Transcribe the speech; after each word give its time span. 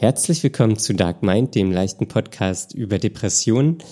Herzlich 0.00 0.42
willkommen 0.42 0.78
zu 0.78 0.94
Dark 0.94 1.22
Mind, 1.22 1.54
dem 1.54 1.70
leichten 1.70 2.08
Podcast 2.08 2.72
über 2.72 2.98
Depressionen. 2.98 3.82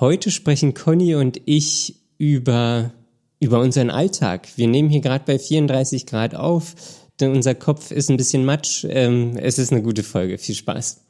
Heute 0.00 0.32
sprechen 0.32 0.74
Conny 0.74 1.14
und 1.14 1.40
ich 1.44 1.94
über, 2.18 2.92
über 3.38 3.60
unseren 3.60 3.88
Alltag. 3.88 4.48
Wir 4.56 4.66
nehmen 4.66 4.90
hier 4.90 5.00
gerade 5.00 5.22
bei 5.24 5.38
34 5.38 6.06
Grad 6.06 6.34
auf, 6.34 6.74
denn 7.20 7.30
unser 7.30 7.54
Kopf 7.54 7.92
ist 7.92 8.10
ein 8.10 8.16
bisschen 8.16 8.44
matsch. 8.44 8.84
Ähm, 8.88 9.36
es 9.36 9.60
ist 9.60 9.70
eine 9.70 9.82
gute 9.82 10.02
Folge. 10.02 10.38
Viel 10.38 10.56
Spaß. 10.56 11.04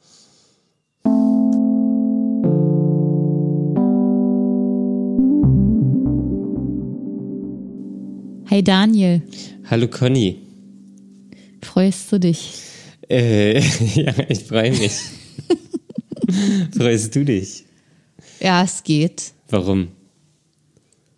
Hey 8.45 8.63
Daniel. 8.63 9.23
Hallo 9.71 9.87
Conny. 9.87 10.37
Freust 11.63 12.11
du 12.11 12.19
dich? 12.19 12.74
Äh, 13.09 13.59
ja, 13.95 14.13
ich 14.29 14.43
freue 14.45 14.71
mich. 14.71 14.93
Freust 16.77 17.15
du 17.15 17.25
dich? 17.25 17.65
Ja, 18.39 18.63
es 18.63 18.83
geht. 18.83 19.33
Warum? 19.49 19.89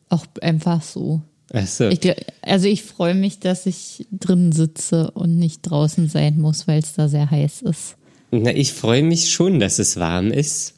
Auch 0.09 0.25
einfach 0.41 0.81
so. 0.81 1.21
Ach 1.53 1.67
so. 1.67 1.89
Ich, 1.89 1.99
also 2.41 2.67
ich 2.67 2.83
freue 2.83 3.15
mich, 3.15 3.39
dass 3.39 3.65
ich 3.65 4.05
drin 4.11 4.51
sitze 4.51 5.11
und 5.11 5.37
nicht 5.37 5.61
draußen 5.61 6.09
sein 6.09 6.39
muss, 6.39 6.67
weil 6.67 6.79
es 6.79 6.93
da 6.93 7.07
sehr 7.07 7.29
heiß 7.31 7.61
ist. 7.61 7.95
Na, 8.31 8.53
ich 8.53 8.73
freue 8.73 9.03
mich 9.03 9.31
schon, 9.31 9.59
dass 9.59 9.79
es 9.79 9.97
warm 9.97 10.31
ist. 10.31 10.73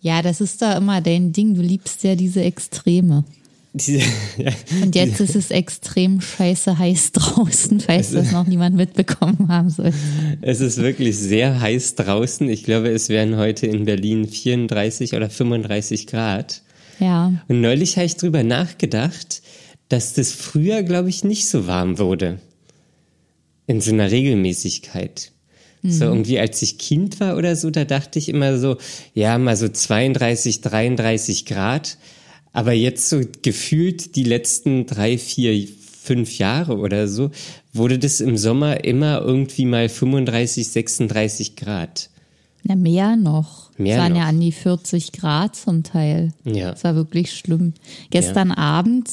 Ja, 0.00 0.22
das 0.22 0.40
ist 0.40 0.60
da 0.60 0.76
immer 0.76 1.00
dein 1.00 1.32
Ding. 1.32 1.54
Du 1.54 1.62
liebst 1.62 2.04
ja 2.04 2.14
diese 2.14 2.42
Extreme. 2.42 3.24
Diese, 3.78 3.98
ja, 4.38 4.52
Und 4.82 4.94
jetzt 4.94 5.20
ist 5.20 5.36
es 5.36 5.50
extrem 5.50 6.22
scheiße 6.22 6.78
heiß 6.78 7.12
draußen, 7.12 7.80
falls 7.80 8.12
das 8.12 8.32
noch 8.32 8.46
niemand 8.46 8.74
mitbekommen 8.74 9.48
haben 9.48 9.68
soll. 9.68 9.92
Es 10.40 10.60
ist 10.60 10.78
wirklich 10.78 11.18
sehr 11.18 11.60
heiß 11.60 11.94
draußen. 11.96 12.48
Ich 12.48 12.64
glaube, 12.64 12.88
es 12.88 13.10
wären 13.10 13.36
heute 13.36 13.66
in 13.66 13.84
Berlin 13.84 14.26
34 14.26 15.12
oder 15.14 15.28
35 15.28 16.06
Grad. 16.06 16.62
Ja. 17.00 17.34
Und 17.48 17.60
neulich 17.60 17.96
habe 17.96 18.06
ich 18.06 18.16
drüber 18.16 18.42
nachgedacht, 18.42 19.42
dass 19.90 20.14
das 20.14 20.32
früher, 20.32 20.82
glaube 20.82 21.10
ich, 21.10 21.22
nicht 21.22 21.46
so 21.46 21.66
warm 21.66 21.98
wurde. 21.98 22.38
In 23.66 23.82
so 23.82 23.92
einer 23.92 24.10
Regelmäßigkeit. 24.10 25.32
So 25.88 26.06
irgendwie, 26.06 26.40
als 26.40 26.60
ich 26.62 26.78
Kind 26.78 27.20
war 27.20 27.36
oder 27.36 27.54
so, 27.54 27.70
da 27.70 27.84
dachte 27.84 28.18
ich 28.18 28.28
immer 28.28 28.58
so, 28.58 28.76
ja, 29.14 29.38
mal 29.38 29.56
so 29.56 29.68
32, 29.68 30.60
33 30.60 31.46
Grad. 31.46 31.98
Aber 32.56 32.72
jetzt 32.72 33.10
so 33.10 33.20
gefühlt 33.42 34.16
die 34.16 34.24
letzten 34.24 34.86
drei, 34.86 35.18
vier, 35.18 35.68
fünf 36.02 36.38
Jahre 36.38 36.78
oder 36.78 37.06
so, 37.06 37.30
wurde 37.74 37.98
das 37.98 38.22
im 38.22 38.38
Sommer 38.38 38.82
immer 38.82 39.20
irgendwie 39.20 39.66
mal 39.66 39.90
35, 39.90 40.66
36 40.66 41.56
Grad. 41.56 42.08
Na, 42.62 42.74
mehr 42.74 43.16
noch. 43.16 43.70
Mehr 43.76 43.96
es 43.96 44.02
waren 44.02 44.12
noch. 44.14 44.20
ja 44.20 44.26
an 44.28 44.40
die 44.40 44.52
40 44.52 45.12
Grad 45.12 45.54
zum 45.54 45.82
Teil. 45.82 46.32
Ja. 46.44 46.70
Das 46.70 46.82
war 46.82 46.94
wirklich 46.94 47.30
schlimm. 47.30 47.74
Gestern 48.08 48.52
Abend 48.52 49.10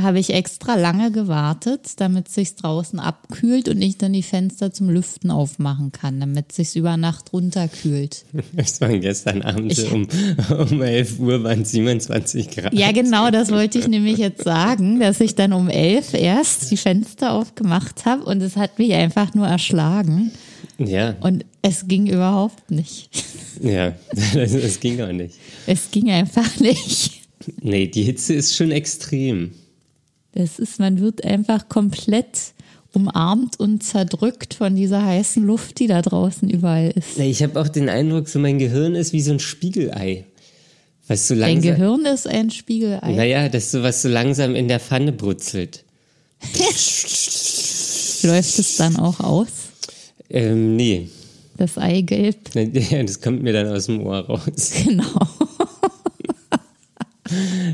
habe 0.00 0.18
ich 0.18 0.30
extra 0.34 0.74
lange 0.74 1.12
gewartet, 1.12 1.92
damit 1.98 2.28
sich's 2.28 2.56
draußen 2.56 2.98
abkühlt 2.98 3.68
und 3.68 3.80
ich 3.80 3.96
dann 3.96 4.12
die 4.12 4.24
Fenster 4.24 4.72
zum 4.72 4.90
Lüften 4.90 5.30
aufmachen 5.30 5.92
kann, 5.92 6.18
damit 6.18 6.50
sich's 6.50 6.74
über 6.74 6.96
Nacht 6.96 7.32
runterkühlt. 7.32 8.24
Es 8.56 8.80
waren 8.80 9.00
gestern 9.00 9.42
Abend 9.42 9.70
Ich- 9.72 9.90
um, 9.92 10.08
um 10.58 10.82
11 10.82 11.20
Uhr 11.20 11.44
waren 11.44 11.64
27 11.64 12.50
Grad. 12.50 12.74
Ja, 12.74 12.90
genau, 12.90 13.30
das 13.30 13.52
wollte 13.52 13.78
ich 13.78 13.86
nämlich 13.86 14.18
jetzt 14.18 14.42
sagen, 14.42 14.98
dass 14.98 15.20
ich 15.20 15.36
dann 15.36 15.52
um 15.52 15.68
elf 15.68 16.12
erst 16.12 16.70
die 16.72 16.76
Fenster 16.76 17.32
aufgemacht 17.32 18.04
habe 18.04 18.24
und 18.24 18.42
es 18.42 18.56
hat 18.56 18.78
mich 18.80 18.92
einfach 18.94 19.32
nur 19.34 19.46
erschlagen 19.46 20.32
Ja, 20.78 21.14
und 21.20 21.44
es 21.62 21.86
ging 21.86 22.08
überhaupt 22.08 22.68
nicht. 22.70 23.10
ja, 23.62 23.92
das 24.34 24.80
ging 24.80 25.00
auch 25.02 25.12
nicht. 25.12 25.36
Es 25.68 25.88
ging 25.92 26.10
einfach 26.10 26.58
nicht. 26.58 27.12
Nee, 27.62 27.86
die 27.86 28.02
Hitze 28.02 28.34
ist 28.34 28.56
schon 28.56 28.72
extrem. 28.72 29.52
Das 30.34 30.58
ist, 30.58 30.80
man 30.80 31.00
wird 31.00 31.24
einfach 31.24 31.68
komplett 31.68 32.52
umarmt 32.92 33.58
und 33.58 33.82
zerdrückt 33.82 34.54
von 34.54 34.76
dieser 34.76 35.04
heißen 35.04 35.42
Luft, 35.44 35.78
die 35.80 35.86
da 35.86 36.00
draußen 36.02 36.48
überall 36.50 36.90
ist. 36.94 37.18
Ich 37.18 37.42
habe 37.42 37.60
auch 37.60 37.68
den 37.68 37.88
Eindruck, 37.88 38.28
so 38.28 38.38
mein 38.38 38.58
Gehirn 38.58 38.94
ist 38.94 39.12
wie 39.12 39.20
so 39.20 39.32
ein 39.32 39.40
Spiegelei. 39.40 40.26
Was 41.06 41.28
so 41.28 41.34
Dein 41.34 41.54
langsam, 41.56 41.74
Gehirn 41.76 42.04
ist 42.06 42.26
ein 42.26 42.50
Spiegelei. 42.50 43.12
Naja, 43.14 43.48
das 43.48 43.70
so 43.70 43.82
was 43.82 44.02
so 44.02 44.08
langsam 44.08 44.54
in 44.54 44.68
der 44.68 44.80
Pfanne 44.80 45.12
brutzelt. 45.12 45.84
Läuft 48.22 48.58
es 48.58 48.76
dann 48.78 48.96
auch 48.96 49.20
aus, 49.20 49.48
Ähm, 50.30 50.76
nee. 50.76 51.08
das 51.56 51.76
Eigelb? 51.78 52.36
Ja, 52.54 53.02
Das 53.02 53.20
kommt 53.20 53.42
mir 53.42 53.52
dann 53.52 53.68
aus 53.68 53.86
dem 53.86 54.00
Ohr 54.06 54.20
raus. 54.20 54.72
Genau. 54.84 55.28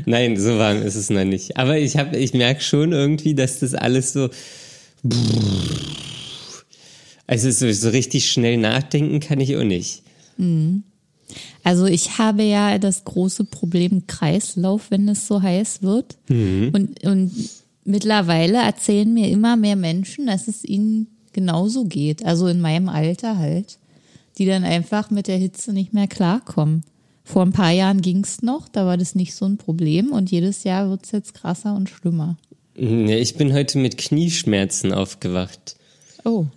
Nein, 0.05 0.39
so 0.39 0.57
warm 0.57 0.81
ist 0.81 0.95
es 0.95 1.09
noch 1.09 1.23
nicht. 1.23 1.57
Aber 1.57 1.77
ich, 1.77 1.97
hab- 1.97 2.15
ich 2.15 2.33
merke 2.33 2.61
schon 2.61 2.91
irgendwie, 2.91 3.35
dass 3.35 3.59
das 3.59 3.73
alles 3.75 4.13
so. 4.13 4.29
Also 7.27 7.49
so, 7.51 7.71
so 7.71 7.89
richtig 7.89 8.29
schnell 8.29 8.57
nachdenken 8.57 9.19
kann 9.19 9.39
ich 9.39 9.55
auch 9.55 9.63
nicht. 9.63 10.03
Also 11.63 11.85
ich 11.85 12.17
habe 12.17 12.43
ja 12.43 12.77
das 12.77 13.03
große 13.05 13.45
Problem 13.45 14.05
Kreislauf, 14.07 14.91
wenn 14.91 15.07
es 15.07 15.27
so 15.27 15.41
heiß 15.41 15.81
wird. 15.81 16.17
Und, 16.73 17.03
und 17.05 17.31
mittlerweile 17.85 18.57
erzählen 18.57 19.13
mir 19.13 19.29
immer 19.29 19.55
mehr 19.55 19.75
Menschen, 19.75 20.27
dass 20.27 20.47
es 20.47 20.63
ihnen 20.65 21.07
genauso 21.31 21.85
geht. 21.85 22.25
Also 22.25 22.47
in 22.47 22.59
meinem 22.59 22.89
Alter 22.89 23.37
halt. 23.37 23.77
Die 24.37 24.45
dann 24.45 24.63
einfach 24.63 25.09
mit 25.11 25.27
der 25.27 25.37
Hitze 25.37 25.71
nicht 25.73 25.93
mehr 25.93 26.07
klarkommen. 26.07 26.83
Vor 27.23 27.43
ein 27.43 27.51
paar 27.51 27.71
Jahren 27.71 28.01
ging's 28.01 28.41
noch, 28.41 28.67
da 28.67 28.85
war 28.85 28.97
das 28.97 29.15
nicht 29.15 29.35
so 29.35 29.45
ein 29.45 29.57
Problem. 29.57 30.11
Und 30.11 30.31
jedes 30.31 30.63
Jahr 30.63 30.89
wird's 30.89 31.11
jetzt 31.11 31.33
krasser 31.33 31.75
und 31.75 31.89
schlimmer. 31.89 32.37
Ja, 32.75 33.15
ich 33.15 33.35
bin 33.35 33.53
heute 33.53 33.77
mit 33.77 33.97
Knieschmerzen 33.97 34.93
aufgewacht. 34.93 35.75
Oh. 36.23 36.45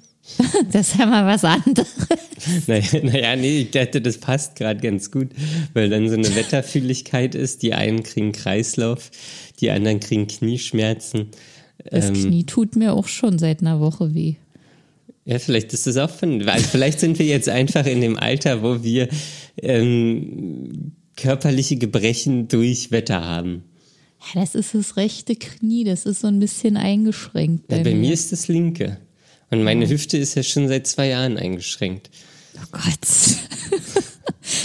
Das 0.73 0.89
ist 0.89 0.99
ja 0.99 1.07
mal 1.07 1.27
was 1.27 1.45
anderes. 1.45 1.95
Naja, 2.67 3.01
naja, 3.03 3.37
nee, 3.37 3.61
ich 3.61 3.71
dachte, 3.71 4.03
das 4.03 4.19
passt 4.19 4.57
gerade 4.57 4.81
ganz 4.81 5.11
gut, 5.11 5.29
weil 5.73 5.89
dann 5.89 6.09
so 6.09 6.15
eine 6.15 6.35
Wetterfühligkeit 6.35 7.35
ist. 7.35 7.63
Die 7.63 7.73
einen 7.73 8.03
kriegen 8.03 8.33
Kreislauf, 8.33 9.11
die 9.61 9.71
anderen 9.71 10.01
kriegen 10.01 10.27
Knieschmerzen. 10.27 11.29
Das 11.91 12.09
Ähm, 12.09 12.15
Knie 12.15 12.45
tut 12.45 12.77
mir 12.77 12.93
auch 12.93 13.07
schon 13.09 13.39
seit 13.39 13.61
einer 13.61 13.81
Woche 13.81 14.15
weh. 14.15 14.37
Ja, 15.27 15.39
vielleicht 15.39 15.73
ist 15.73 15.87
das 15.87 15.97
auch 15.97 16.11
von, 16.11 16.45
weil 16.47 16.61
vielleicht 16.61 17.01
sind 17.01 17.19
wir 17.19 17.27
jetzt 17.27 17.49
einfach 17.49 17.87
in 17.87 18.01
dem 18.03 18.19
Alter, 18.19 18.63
wo 18.63 18.83
wir 18.83 19.09
ähm, 19.63 20.93
körperliche 21.17 21.77
Gebrechen 21.77 22.49
durch 22.49 22.91
Wetter 22.91 23.25
haben. 23.25 23.65
Ja, 24.35 24.41
das 24.41 24.55
ist 24.55 24.75
das 24.75 24.97
rechte 24.97 25.37
Knie, 25.37 25.85
das 25.85 26.07
ist 26.07 26.21
so 26.21 26.27
ein 26.29 26.41
bisschen 26.41 26.77
eingeschränkt. 26.77 27.71
Ja, 27.71 27.79
Bei, 27.79 27.85
bei 27.85 27.95
mir 27.95 28.13
ist 28.13 28.33
das 28.33 28.49
linke. 28.49 28.99
Und 29.51 29.63
meine 29.63 29.89
Hüfte 29.89 30.17
ist 30.19 30.35
ja 30.35 30.43
schon 30.43 30.69
seit 30.69 30.87
zwei 30.87 31.09
Jahren 31.09 31.37
eingeschränkt. 31.39 32.11
Oh 32.57 32.67
Gott. 32.73 32.83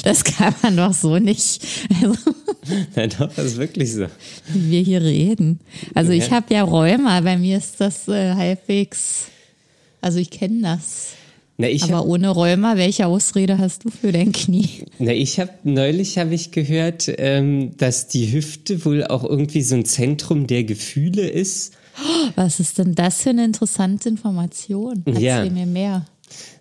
Das 0.03 0.23
kann 0.23 0.53
man 0.61 0.75
doch 0.77 0.93
so 0.93 1.19
nicht, 1.19 1.65
also, 2.01 2.13
Na 2.95 3.07
doch, 3.07 3.33
das 3.33 3.45
ist 3.45 3.57
wirklich 3.57 3.93
so. 3.93 4.07
wie 4.53 4.71
wir 4.71 4.81
hier 4.81 5.01
reden. 5.01 5.59
Also 5.95 6.11
ich 6.11 6.27
Ja. 6.27 6.31
habe 6.31 6.53
ja 6.53 6.63
Rheuma, 6.63 7.19
bei 7.21 7.37
mir 7.37 7.57
ist 7.57 7.79
das 7.79 8.07
äh, 8.07 8.33
halbwegs, 8.35 9.25
also 10.01 10.19
ich 10.19 10.29
kenne 10.29 10.61
das. 10.61 11.13
Na, 11.61 11.67
Aber 11.81 11.97
hab, 11.97 12.05
ohne 12.05 12.29
Rheuma, 12.29 12.77
welche 12.77 13.05
Ausrede 13.05 13.57
hast 13.57 13.83
du 13.83 13.89
für 13.89 14.13
dein 14.13 14.31
Knie? 14.31 14.85
na, 14.97 15.11
ich 15.11 15.41
habe 15.41 15.51
neulich 15.63 16.17
habe 16.17 16.33
ich 16.33 16.51
gehört, 16.51 17.11
ähm, 17.17 17.75
dass 17.75 18.07
die 18.07 18.31
Hüfte 18.31 18.85
wohl 18.85 19.03
auch 19.05 19.25
irgendwie 19.25 19.61
so 19.61 19.75
ein 19.75 19.83
Zentrum 19.83 20.47
der 20.47 20.63
Gefühle 20.63 21.27
ist. 21.27 21.73
Was 22.35 22.61
ist 22.61 22.77
denn 22.77 22.95
das 22.95 23.23
für 23.23 23.31
eine 23.31 23.43
interessante 23.43 24.07
Information? 24.07 25.03
Erzähl 25.05 25.21
Ja. 25.23 25.49
mir 25.49 25.65
mehr. 25.65 26.05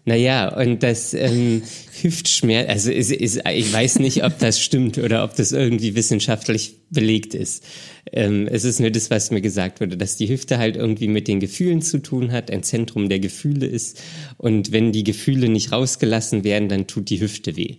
Naja, 0.08 0.56
und 0.56 0.82
das 0.82 1.12
ähm, 1.12 1.62
Hüftschmerz, 2.00 2.70
also 2.70 2.90
ist, 2.90 3.12
ist, 3.12 3.42
ich 3.46 3.70
weiß 3.70 3.98
nicht, 3.98 4.24
ob 4.24 4.38
das 4.38 4.58
stimmt 4.58 4.96
oder 4.96 5.22
ob 5.22 5.36
das 5.36 5.52
irgendwie 5.52 5.94
wissenschaftlich 5.94 6.76
belegt 6.88 7.34
ist. 7.34 7.62
Ähm, 8.10 8.48
es 8.50 8.64
ist 8.64 8.80
nur 8.80 8.90
das, 8.90 9.10
was 9.10 9.30
mir 9.30 9.42
gesagt 9.42 9.82
wurde, 9.82 9.98
dass 9.98 10.16
die 10.16 10.30
Hüfte 10.30 10.56
halt 10.56 10.76
irgendwie 10.76 11.08
mit 11.08 11.28
den 11.28 11.40
Gefühlen 11.40 11.82
zu 11.82 11.98
tun 11.98 12.32
hat, 12.32 12.50
ein 12.50 12.62
Zentrum 12.62 13.10
der 13.10 13.20
Gefühle 13.20 13.66
ist. 13.66 14.00
Und 14.38 14.72
wenn 14.72 14.92
die 14.92 15.04
Gefühle 15.04 15.50
nicht 15.50 15.72
rausgelassen 15.72 16.42
werden, 16.42 16.70
dann 16.70 16.86
tut 16.86 17.10
die 17.10 17.20
Hüfte 17.20 17.56
weh. 17.56 17.76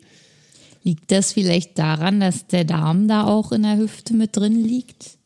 Liegt 0.84 1.12
das 1.12 1.34
vielleicht 1.34 1.80
daran, 1.80 2.20
dass 2.20 2.46
der 2.46 2.64
Darm 2.64 3.08
da 3.08 3.24
auch 3.24 3.52
in 3.52 3.64
der 3.64 3.78
Hüfte 3.78 4.14
mit 4.14 4.38
drin 4.38 4.64
liegt? 4.64 5.18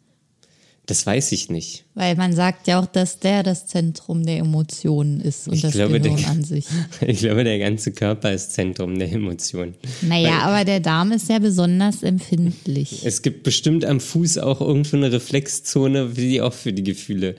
Das 0.85 1.05
weiß 1.05 1.31
ich 1.31 1.49
nicht. 1.49 1.85
Weil 1.93 2.15
man 2.17 2.33
sagt 2.33 2.67
ja 2.67 2.77
auch, 2.77 2.85
dass 2.85 3.19
der 3.19 3.41
das 3.41 3.67
Zentrum 3.67 4.25
der 4.25 4.39
Emotionen 4.39 5.21
ist 5.21 5.47
und 5.47 5.53
Ich 5.53 5.61
das 5.61 5.71
glaube, 5.73 6.01
Gehirn 6.01 6.17
der- 6.17 6.29
an 6.29 6.43
sich. 6.43 6.65
Ich 7.07 7.19
glaube, 7.19 7.45
der 7.45 7.57
ganze 7.57 7.93
Körper 7.93 8.33
ist 8.33 8.51
Zentrum 8.51 8.99
der 8.99 9.09
Emotionen. 9.09 9.75
Naja, 10.01 10.39
aber 10.39 10.65
der 10.65 10.81
Darm 10.81 11.13
ist 11.13 11.29
ja 11.29 11.39
besonders 11.39 12.03
empfindlich. 12.03 13.05
Es 13.05 13.21
gibt 13.21 13.43
bestimmt 13.43 13.85
am 13.85 14.01
Fuß 14.01 14.39
auch 14.39 14.59
irgendwo 14.59 14.97
eine 14.97 15.09
Reflexzone, 15.13 16.09
die 16.09 16.41
auch 16.41 16.53
für 16.53 16.73
die 16.73 16.83
Gefühle 16.83 17.35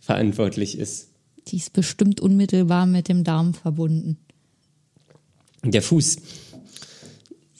verantwortlich 0.00 0.76
ist. 0.76 1.08
Die 1.48 1.58
ist 1.58 1.72
bestimmt 1.72 2.20
unmittelbar 2.20 2.86
mit 2.86 3.08
dem 3.08 3.22
Darm 3.22 3.54
verbunden. 3.54 4.16
Der 5.62 5.82
Fuß. 5.82 6.16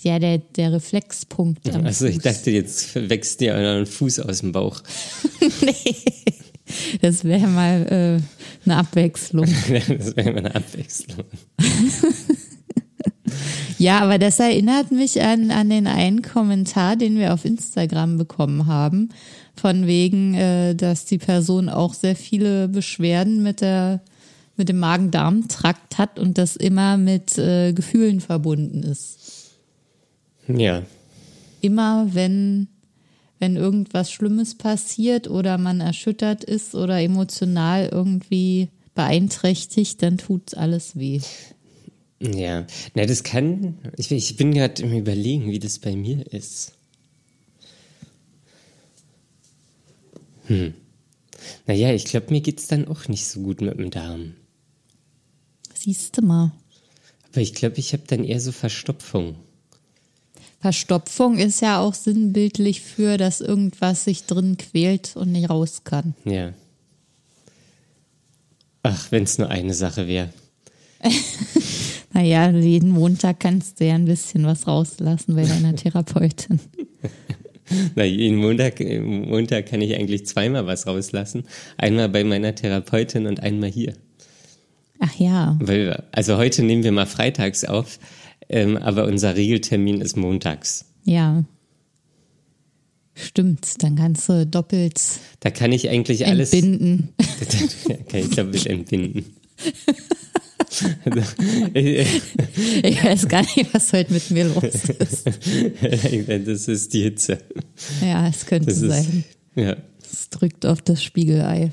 Ja, 0.06 0.20
der, 0.20 0.38
der 0.38 0.72
Reflexpunkt. 0.72 1.68
Am 1.74 1.84
Also 1.84 2.06
ich 2.06 2.14
Fuß. 2.14 2.22
dachte, 2.22 2.52
jetzt 2.52 2.94
wächst 2.94 3.40
dir 3.40 3.56
ein 3.56 3.86
Fuß 3.86 4.20
aus 4.20 4.38
dem 4.38 4.52
Bauch. 4.52 4.80
nee. 5.40 5.96
Das 7.00 7.24
wäre 7.24 7.48
mal 7.48 8.20
äh, 8.22 8.64
eine 8.64 8.76
Abwechslung. 8.78 9.46
das 9.68 10.16
wäre 10.16 10.30
immer 10.30 10.38
eine 10.38 10.54
Abwechslung. 10.54 11.24
Ja, 13.78 14.00
aber 14.00 14.18
das 14.18 14.38
erinnert 14.40 14.90
mich 14.90 15.20
an, 15.20 15.50
an 15.50 15.68
den 15.68 15.86
einen 15.86 16.22
Kommentar, 16.22 16.96
den 16.96 17.18
wir 17.18 17.34
auf 17.34 17.44
Instagram 17.44 18.16
bekommen 18.16 18.66
haben, 18.66 19.10
von 19.54 19.86
wegen, 19.86 20.32
äh, 20.32 20.74
dass 20.74 21.04
die 21.04 21.18
Person 21.18 21.68
auch 21.68 21.92
sehr 21.92 22.16
viele 22.16 22.68
Beschwerden 22.68 23.42
mit 23.42 23.60
der 23.60 24.00
mit 24.56 24.70
dem 24.70 24.78
Magen-Darm-Trakt 24.78 25.98
hat 25.98 26.18
und 26.18 26.38
das 26.38 26.56
immer 26.56 26.96
mit 26.96 27.36
äh, 27.36 27.72
Gefühlen 27.74 28.20
verbunden 28.20 28.82
ist. 28.82 29.15
Ja. 30.48 30.82
Immer 31.60 32.08
wenn 32.12 32.68
wenn 33.38 33.56
irgendwas 33.56 34.10
Schlimmes 34.10 34.56
passiert 34.56 35.28
oder 35.28 35.58
man 35.58 35.80
erschüttert 35.80 36.42
ist 36.42 36.74
oder 36.74 37.00
emotional 37.00 37.88
irgendwie 37.92 38.68
beeinträchtigt, 38.94 40.02
dann 40.02 40.18
tut's 40.18 40.54
alles 40.54 40.96
weh. 40.96 41.20
Ja, 42.20 42.66
na, 42.94 43.04
das 43.04 43.22
kann. 43.24 43.76
Ich, 43.98 44.10
ich 44.10 44.36
bin 44.36 44.54
gerade 44.54 44.82
im 44.82 44.96
Überlegen, 44.96 45.50
wie 45.50 45.58
das 45.58 45.78
bei 45.78 45.94
mir 45.94 46.32
ist. 46.32 46.72
Hm. 50.46 50.72
Naja, 51.66 51.92
ich 51.92 52.06
glaube, 52.06 52.30
mir 52.30 52.40
geht's 52.40 52.68
dann 52.68 52.88
auch 52.88 53.08
nicht 53.08 53.26
so 53.26 53.40
gut 53.40 53.60
mit 53.60 53.78
dem 53.78 53.90
Darm. 53.90 54.34
Siehste 55.74 56.22
mal. 56.22 56.52
Aber 57.32 57.42
ich 57.42 57.52
glaube, 57.52 57.76
ich 57.78 57.92
habe 57.92 58.04
dann 58.06 58.24
eher 58.24 58.40
so 58.40 58.50
Verstopfung. 58.50 59.36
Verstopfung 60.58 61.38
ist 61.38 61.60
ja 61.60 61.80
auch 61.80 61.94
sinnbildlich 61.94 62.80
für, 62.80 63.18
dass 63.18 63.40
irgendwas 63.40 64.04
sich 64.04 64.24
drin 64.24 64.56
quält 64.56 65.16
und 65.16 65.32
nicht 65.32 65.50
raus 65.50 65.82
kann. 65.84 66.14
Ja. 66.24 66.52
Ach, 68.82 69.10
wenn 69.10 69.24
es 69.24 69.38
nur 69.38 69.48
eine 69.48 69.74
Sache 69.74 70.06
wäre. 70.06 70.30
Naja, 72.16 72.48
jeden 72.50 72.92
Montag 72.92 73.40
kannst 73.40 73.78
du 73.78 73.84
ja 73.84 73.94
ein 73.94 74.06
bisschen 74.06 74.46
was 74.46 74.66
rauslassen 74.66 75.34
bei 75.34 75.44
deiner 75.44 75.76
Therapeutin. 75.76 76.60
Na, 77.94 78.04
jeden 78.04 78.38
Montag, 78.38 78.80
Montag 78.80 79.66
kann 79.66 79.82
ich 79.82 79.94
eigentlich 79.94 80.24
zweimal 80.24 80.66
was 80.66 80.86
rauslassen. 80.86 81.44
Einmal 81.76 82.08
bei 82.08 82.24
meiner 82.24 82.54
Therapeutin 82.54 83.26
und 83.26 83.40
einmal 83.40 83.68
hier. 83.68 83.92
Ach 84.98 85.14
ja, 85.16 85.58
Weil, 85.60 86.04
also 86.10 86.38
heute 86.38 86.62
nehmen 86.62 86.84
wir 86.84 86.92
mal 86.92 87.04
freitags 87.04 87.66
auf, 87.66 87.98
ähm, 88.48 88.76
aber 88.76 89.04
unser 89.06 89.36
Regeltermin 89.36 90.00
ist 90.00 90.16
montags. 90.16 90.84
ja. 91.04 91.44
Stimmt, 93.18 93.82
dann 93.82 93.96
kannst 93.96 94.28
du 94.28 94.44
doppelt 94.46 95.00
Da 95.40 95.48
kann 95.50 95.72
ich 95.72 95.88
eigentlich 95.88 96.26
alles. 96.26 96.52
entbinden. 96.52 97.14
kann 98.10 98.20
ich 98.20 98.28
doppelt 98.28 98.66
entbinden. 98.66 99.24
Ich 101.74 103.02
weiß 103.02 103.28
gar 103.28 103.40
nicht, 103.40 103.72
was 103.72 103.92
heute 103.94 104.12
mit 104.12 104.30
mir 104.30 104.44
los 104.44 104.64
ist. 104.64 105.24
das 106.46 106.68
ist 106.68 106.92
die 106.92 107.02
Hitze. 107.04 107.38
Ja, 108.02 108.28
es 108.28 108.44
könnte 108.44 108.66
Das 108.66 108.82
ist, 108.82 108.90
sein. 108.90 109.24
ja. 109.54 109.76
Es 110.02 110.28
drückt 110.28 110.66
auf 110.66 110.82
das 110.82 111.02
Spiegelei. 111.02 111.72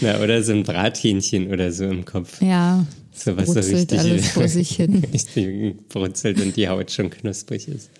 Na, 0.00 0.20
oder 0.20 0.42
so 0.42 0.52
ein 0.52 0.64
Brathähnchen 0.64 1.52
oder 1.52 1.70
so 1.72 1.84
im 1.84 2.04
Kopf. 2.04 2.42
Ja, 2.42 2.84
So 3.12 3.36
was 3.36 3.46
so 3.48 3.60
richtig, 3.60 3.98
alles 3.98 4.28
vor 4.30 4.48
sich 4.48 4.76
hin. 4.76 5.04
richtig 5.12 5.88
brutzelt 5.88 6.40
und 6.40 6.56
die 6.56 6.68
Haut 6.68 6.90
schon 6.90 7.10
knusprig 7.10 7.68
ist. 7.68 7.90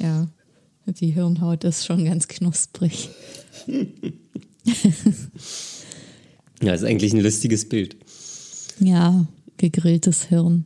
Ja, 0.00 0.28
die 0.86 1.10
Hirnhaut 1.10 1.64
ist 1.64 1.84
schon 1.84 2.04
ganz 2.04 2.28
knusprig. 2.28 3.10
Ja, 6.62 6.72
ist 6.72 6.84
eigentlich 6.84 7.12
ein 7.12 7.20
lustiges 7.20 7.68
Bild. 7.68 7.96
Ja, 8.80 9.26
gegrilltes 9.58 10.24
Hirn. 10.24 10.64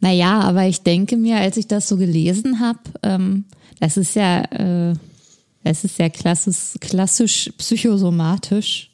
Naja, 0.00 0.40
aber 0.40 0.66
ich 0.66 0.80
denke 0.82 1.16
mir, 1.16 1.36
als 1.36 1.56
ich 1.56 1.66
das 1.66 1.88
so 1.88 1.96
gelesen 1.96 2.60
habe, 2.60 2.80
ähm, 3.02 3.44
das 3.78 3.96
ist 3.96 4.16
ja, 4.16 4.42
äh, 4.90 4.94
das 5.62 5.84
ist 5.84 5.98
ja 5.98 6.08
klassisch, 6.08 6.74
klassisch 6.80 7.52
psychosomatisch, 7.58 8.90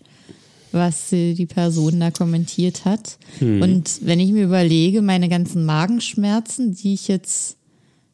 was 0.73 1.09
die 1.11 1.47
Person 1.47 2.01
da 2.01 2.11
kommentiert 2.11 2.85
hat. 2.85 3.19
Und 3.41 4.01
wenn 4.03 4.21
ich 4.21 4.33
mir 4.33 4.45
überlege, 4.45 5.03
meine 5.03 5.29
ganzen 5.29 5.65
Magenschmerzen, 5.65 6.75
die 6.75 6.95
ich 6.95 7.09
jetzt 7.09 7.57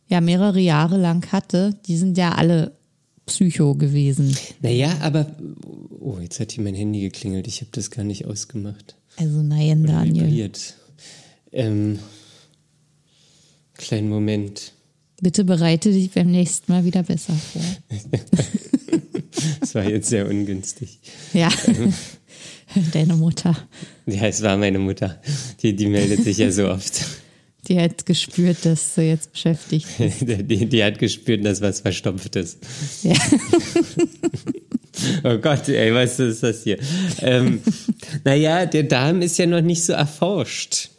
ja 0.09 0.21
mehrere 0.21 0.61
Jahre 0.61 0.97
lang 0.99 1.31
hatte, 1.33 1.77
die 1.87 1.97
sind 1.97 2.19
ja 2.19 2.33
alle 2.33 2.73
Psycho 3.27 3.75
gewesen. 3.75 4.37
Naja, 4.61 4.97
aber. 5.01 5.27
Oh, 5.99 6.19
jetzt 6.21 6.39
hat 6.41 6.53
hier 6.53 6.62
mein 6.62 6.75
Handy 6.75 7.01
geklingelt. 7.01 7.47
Ich 7.47 7.61
habe 7.61 7.71
das 7.73 7.91
gar 7.91 8.05
nicht 8.05 8.27
ausgemacht. 8.27 8.97
Also 9.17 9.43
nein, 9.43 9.85
Oder 9.85 9.95
Daniel. 9.95 10.27
vibriert. 10.27 10.75
Ähm, 11.53 11.99
kleinen 13.75 14.09
Moment. 14.09 14.73
Bitte 15.21 15.45
bereite 15.45 15.91
dich 15.93 16.11
beim 16.11 16.31
nächsten 16.31 16.71
Mal 16.71 16.85
wieder 16.85 17.03
besser 17.03 17.33
vor. 17.35 17.62
Das 19.61 19.75
war 19.75 19.89
jetzt 19.89 20.09
sehr 20.09 20.29
ungünstig. 20.29 21.01
Ja. 21.33 21.49
Deine 22.93 23.15
Mutter, 23.17 23.56
Ja, 24.06 24.26
es 24.26 24.43
war 24.43 24.56
meine 24.56 24.79
Mutter. 24.79 25.21
Die, 25.62 25.75
die 25.75 25.87
meldet 25.87 26.25
sich 26.25 26.38
ja 26.38 26.50
so 26.50 26.69
oft. 26.71 27.05
die 27.69 27.79
hat 27.81 28.05
gespürt, 28.06 28.59
dass 28.65 28.94
du 28.94 29.03
jetzt 29.03 29.32
beschäftigt 29.32 29.87
bist. 29.99 30.21
Die, 30.23 30.67
die 30.67 30.85
hat 30.85 30.99
gespürt, 30.99 31.44
dass 31.44 31.61
was 31.61 31.81
verstopft 31.81 32.37
ist. 32.37 32.59
Ja. 33.03 33.15
Oh 35.25 35.38
Gott, 35.38 35.69
ey, 35.69 35.93
was 35.93 36.19
ist 36.21 36.43
das 36.43 36.62
hier? 36.62 36.79
Ähm, 37.21 37.61
naja, 38.25 38.65
der 38.67 38.85
Darm 38.85 39.23
ist 39.23 39.38
ja 39.38 39.47
noch 39.47 39.61
nicht 39.61 39.85
so 39.85 39.93
erforscht. 39.93 40.91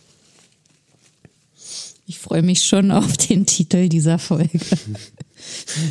Ich 2.06 2.19
freue 2.19 2.42
mich 2.44 2.63
schon 2.66 2.92
auf 2.92 3.16
den 3.18 3.45
Titel 3.45 3.88
dieser 3.89 4.19
Folge. 4.19 4.60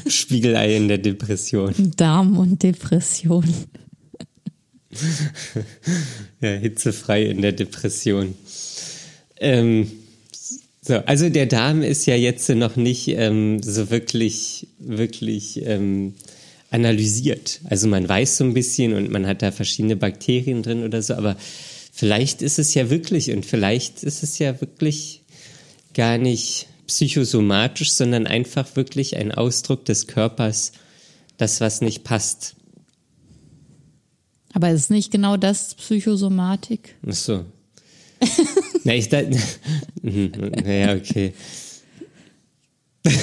Spiegelei 0.07 0.77
in 0.77 0.89
der 0.89 0.99
Depression. 0.99 1.75
Darm 1.97 2.37
und 2.39 2.63
Depression. 2.63 3.45
Ja, 6.41 6.51
hitzefrei 6.51 7.25
in 7.25 7.43
der 7.43 7.53
Depression. 7.53 8.35
Ähm, 9.39 9.91
so, 10.83 10.95
also 10.97 11.31
der 11.31 11.47
Darm 11.47 11.83
ist 11.83 12.05
ja 12.07 12.15
jetzt 12.15 12.49
noch 12.51 12.77
nicht 12.77 13.09
ähm, 13.09 13.63
so 13.63 13.91
wirklich, 13.91 14.67
wirklich 14.79 15.65
ähm, 15.65 16.15
analysiert. 16.71 17.61
Also 17.65 17.89
man 17.89 18.07
weiß 18.07 18.37
so 18.37 18.45
ein 18.45 18.53
bisschen 18.53 18.93
und 18.93 19.11
man 19.11 19.27
hat 19.27 19.41
da 19.41 19.53
verschiedene 19.53 19.97
Bakterien 19.97 20.63
drin 20.63 20.85
oder 20.85 21.01
so, 21.01 21.15
aber 21.15 21.37
vielleicht 21.93 22.43
ist 22.43 22.59
es 22.59 22.75
ja 22.75 22.91
wirklich 22.91 23.31
und 23.31 23.47
vielleicht 23.47 24.03
ist 24.03 24.23
es 24.23 24.39
ja 24.39 24.61
wirklich 24.61 25.23
gar 25.95 26.19
nicht 26.19 26.67
psychosomatisch, 26.87 27.93
sondern 27.93 28.27
einfach 28.27 28.77
wirklich 28.77 29.17
ein 29.17 29.33
Ausdruck 29.33 29.85
des 29.85 30.07
Körpers, 30.07 30.73
das 31.39 31.61
was 31.61 31.81
nicht 31.81 32.05
passt. 32.05 32.57
Aber 34.55 34.71
ist 34.71 34.91
nicht 34.91 35.11
genau 35.11 35.37
das 35.37 35.75
Psychosomatik? 35.75 36.95
Ach 37.07 37.13
so. 37.13 37.45
Na, 38.85 38.95
ich 38.95 39.09
dachte. 39.09 39.37
Naja, 40.03 40.95
okay. 40.95 41.33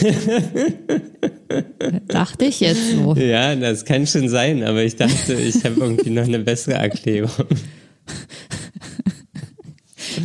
Dachte 2.08 2.46
ich 2.46 2.60
jetzt 2.60 2.92
so. 2.92 3.16
Ja, 3.16 3.56
das 3.56 3.86
kann 3.86 4.06
schon 4.08 4.30
sein, 4.30 4.64
aber 4.64 4.84
ich 4.84 4.96
dachte, 4.96 5.34
ich 5.34 5.64
habe 5.64 5.80
irgendwie 5.80 6.10
noch 6.10 6.24
eine 6.24 6.40
bessere 6.40 6.76
Erklärung. 6.76 7.32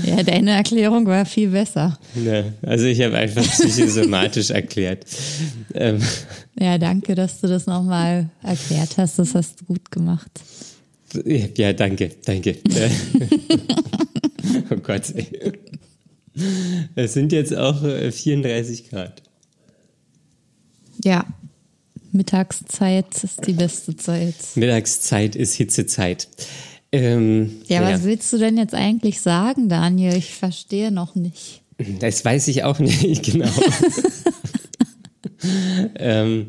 Ja, 0.05 0.23
deine 0.23 0.51
Erklärung 0.53 1.07
war 1.07 1.25
viel 1.27 1.51
besser. 1.51 1.99
Ja, 2.17 2.45
also 2.63 2.87
ich 2.87 3.01
habe 3.03 3.17
einfach 3.17 3.43
psychosomatisch 3.43 4.51
erklärt. 4.51 5.05
Ähm, 5.75 6.01
Ja, 6.59 6.77
danke, 6.79 7.15
dass 7.15 7.41
du 7.41 7.47
das 7.47 7.67
nochmal 7.67 8.29
erklärt 8.43 8.97
hast. 8.99 9.19
Das 9.19 9.35
hast 9.35 9.61
du 9.61 9.65
gut 9.67 9.91
gemacht. 9.91 10.31
Ja, 11.25 11.73
danke, 11.73 12.11
danke. 12.25 12.51
Äh, 12.51 12.91
oh 14.71 14.77
Gott. 14.77 15.15
Ey. 15.15 15.53
Es 16.95 17.15
sind 17.15 17.33
jetzt 17.33 17.57
auch 17.57 17.83
äh, 17.83 18.13
34 18.13 18.91
Grad. 18.91 19.23
Ja, 21.03 21.25
Mittagszeit 22.13 23.23
ist 23.23 23.47
die 23.47 23.53
beste 23.53 23.97
Zeit. 23.97 24.35
Mittagszeit 24.55 25.37
ist 25.37 25.55
Hitzezeit. 25.55 26.29
Ähm, 26.93 27.57
Ja, 27.67 27.83
was 27.83 28.05
willst 28.05 28.33
du 28.33 28.39
denn 28.39 28.57
jetzt 28.57 28.75
eigentlich 28.75 29.21
sagen, 29.21 29.69
Daniel? 29.69 30.15
Ich 30.17 30.35
verstehe 30.35 30.91
noch 30.91 31.15
nicht. 31.15 31.63
Das 32.01 32.25
weiß 32.25 32.49
ich 32.49 32.65
auch 32.65 32.79
nicht 32.81 33.25
genau. 33.25 33.51
ähm, 35.97 36.47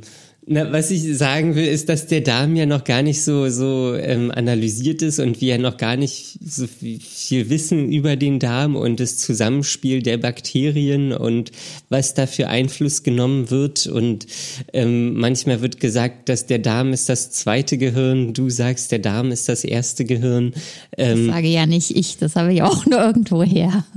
Na, 0.49 0.71
was 0.71 0.91
ich 0.91 1.17
sagen 1.17 1.55
will, 1.55 1.67
ist, 1.67 1.89
dass 1.89 2.07
der 2.07 2.21
Darm 2.21 2.55
ja 2.55 2.65
noch 2.65 2.85
gar 2.85 3.01
nicht 3.01 3.21
so, 3.21 3.49
so 3.49 3.93
ähm, 3.95 4.31
analysiert 4.31 5.01
ist 5.01 5.19
und 5.19 5.41
wir 5.41 5.55
ja 5.55 5.57
noch 5.57 5.75
gar 5.75 5.97
nicht 5.97 6.39
so 6.41 6.67
viel, 6.67 7.49
wissen 7.49 7.91
über 7.91 8.15
den 8.15 8.39
Darm 8.39 8.77
und 8.77 9.01
das 9.01 9.17
Zusammenspiel 9.17 10.01
der 10.01 10.17
Bakterien 10.17 11.11
und 11.11 11.51
was 11.89 12.13
da 12.13 12.27
für 12.27 12.47
Einfluss 12.47 13.03
genommen 13.03 13.51
wird. 13.51 13.87
Und 13.87 14.25
ähm, 14.71 15.15
manchmal 15.15 15.59
wird 15.59 15.81
gesagt, 15.81 16.29
dass 16.29 16.45
der 16.45 16.59
Darm 16.59 16.93
ist 16.93 17.09
das 17.09 17.31
zweite 17.31 17.77
Gehirn. 17.77 18.33
Du 18.33 18.49
sagst, 18.49 18.93
der 18.93 18.99
Darm 18.99 19.31
ist 19.31 19.49
das 19.49 19.65
erste 19.65 20.05
Gehirn. 20.05 20.53
Ähm, 20.97 21.27
das 21.27 21.35
sage 21.35 21.49
ja 21.49 21.65
nicht 21.65 21.93
ich, 21.93 22.19
das 22.19 22.37
habe 22.37 22.53
ich 22.53 22.61
auch 22.61 22.85
nur 22.85 23.01
irgendwo 23.01 23.43
her. 23.43 23.83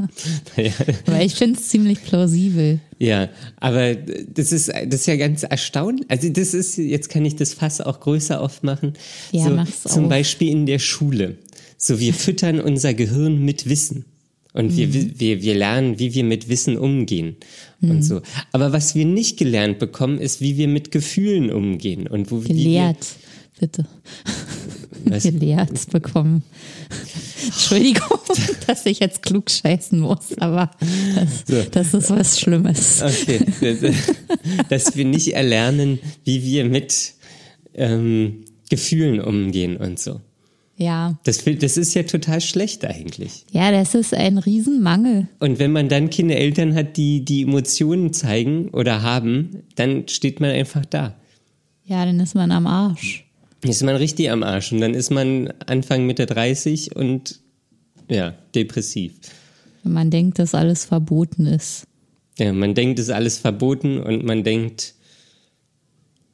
Ja. 0.57 0.73
Aber 1.07 1.23
ich 1.23 1.35
finde 1.35 1.59
es 1.59 1.69
ziemlich 1.69 2.03
plausibel. 2.03 2.81
Ja, 3.01 3.31
aber 3.57 3.95
das 3.95 4.53
ist, 4.53 4.69
das 4.69 5.01
ist 5.01 5.07
ja 5.07 5.17
ganz 5.17 5.43
erstaunlich. 5.43 6.05
Also 6.09 6.29
das 6.29 6.53
ist, 6.53 6.77
jetzt 6.77 7.09
kann 7.09 7.25
ich 7.25 7.35
das 7.35 7.55
Fass 7.55 7.81
auch 7.81 7.99
größer 7.99 8.39
aufmachen. 8.39 8.93
Ja, 9.33 9.45
so, 9.45 9.51
mach's 9.51 9.83
Zum 9.85 10.05
auf. 10.05 10.11
Beispiel 10.11 10.51
in 10.51 10.67
der 10.67 10.79
Schule. 10.79 11.39
So, 11.79 11.99
wir 11.99 12.13
füttern 12.13 12.61
unser 12.61 12.93
Gehirn 12.93 13.43
mit 13.43 13.67
Wissen. 13.67 14.05
Und 14.53 14.77
wir, 14.77 14.89
mhm. 14.89 15.15
wir, 15.17 15.43
wir 15.43 15.55
lernen, 15.55 15.99
wie 15.99 16.13
wir 16.13 16.25
mit 16.25 16.51
Wissen 16.51 16.77
umgehen 16.77 17.37
mhm. 17.81 17.91
und 17.91 18.03
so. 18.03 18.21
Aber 18.53 18.73
was 18.73 18.95
wir 18.95 19.07
nicht 19.07 19.39
gelernt 19.39 19.79
bekommen, 19.79 20.19
ist, 20.19 20.43
wie 20.43 20.59
wir 20.59 20.69
mit 20.69 20.91
Gefühlen 20.91 21.51
umgehen 21.51 22.07
und 22.07 22.31
wo 22.31 22.41
Gelehrt, 22.41 23.07
wir, 23.57 23.61
bitte. 23.61 23.87
Gelehrt 25.05 25.91
bekommen. 25.91 26.43
Entschuldigung, 27.45 28.19
dass 28.67 28.87
ich 28.87 29.01
jetzt 29.01 29.23
klug 29.23 29.51
scheißen 29.51 29.99
muss, 29.99 30.39
aber 30.39 30.71
das, 31.15 31.45
so. 31.47 31.71
das 31.71 31.95
ist 31.95 32.11
was 32.11 32.41
Schlimmes. 32.41 33.03
Okay. 33.03 33.95
Dass 34.69 34.97
wir 34.97 35.05
nicht 35.05 35.35
erlernen, 35.35 35.99
wie 36.25 36.43
wir 36.43 36.65
mit 36.65 37.15
ähm, 37.75 38.45
Gefühlen 38.69 39.21
umgehen 39.21 39.77
und 39.77 39.99
so. 39.99 40.21
Ja. 40.77 41.19
Das, 41.25 41.45
das 41.45 41.77
ist 41.77 41.95
ja 41.95 42.05
total 42.05 42.41
schlecht 42.41 42.87
eigentlich. 42.87 43.45
Ja, 43.51 43.71
das 43.71 43.95
ist 43.95 44.15
ein 44.15 44.39
Riesenmangel. 44.39 45.29
Und 45.39 45.59
wenn 45.59 45.73
man 45.73 45.91
dann 45.91 46.09
Kinder 46.09 46.37
Eltern 46.37 46.75
hat, 46.75 46.97
die 46.97 47.23
die 47.23 47.43
Emotionen 47.43 48.15
zeigen 48.15 48.71
oder 48.71 49.03
haben, 49.03 49.63
dann 49.75 50.09
steht 50.09 50.41
man 50.41 50.51
einfach 50.51 50.87
da. 50.87 51.15
Ja, 51.85 52.07
dann 52.07 52.19
ist 52.21 52.35
man 52.35 52.51
am 52.51 52.67
Arsch 52.67 53.30
ist 53.63 53.83
man 53.83 53.97
richtig 53.97 54.31
am 54.31 54.43
Arsch 54.43 54.73
und 54.73 54.81
dann 54.81 54.95
ist 54.95 55.11
man 55.11 55.53
Anfang 55.67 56.07
Mitte 56.07 56.27
30 56.27 56.97
und 56.97 57.41
ja, 58.09 58.35
depressiv. 58.55 59.13
Man 59.83 60.11
denkt, 60.11 60.39
dass 60.39 60.55
alles 60.55 60.85
verboten 60.85 61.47
ist. 61.47 61.87
Ja, 62.39 62.53
man 62.53 62.75
denkt, 62.75 62.99
es 62.99 63.07
ist 63.07 63.15
alles 63.15 63.39
verboten 63.39 63.99
und 63.99 64.25
man 64.25 64.45
denkt, 64.45 64.95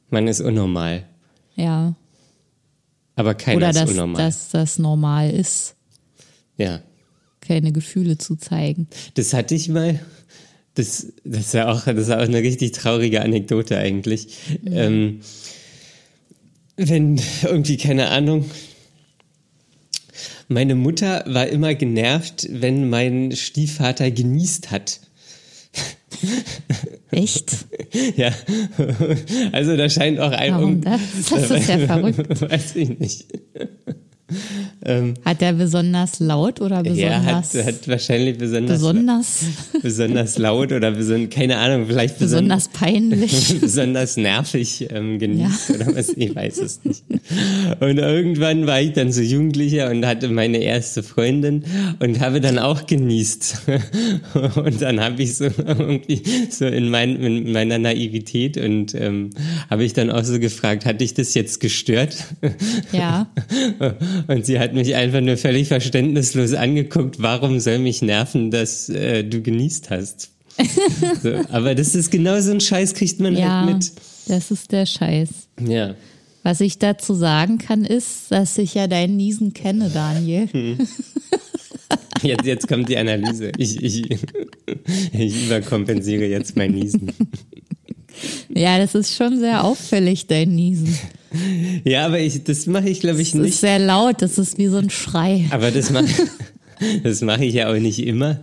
man 0.09 0.27
ist 0.27 0.41
unnormal. 0.41 1.05
Ja. 1.55 1.95
Aber 3.15 3.33
keiner 3.33 3.57
Oder 3.57 3.69
ist 3.71 3.79
dass, 3.79 3.89
unnormal. 3.89 4.23
dass 4.23 4.49
das 4.49 4.79
normal 4.79 5.31
ist. 5.31 5.75
Ja. 6.57 6.81
Keine 7.41 7.71
Gefühle 7.71 8.17
zu 8.17 8.35
zeigen. 8.35 8.87
Das 9.15 9.33
hatte 9.33 9.55
ich 9.55 9.69
mal. 9.69 9.99
Das, 10.75 11.07
das 11.23 11.39
ist 11.39 11.53
ja 11.53 11.71
auch, 11.71 11.85
das 11.85 11.97
ist 11.97 12.11
auch 12.11 12.19
eine 12.19 12.37
richtig 12.37 12.71
traurige 12.73 13.21
Anekdote 13.21 13.77
eigentlich. 13.77 14.27
Mhm. 14.61 14.71
Ähm, 14.71 15.21
wenn 16.77 17.19
irgendwie, 17.43 17.77
keine 17.77 18.09
Ahnung, 18.09 18.45
meine 20.47 20.75
Mutter 20.75 21.23
war 21.27 21.47
immer 21.47 21.75
genervt, 21.75 22.47
wenn 22.49 22.89
mein 22.89 23.35
Stiefvater 23.35 24.09
genießt 24.11 24.71
hat. 24.71 25.01
Echt? 27.11 27.65
ja. 28.15 28.31
Also 29.51 29.75
da 29.75 29.89
scheint 29.89 30.19
auch 30.19 30.31
ein. 30.31 30.53
Warum 30.53 30.81
das? 30.81 31.01
Das 31.29 31.51
ist 31.51 31.69
ja 31.69 31.79
verrückt. 31.79 32.41
Weiß 32.41 32.75
ich 32.75 32.97
nicht. 32.97 33.25
Ähm, 34.83 35.13
hat 35.23 35.41
er 35.41 35.53
besonders 35.53 36.19
laut 36.19 36.59
oder 36.59 36.83
besonders? 36.83 37.55
Er 37.55 37.65
hat, 37.65 37.75
hat 37.75 37.87
wahrscheinlich 37.87 38.37
besonders, 38.37 38.79
besonders, 38.79 39.45
besonders 39.81 40.37
laut 40.37 40.71
oder 40.71 40.91
besonders, 40.91 41.33
keine 41.33 41.57
Ahnung, 41.57 41.87
vielleicht 41.87 42.19
besonders, 42.19 42.67
besonders 42.67 42.91
peinlich. 42.91 43.59
besonders 43.61 44.17
nervig 44.17 44.87
ähm, 44.91 45.17
genießt 45.19 45.69
ja. 45.69 45.75
oder 45.75 45.95
was, 45.95 46.09
ich 46.09 46.35
weiß 46.35 46.57
es 46.57 46.83
nicht. 46.83 47.03
Und 47.79 47.97
irgendwann 47.97 48.67
war 48.67 48.81
ich 48.81 48.93
dann 48.93 49.11
so 49.11 49.21
Jugendlicher 49.21 49.89
und 49.89 50.05
hatte 50.05 50.27
meine 50.27 50.57
erste 50.57 51.03
Freundin 51.03 51.63
und 51.99 52.19
habe 52.19 52.41
dann 52.41 52.59
auch 52.59 52.85
genießt. 52.85 53.61
Und 54.55 54.81
dann 54.81 54.99
habe 54.99 55.21
ich 55.21 55.35
so 55.35 55.45
irgendwie 55.45 56.21
so 56.49 56.65
in, 56.65 56.89
mein, 56.89 57.15
in 57.17 57.51
meiner 57.51 57.77
Naivität 57.77 58.57
und 58.57 58.93
ähm, 58.95 59.29
habe 59.69 59.83
ich 59.83 59.93
dann 59.93 60.09
auch 60.09 60.23
so 60.23 60.39
gefragt, 60.39 60.85
hat 60.85 61.01
dich 61.01 61.13
das 61.13 61.33
jetzt 61.33 61.59
gestört? 61.59 62.15
Ja. 62.91 63.27
Und 64.27 64.45
sie 64.45 64.59
hat 64.59 64.73
mich 64.73 64.95
einfach 64.95 65.21
nur 65.21 65.37
völlig 65.37 65.67
verständnislos 65.67 66.53
angeguckt, 66.53 67.21
warum 67.21 67.59
soll 67.59 67.79
mich 67.79 68.01
nerven, 68.01 68.51
dass 68.51 68.89
äh, 68.89 69.23
du 69.23 69.41
genießt 69.41 69.89
hast. 69.89 70.31
so, 71.23 71.33
aber 71.49 71.75
das 71.75 71.93
ist 71.93 72.11
genau 72.11 72.39
so 72.41 72.51
ein 72.51 72.59
Scheiß, 72.59 72.93
kriegt 72.93 73.19
man 73.19 73.35
ja, 73.35 73.65
halt 73.65 73.75
mit. 73.75 73.91
Das 74.27 74.51
ist 74.51 74.71
der 74.71 74.85
Scheiß. 74.85 75.29
Ja. 75.65 75.95
Was 76.43 76.61
ich 76.61 76.79
dazu 76.79 77.13
sagen 77.13 77.57
kann, 77.57 77.83
ist, 77.83 78.31
dass 78.31 78.57
ich 78.57 78.73
ja 78.73 78.87
deinen 78.87 79.17
Niesen 79.17 79.53
kenne, 79.53 79.89
Daniel. 79.93 80.47
Hm. 80.51 80.77
Jetzt, 82.21 82.45
jetzt 82.45 82.67
kommt 82.67 82.89
die 82.89 82.97
Analyse. 82.97 83.51
Ich, 83.57 83.81
ich, 83.83 84.09
ich 85.13 85.45
überkompensiere 85.45 86.25
jetzt 86.25 86.55
mein 86.55 86.71
Niesen. 86.71 87.11
Ja, 88.49 88.79
das 88.79 88.95
ist 88.95 89.15
schon 89.15 89.37
sehr 89.39 89.63
auffällig, 89.63 90.27
dein 90.27 90.55
Niesen. 90.55 90.97
Ja, 91.83 92.05
aber 92.05 92.19
ich, 92.19 92.43
das 92.43 92.65
mache 92.67 92.89
ich, 92.89 92.99
glaube 92.99 93.21
ich, 93.21 93.33
nicht. 93.33 93.45
Das 93.45 93.53
ist 93.55 93.61
sehr 93.61 93.79
laut, 93.79 94.21
das 94.21 94.37
ist 94.37 94.57
wie 94.57 94.67
so 94.67 94.77
ein 94.77 94.89
Schrei. 94.89 95.45
Aber 95.51 95.71
das 95.71 95.89
mache 95.89 96.07
das 97.03 97.21
mache 97.21 97.45
ich 97.45 97.55
ja 97.55 97.71
auch 97.71 97.79
nicht 97.79 97.99
immer. 97.99 98.39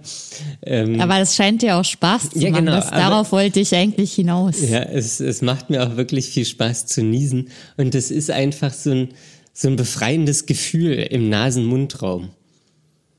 Ähm, 0.62 1.00
aber 1.00 1.20
es 1.20 1.36
scheint 1.36 1.62
dir 1.62 1.76
auch 1.76 1.84
Spaß 1.84 2.30
zu 2.30 2.38
ja, 2.38 2.50
machen. 2.50 2.66
Genau, 2.66 2.76
das, 2.76 2.90
darauf 2.90 3.32
wollte 3.32 3.60
ich 3.60 3.74
eigentlich 3.74 4.14
hinaus. 4.14 4.56
Ja, 4.68 4.82
es, 4.82 5.20
es 5.20 5.42
macht 5.42 5.70
mir 5.70 5.86
auch 5.86 5.96
wirklich 5.96 6.26
viel 6.26 6.44
Spaß 6.44 6.86
zu 6.86 7.02
niesen. 7.02 7.50
Und 7.76 7.94
das 7.94 8.10
ist 8.10 8.30
einfach 8.30 8.72
so 8.72 8.90
ein, 8.90 9.08
so 9.52 9.68
ein 9.68 9.76
befreiendes 9.76 10.46
Gefühl 10.46 10.94
im 10.94 11.28
Nasen-Mundraum. 11.28 12.30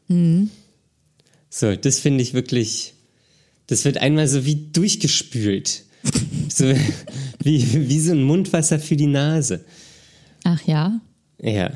Mhm. 0.07 0.49
So, 1.49 1.75
das 1.75 1.99
finde 1.99 2.21
ich 2.21 2.33
wirklich, 2.33 2.93
das 3.67 3.85
wird 3.85 3.97
einmal 3.97 4.27
so 4.27 4.45
wie 4.45 4.67
durchgespült. 4.73 5.83
So, 6.49 6.65
wie, 7.43 7.89
wie 7.89 7.99
so 7.99 8.13
ein 8.13 8.23
Mundwasser 8.23 8.79
für 8.79 8.95
die 8.95 9.07
Nase. 9.07 9.63
Ach 10.43 10.61
ja? 10.65 10.99
Ja. 11.41 11.71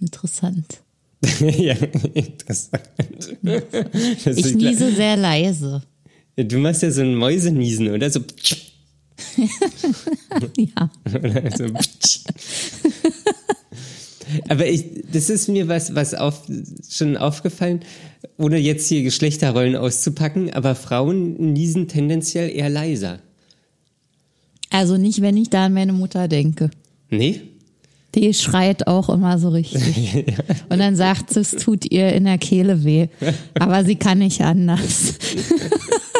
Interessant. 0.00 0.82
ja, 1.40 1.74
interessant. 2.14 2.88
Das 3.42 4.36
ich 4.36 4.54
niese 4.54 4.92
sehr 4.92 5.16
leise. 5.16 5.82
Du 6.36 6.58
machst 6.58 6.82
ja 6.82 6.90
so 6.90 7.02
ein 7.02 7.14
Mäuseniesen, 7.14 7.90
oder? 7.90 8.10
So. 8.10 8.20
ja. 10.56 10.90
Oder 11.06 11.50
so. 11.56 11.66
Aber 14.48 14.66
ich, 14.66 14.84
das 15.12 15.30
ist 15.30 15.48
mir 15.48 15.68
was, 15.68 15.94
was 15.94 16.14
auf, 16.14 16.42
schon 16.88 17.16
aufgefallen, 17.16 17.80
ohne 18.36 18.58
jetzt 18.58 18.88
hier 18.88 19.02
Geschlechterrollen 19.02 19.76
auszupacken, 19.76 20.52
aber 20.52 20.74
Frauen 20.74 21.52
niesen 21.52 21.88
tendenziell 21.88 22.50
eher 22.50 22.70
leiser. 22.70 23.20
Also 24.74 24.96
nicht, 24.96 25.20
wenn 25.20 25.36
ich 25.36 25.50
da 25.50 25.66
an 25.66 25.74
meine 25.74 25.92
Mutter 25.92 26.26
denke. 26.26 26.68
Nee? 27.08 27.42
Die 28.16 28.34
schreit 28.34 28.88
auch 28.88 29.08
immer 29.08 29.38
so 29.38 29.50
richtig. 29.50 30.34
Und 30.68 30.80
dann 30.80 30.96
sagt 30.96 31.32
sie, 31.32 31.38
es 31.38 31.52
tut 31.52 31.92
ihr 31.92 32.12
in 32.12 32.24
der 32.24 32.38
Kehle 32.38 32.82
weh. 32.82 33.06
Aber 33.56 33.84
sie 33.84 33.94
kann 33.94 34.18
nicht 34.18 34.40
anders. 34.40 35.14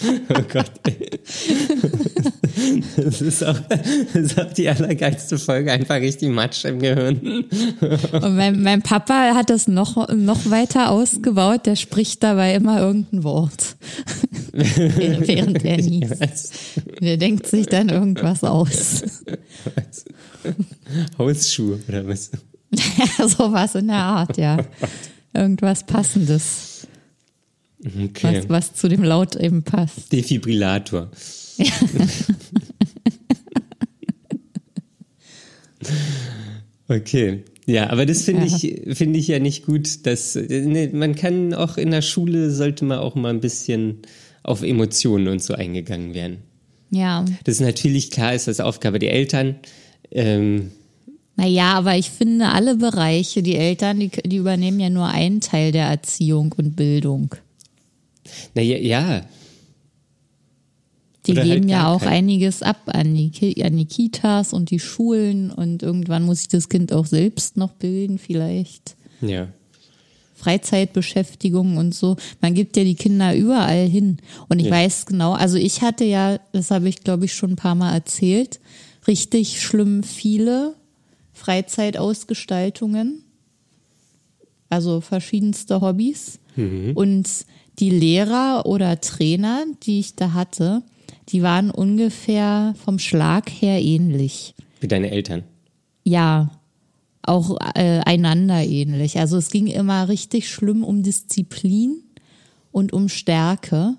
Oh 0.30 0.42
Gott. 0.52 0.70
Das 2.96 3.20
ist, 3.20 3.44
auch, 3.44 3.58
das 3.68 4.14
ist 4.14 4.40
auch 4.40 4.52
die 4.52 4.68
allergeilste 4.68 5.38
Folge, 5.38 5.72
einfach 5.72 5.96
richtig 5.96 6.30
Matsch 6.30 6.64
im 6.64 6.78
Gehirn. 6.78 7.44
Und 8.12 8.36
mein, 8.36 8.62
mein 8.62 8.82
Papa 8.82 9.34
hat 9.34 9.50
das 9.50 9.68
noch, 9.68 10.08
noch 10.08 10.50
weiter 10.50 10.90
ausgebaut, 10.90 11.66
der 11.66 11.76
spricht 11.76 12.22
dabei 12.22 12.54
immer 12.54 12.80
irgendein 12.80 13.24
Wort. 13.24 13.76
Während 14.52 15.64
er 15.64 15.76
niest. 15.76 16.52
Der 17.00 17.16
denkt 17.16 17.46
sich 17.46 17.66
dann 17.66 17.88
irgendwas 17.88 18.44
aus. 18.44 19.02
Was? 19.64 20.04
Hausschuhe 21.18 21.78
oder 21.88 22.06
was? 22.06 22.30
Ja, 22.72 23.28
sowas 23.28 23.74
in 23.74 23.88
der 23.88 23.96
Art, 23.96 24.36
ja. 24.36 24.58
Irgendwas 25.32 25.84
Passendes. 25.84 26.69
Okay. 27.84 28.42
Was, 28.42 28.48
was 28.48 28.74
zu 28.74 28.88
dem 28.88 29.02
Laut 29.02 29.36
eben 29.36 29.62
passt. 29.62 30.12
Defibrillator. 30.12 31.10
Ja. 31.56 31.72
okay. 36.88 37.44
Ja, 37.66 37.90
aber 37.90 38.04
das 38.04 38.22
finde 38.22 38.46
ja. 38.46 38.56
ich, 38.56 38.96
finde 38.96 39.18
ich 39.18 39.28
ja 39.28 39.38
nicht 39.38 39.64
gut, 39.64 40.04
dass, 40.06 40.34
ne, 40.34 40.90
man 40.92 41.14
kann 41.14 41.54
auch 41.54 41.76
in 41.76 41.90
der 41.90 42.02
Schule 42.02 42.50
sollte 42.50 42.84
man 42.84 42.98
auch 42.98 43.14
mal 43.14 43.30
ein 43.30 43.40
bisschen 43.40 43.98
auf 44.42 44.62
Emotionen 44.62 45.28
und 45.28 45.42
so 45.42 45.54
eingegangen 45.54 46.14
werden. 46.14 46.38
Ja. 46.90 47.24
Das 47.44 47.56
ist 47.56 47.60
natürlich 47.60 48.10
klar, 48.10 48.34
ist 48.34 48.48
das 48.48 48.60
Aufgabe 48.60 48.98
der 48.98 49.12
Eltern. 49.12 49.56
Ähm, 50.10 50.72
Naja, 51.36 51.74
aber 51.74 51.96
ich 51.96 52.10
finde, 52.10 52.48
alle 52.48 52.76
Bereiche, 52.76 53.42
die 53.42 53.54
Eltern, 53.54 54.00
die, 54.00 54.08
die 54.08 54.36
übernehmen 54.36 54.80
ja 54.80 54.90
nur 54.90 55.06
einen 55.06 55.40
Teil 55.40 55.70
der 55.72 55.86
Erziehung 55.86 56.52
und 56.56 56.74
Bildung. 56.74 57.36
Naja, 58.54 58.76
ja, 58.78 59.26
Die 61.26 61.32
Oder 61.32 61.42
halt 61.42 61.52
geben 61.52 61.68
ja 61.68 61.82
gar 61.82 61.88
auch 61.94 62.00
keinen. 62.00 62.12
einiges 62.12 62.62
ab 62.62 62.80
an 62.86 63.14
die, 63.14 63.62
an 63.62 63.76
die 63.76 63.84
Kitas 63.84 64.52
und 64.54 64.70
die 64.70 64.80
Schulen 64.80 65.50
und 65.50 65.82
irgendwann 65.82 66.22
muss 66.24 66.38
sich 66.38 66.48
das 66.48 66.68
Kind 66.70 66.92
auch 66.92 67.04
selbst 67.06 67.56
noch 67.56 67.72
bilden, 67.72 68.18
vielleicht. 68.18 68.96
ja. 69.20 69.48
Freizeitbeschäftigung 70.34 71.76
und 71.76 71.94
so. 71.94 72.16
Man 72.40 72.54
gibt 72.54 72.74
ja 72.78 72.82
die 72.82 72.94
Kinder 72.94 73.34
überall 73.36 73.86
hin. 73.86 74.16
Und 74.48 74.58
ich 74.58 74.64
Ja. 74.68 74.72
weiß 74.72 75.04
genau, 75.04 75.32
also 75.34 75.58
ich 75.58 75.82
hatte 75.82 76.04
ja, 76.04 76.40
das 76.52 76.70
habe 76.70 76.88
ich 76.88 77.04
glaube 77.04 77.26
ich 77.26 77.34
schon 77.34 77.50
ein 77.50 77.56
paar 77.56 77.74
Mal 77.74 77.92
erzählt, 77.92 78.58
richtig 79.06 79.60
schlimm 79.60 80.02
viele 80.02 80.74
Freizeitausgestaltungen. 81.34 83.22
Also 84.68 85.00
verschiedenste 85.02 85.80
Hobbys. 85.82 86.38
Und 86.56 87.28
die 87.80 87.90
Lehrer 87.90 88.66
oder 88.66 89.00
Trainer, 89.00 89.64
die 89.82 90.00
ich 90.00 90.14
da 90.14 90.32
hatte, 90.32 90.82
die 91.30 91.42
waren 91.42 91.70
ungefähr 91.70 92.74
vom 92.84 92.98
Schlag 92.98 93.50
her 93.50 93.82
ähnlich. 93.82 94.54
Wie 94.80 94.88
deine 94.88 95.10
Eltern. 95.10 95.44
Ja, 96.04 96.50
auch 97.22 97.58
äh, 97.74 98.00
einander 98.04 98.62
ähnlich. 98.62 99.18
Also 99.18 99.36
es 99.36 99.50
ging 99.50 99.66
immer 99.66 100.08
richtig 100.08 100.48
schlimm 100.48 100.84
um 100.84 101.02
Disziplin 101.02 102.02
und 102.72 102.92
um 102.92 103.08
Stärke 103.08 103.96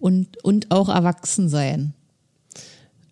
und, 0.00 0.42
und 0.42 0.70
auch 0.70 0.88
Erwachsensein. 0.88 1.92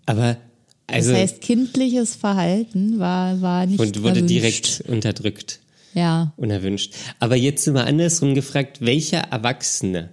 Aber, 0.07 0.38
also, 0.87 1.11
das 1.11 1.21
heißt, 1.21 1.41
kindliches 1.43 2.17
Verhalten 2.17 2.99
war, 2.99 3.41
war 3.43 3.67
nicht 3.67 3.81
und 3.81 4.03
wurde 4.03 4.21
erwünscht. 4.21 4.31
direkt 4.31 4.85
unterdrückt, 4.88 5.61
Ja, 5.95 6.33
unerwünscht. 6.37 6.95
Aber 7.18 7.37
jetzt 7.37 7.66
immer 7.66 7.87
andersrum 7.87 8.35
gefragt, 8.35 8.78
welcher 8.80 9.21
Erwachsene 9.21 10.11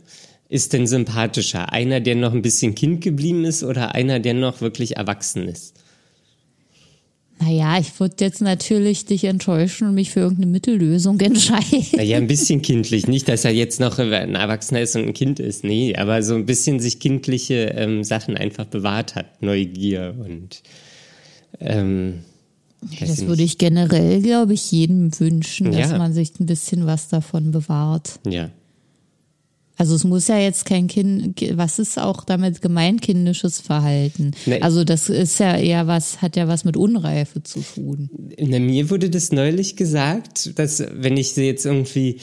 ist 0.48 0.74
denn 0.74 0.88
sympathischer? 0.88 1.72
Einer, 1.72 2.00
der 2.00 2.15
noch 2.15 2.34
ein 2.34 2.41
bisschen 2.41 2.75
Kind 2.75 3.01
geblieben 3.01 3.46
ist 3.46 3.63
oder 3.63 3.94
einer, 3.94 4.20
der 4.20 4.34
noch 4.34 4.62
wirklich 4.62 4.98
erwachsen 4.98 5.48
ist? 5.48 5.75
naja, 7.39 7.77
ich 7.79 8.00
würde 8.00 8.15
jetzt 8.20 8.41
natürlich 8.41 9.05
dich 9.05 9.25
enttäuschen 9.25 9.89
und 9.89 9.96
mich 9.96 10.12
für 10.12 10.22
irgendeine 10.22 10.51
Mittellösung 10.51 11.20
entscheiden. 11.22 11.86
Naja, 11.96 12.17
ein 12.17 12.27
bisschen 12.27 12.62
kindlich. 12.62 13.08
Nicht, 13.08 13.27
dass 13.27 13.46
er 13.46 13.51
jetzt 13.51 13.79
noch 13.79 14.00
ein 14.00 14.36
Erwachsener 14.36 14.82
ist 14.82 14.96
und 14.96 15.03
ein 15.03 15.13
Kind 15.13 15.39
ist. 15.39 15.63
Nee, 15.63 15.96
aber 15.96 16.24
so 16.24 16.36
ein 16.36 16.46
bisschen 16.46 16.79
sich 16.79 17.00
kindliche 17.00 17.74
ähm, 17.75 18.03
Sachen 18.03 18.38
einfach 18.38 18.65
bewahrt 18.65 19.15
hat. 19.15 19.41
Neugier 19.41 20.15
und 20.17 20.63
ähm, 21.60 22.22
weiß 22.92 23.10
Das 23.10 23.27
würde 23.27 23.44
ich 23.44 23.58
generell, 23.58 24.22
glaube 24.22 24.54
ich, 24.54 24.72
jedem 24.72 25.18
wünschen, 25.20 25.72
dass 25.72 25.92
Ja. 25.92 25.98
man 25.98 26.13
sich 26.13 26.39
ein 26.39 26.46
bisschen 26.46 26.86
was 26.86 27.08
davon 27.10 27.51
bewahrt. 27.51 28.20
Ja. 28.27 28.50
Also 29.77 29.94
es 29.96 30.06
muss 30.06 30.30
ja 30.30 30.38
jetzt 30.38 30.63
kein 30.65 30.88
Kind, 30.88 31.36
was 31.58 31.80
ist 31.80 32.00
auch 32.00 32.24
damit 32.24 32.62
gemeint, 32.62 33.01
kindisches 33.01 33.60
Verhalten? 33.60 34.32
Nee. 34.46 34.62
Also 34.62 34.86
das 34.86 35.10
ist 35.10 35.38
ja 35.39 35.58
eher 35.58 35.86
was, 35.86 36.22
hat 36.22 36.38
ja 36.38 36.48
was 36.48 36.63
mit 36.63 36.77
Unreife 36.77 37.44
zu 37.44 37.60
tun. 37.60 38.10
Na, 38.39 38.60
mir 38.60 38.89
wurde 38.89 39.10
das 39.10 39.34
neulich 39.34 39.75
gesagt, 39.75 40.58
dass 40.58 40.82
wenn 40.94 41.18
ich 41.18 41.36
jetzt 41.36 41.65
irgendwie 41.65 42.20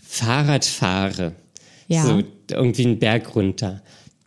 Fahrrad 0.00 0.64
fahre, 0.64 1.32
Ja. 1.88 2.02
so 2.02 2.22
irgendwie 2.50 2.86
einen 2.86 2.98
Berg 2.98 3.34
runter, 3.36 3.82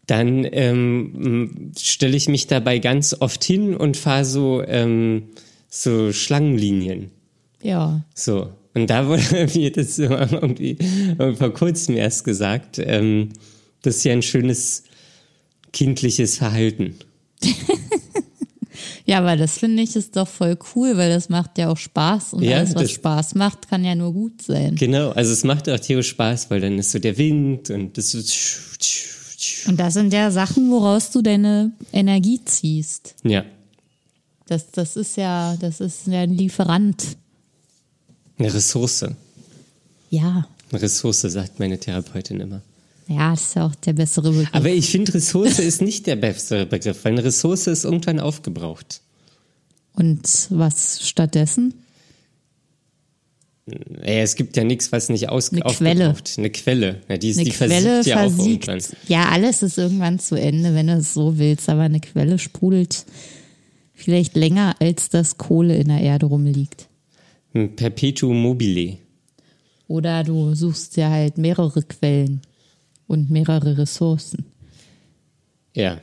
dann 0.05 0.45
ähm, 0.51 1.71
stelle 1.79 2.15
ich 2.17 2.29
mich 2.29 2.45
dabei 2.45 2.77
ganz 2.77 3.15
oft 3.19 3.43
hin 3.43 3.75
und 3.75 3.97
fahre 3.97 4.25
so, 4.25 4.61
ähm, 4.63 5.23
so 5.69 6.11
Schlangenlinien. 6.11 7.11
Ja. 7.61 8.03
So. 8.15 8.49
Und 8.73 8.89
da 8.89 9.07
wurde 9.07 9.47
mir 9.55 9.71
das 9.71 9.99
irgendwie 9.99 10.77
vor 11.37 11.53
kurzem 11.53 11.95
erst 11.95 12.23
gesagt, 12.23 12.79
ähm, 12.79 13.29
das 13.81 13.97
ist 13.97 14.03
ja 14.03 14.13
ein 14.13 14.21
schönes 14.21 14.83
kindliches 15.71 16.37
Verhalten. 16.37 16.95
Ja, 19.09 19.17
aber 19.17 19.35
das 19.37 19.57
finde 19.57 19.81
ich 19.81 19.95
ist 19.95 20.15
doch 20.15 20.27
voll 20.27 20.55
cool, 20.75 20.95
weil 20.95 21.09
das 21.09 21.29
macht 21.29 21.57
ja 21.57 21.69
auch 21.69 21.77
Spaß 21.77 22.33
und 22.33 22.43
Ja, 22.43 22.57
alles, 22.57 22.75
was 22.75 22.91
Spaß 22.91 23.33
macht, 23.33 23.67
kann 23.67 23.83
ja 23.83 23.95
nur 23.95 24.13
gut 24.13 24.39
sein. 24.43 24.75
Genau, 24.75 25.09
also 25.09 25.33
es 25.33 25.43
macht 25.43 25.67
auch 25.67 25.79
Theo 25.79 26.03
Spaß, 26.03 26.51
weil 26.51 26.61
dann 26.61 26.77
ist 26.77 26.91
so 26.91 26.99
der 26.99 27.17
Wind 27.17 27.71
und 27.71 27.97
das 27.97 28.11
so 28.11 28.19
Und 29.67 29.79
das 29.79 29.95
sind 29.95 30.13
ja 30.13 30.29
Sachen, 30.29 30.69
woraus 30.69 31.09
du 31.09 31.23
deine 31.23 31.71
Energie 31.91 32.39
ziehst. 32.45 33.15
ja, 33.23 33.43
Das, 34.49 34.71
das 34.71 34.95
ist 34.95 35.15
ja, 35.15 35.55
das 35.59 35.79
ist 35.79 36.07
ja 36.07 36.21
ein 36.21 36.33
Lieferant. 36.33 37.17
eine 38.39 38.51
Ressource. 38.51 39.05
Ja. 40.09 40.47
Eine 40.71 40.81
Ressource, 40.81 41.21
sagt 41.21 41.59
meine 41.59 41.79
Therapeutin 41.79 42.39
immer. 42.39 42.61
Ja, 43.07 43.31
das 43.31 43.41
ist 43.41 43.55
ja 43.55 43.67
auch 43.67 43.75
der 43.75 43.93
bessere 43.93 44.31
Begriff. 44.31 44.49
Aber 44.51 44.69
ich 44.69 44.89
finde, 44.89 45.13
Ressource 45.13 45.59
ist 45.59 45.81
nicht 45.83 46.07
der 46.07 46.15
bessere 46.15 46.65
Begriff, 46.65 47.05
weil 47.05 47.11
eine 47.13 47.23
Ressource 47.23 47.67
ist 47.67 47.83
irgendwann 47.83 48.19
aufgebraucht. 48.19 49.01
Und 49.93 50.21
was 50.49 51.07
stattdessen? 51.07 51.73
Ja, 53.67 54.21
es 54.23 54.35
gibt 54.35 54.57
ja 54.57 54.63
nichts, 54.63 54.91
was 54.91 55.09
nicht 55.09 55.29
aus 55.29 55.51
Eine 55.51 55.63
aufgebraucht. 55.65 56.35
Eine 56.37 56.49
Quelle. 56.49 57.01
Ja, 57.07 57.17
die, 57.17 57.29
ist, 57.29 57.37
Eine 57.37 57.45
die 57.45 57.51
Quelle 57.55 57.81
versiegt 57.81 58.05
ja 58.07 58.15
auch 58.15 58.31
versiegt. 58.31 58.67
irgendwann. 58.67 58.97
Ja, 59.07 59.29
alles 59.29 59.61
ist 59.61 59.77
irgendwann 59.77 60.17
zu 60.17 60.35
Ende, 60.35 60.73
wenn 60.73 60.87
du 60.87 60.93
es 60.93 61.13
so 61.13 61.37
willst. 61.37 61.69
Aber 61.69 61.81
eine 61.81 61.99
Quelle 61.99 62.39
sprudelt 62.39 63.05
vielleicht 63.99 64.35
länger, 64.35 64.75
als 64.79 65.09
das 65.09 65.37
Kohle 65.37 65.75
in 65.77 65.87
der 65.89 66.01
Erde 66.01 66.25
rumliegt. 66.27 66.87
Ein 67.53 67.75
Perpetuum 67.75 68.41
mobile. 68.41 68.97
Oder 69.87 70.23
du 70.23 70.53
suchst 70.55 70.97
ja 70.97 71.09
halt 71.09 71.37
mehrere 71.37 71.81
Quellen 71.83 72.41
und 73.07 73.29
mehrere 73.31 73.77
Ressourcen, 73.77 74.45
Ja, 75.75 75.99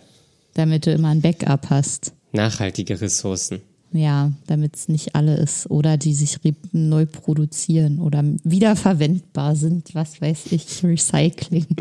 damit 0.55 0.87
du 0.87 0.93
immer 0.93 1.09
ein 1.11 1.21
Backup 1.21 1.71
hast. 1.71 2.13
nachhaltige 2.33 3.01
Ressourcen. 3.01 3.61
Ja, 3.93 4.33
damit 4.49 4.75
es 4.77 4.89
nicht 4.89 5.15
alle 5.15 5.37
ist. 5.37 5.71
Oder 5.71 5.97
die 5.97 6.13
sich 6.13 6.37
neu 6.73 7.07
produzieren 7.07 8.01
oder 8.01 8.25
wiederverwendbar 8.43 9.55
sind, 9.55 9.95
was 9.95 10.21
weiß 10.21 10.51
ich, 10.51 10.67
Recycling. 10.85 11.67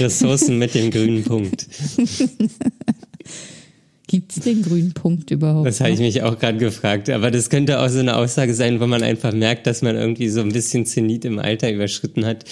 Ressourcen 0.00 0.58
mit 0.58 0.74
dem 0.74 0.90
grünen 0.90 1.22
Punkt. 1.22 1.66
Gibt 4.06 4.36
es 4.36 4.44
den 4.44 4.62
grünen 4.62 4.92
Punkt 4.92 5.30
überhaupt? 5.30 5.66
Das 5.66 5.80
habe 5.80 5.90
ich 5.90 5.98
mich 5.98 6.22
auch 6.22 6.38
gerade 6.38 6.58
gefragt. 6.58 7.08
Aber 7.08 7.30
das 7.30 7.48
könnte 7.48 7.80
auch 7.80 7.88
so 7.88 8.00
eine 8.00 8.16
Aussage 8.16 8.52
sein, 8.52 8.78
wo 8.78 8.86
man 8.86 9.02
einfach 9.02 9.32
merkt, 9.32 9.66
dass 9.66 9.80
man 9.80 9.96
irgendwie 9.96 10.28
so 10.28 10.40
ein 10.42 10.52
bisschen 10.52 10.84
Zenit 10.84 11.24
im 11.24 11.38
Alter 11.38 11.72
überschritten 11.72 12.26
hat. 12.26 12.44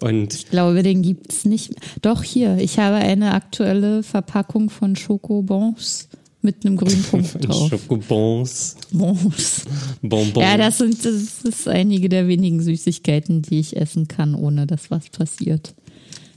Und 0.00 0.32
Ich 0.32 0.48
glaube, 0.48 0.82
den 0.82 1.02
gibt's 1.02 1.44
nicht. 1.44 1.74
Doch 2.00 2.22
hier, 2.22 2.56
ich 2.58 2.78
habe 2.78 2.96
eine 2.96 3.34
aktuelle 3.34 4.02
Verpackung 4.02 4.70
von 4.70 4.96
Schokobons 4.96 6.08
mit 6.40 6.64
einem 6.64 6.76
grünen 6.76 7.02
Punkt 7.10 7.46
drauf. 7.46 7.68
Schokobons, 7.68 8.76
Bons. 8.90 9.64
Bonbons. 10.00 10.42
Ja, 10.42 10.56
das 10.56 10.78
sind 10.78 11.04
das 11.04 11.42
ist 11.44 11.68
einige 11.68 12.08
der 12.08 12.28
wenigen 12.28 12.62
Süßigkeiten, 12.62 13.42
die 13.42 13.60
ich 13.60 13.76
essen 13.76 14.08
kann, 14.08 14.34
ohne 14.34 14.66
dass 14.66 14.90
was 14.90 15.10
passiert. 15.10 15.74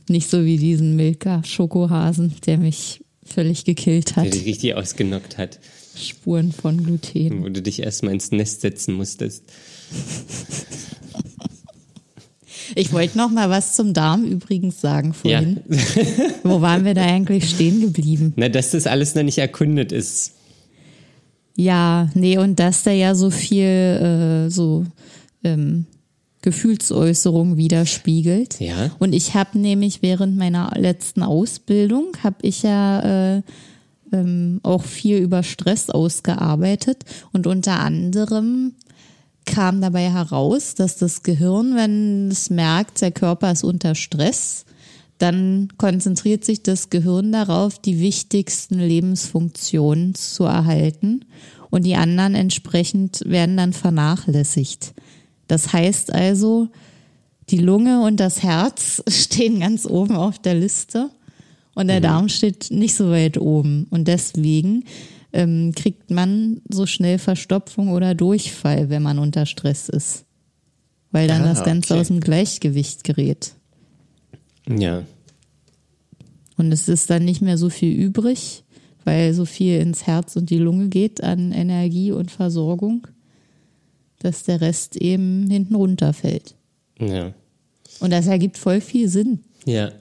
Nicht 0.10 0.30
so 0.30 0.44
wie 0.44 0.58
diesen 0.58 0.96
Milka 0.96 1.44
Schokohasen, 1.44 2.34
der 2.46 2.58
mich 2.58 3.02
völlig 3.28 3.66
gekillt 3.66 4.16
der 4.16 4.24
hat. 4.24 4.34
dich 4.34 4.46
richtig 4.46 4.76
ausgenockt 4.76 5.38
hat, 5.38 5.60
Spuren 5.96 6.52
von 6.52 6.84
Gluten. 6.84 7.44
wo 7.44 7.50
du 7.50 7.62
dich 7.62 7.82
erstmal 7.82 8.14
ins 8.14 8.32
Nest 8.32 8.62
setzen 8.62 8.94
musstest. 8.96 9.44
Ich 12.76 12.92
wollte 12.92 13.18
noch 13.18 13.32
mal 13.32 13.50
was 13.50 13.76
zum 13.76 13.94
Darm 13.94 14.26
übrigens 14.26 14.82
sagen 14.82 15.14
vorhin. 15.14 15.62
Wo 16.44 16.62
waren 16.62 16.84
wir 16.86 16.94
da 16.94 17.02
eigentlich 17.04 17.50
stehen 17.50 17.82
geblieben? 17.82 18.34
Na, 18.36 18.50
dass 18.50 18.72
das 18.72 18.88
alles 18.88 19.16
noch 19.16 19.24
nicht 19.24 19.38
erkundet 19.38 19.92
ist. 19.92 20.34
Ja, 21.56 22.10
nee, 22.14 22.38
und 22.38 22.60
dass 22.60 22.84
der 22.84 22.94
ja 22.96 23.16
so 23.16 23.30
viel 23.30 23.64
äh, 23.66 24.50
so 24.50 24.86
ähm, 25.44 25.86
Gefühlsäußerung 26.48 27.58
widerspiegelt. 27.58 28.62
Ja. 28.62 28.92
Und 29.00 29.12
ich 29.12 29.34
habe 29.34 29.60
nämlich 29.60 30.02
während 30.02 30.38
meiner 30.38 30.72
letzten 30.78 31.22
Ausbildung, 31.22 32.14
habe 32.24 32.38
ich 32.44 32.64
ja 32.64 33.36
äh, 33.36 33.42
ähm, 34.14 34.62
auch 34.64 34.84
viel 34.84 35.18
über 35.18 35.44
Stress 35.44 35.90
ausgearbeitet. 35.90 37.04
Und 37.34 37.48
unter 37.48 37.82
anderem 37.82 38.76
kam 39.44 39.82
dabei 39.82 40.10
heraus, 40.10 40.74
dass 40.74 40.96
das 40.96 41.22
Gehirn, 41.22 41.76
wenn 41.76 42.32
es 42.32 42.50
merkt, 42.50 43.02
der 43.02 43.12
Körper 43.12 43.52
ist 43.52 43.66
unter 43.66 43.94
Stress, 43.94 44.64
dann 45.18 45.68
konzentriert 45.76 46.46
sich 46.46 46.64
das 46.64 46.90
Gehirn 46.90 47.34
darauf, 47.34 47.78
die 47.78 48.00
wichtigsten 48.00 48.80
Lebensfunktionen 48.80 50.16
zu 50.16 50.46
erhalten 50.46 51.26
und 51.72 51.86
die 51.86 51.96
anderen 51.96 52.36
entsprechend 52.36 53.22
werden 53.26 53.58
dann 53.58 53.74
vernachlässigt. 53.74 54.94
Das 55.48 55.74
heißt 55.74 56.14
also, 56.14 56.70
die 57.50 57.60
Lunge 57.60 58.02
und 58.02 58.20
das 58.20 58.44
Herz 58.44 59.04
stehen 59.10 59.60
ganz 59.60 59.86
oben 59.86 60.16
auf 60.16 60.40
der 60.40 60.56
Liste 60.56 61.10
Und 61.76 61.88
der 61.88 62.02
Darm 62.02 62.28
steht 62.28 62.72
nicht 62.72 62.96
so 62.96 63.12
weit 63.12 63.38
oben. 63.38 63.86
Und 63.90 64.08
deswegen 64.08 64.84
ähm, 65.32 65.74
kriegt 65.76 66.10
man 66.10 66.62
so 66.70 66.86
schnell 66.86 67.20
Verstopfung 67.20 67.90
oder 67.90 68.16
Durchfall, 68.16 68.90
wenn 68.90 69.04
man 69.04 69.20
unter 69.20 69.46
Stress 69.46 69.88
ist. 69.88 70.26
Weil 71.12 71.28
dann 71.28 71.44
Ah, 71.44 71.50
das 71.50 71.64
Ganze 71.64 71.94
okay. 71.94 72.02
aus 72.02 72.08
dem 72.08 72.20
Gleichgewicht 72.20 73.04
gerät. 73.04 73.54
Ja. 74.68 75.04
Und 76.58 76.72
es 76.72 76.90
ist 76.90 77.10
dann 77.10 77.24
nicht 77.24 77.42
mehr 77.42 77.58
so 77.58 77.70
viel 77.70 77.94
übrig, 77.94 78.64
weil 79.06 79.34
so 79.34 79.46
viel 79.46 79.80
ins 79.80 80.08
Herz 80.08 80.36
und 80.36 80.50
die 80.50 80.58
Lunge 80.58 80.90
geht 80.90 81.24
an 81.24 81.52
Energie 81.52 82.12
und 82.12 82.32
Versorgung, 82.32 83.08
dass 84.20 84.44
der 84.44 84.62
Rest 84.62 84.96
eben 84.96 85.50
hinten 85.50 85.76
runterfällt. 85.76 86.56
Ja. 87.00 87.34
Und 88.00 88.12
das 88.12 88.28
ergibt 88.28 88.58
voll 88.58 88.82
viel 88.82 89.10
Sinn. 89.10 89.40
Ja. 89.66 89.92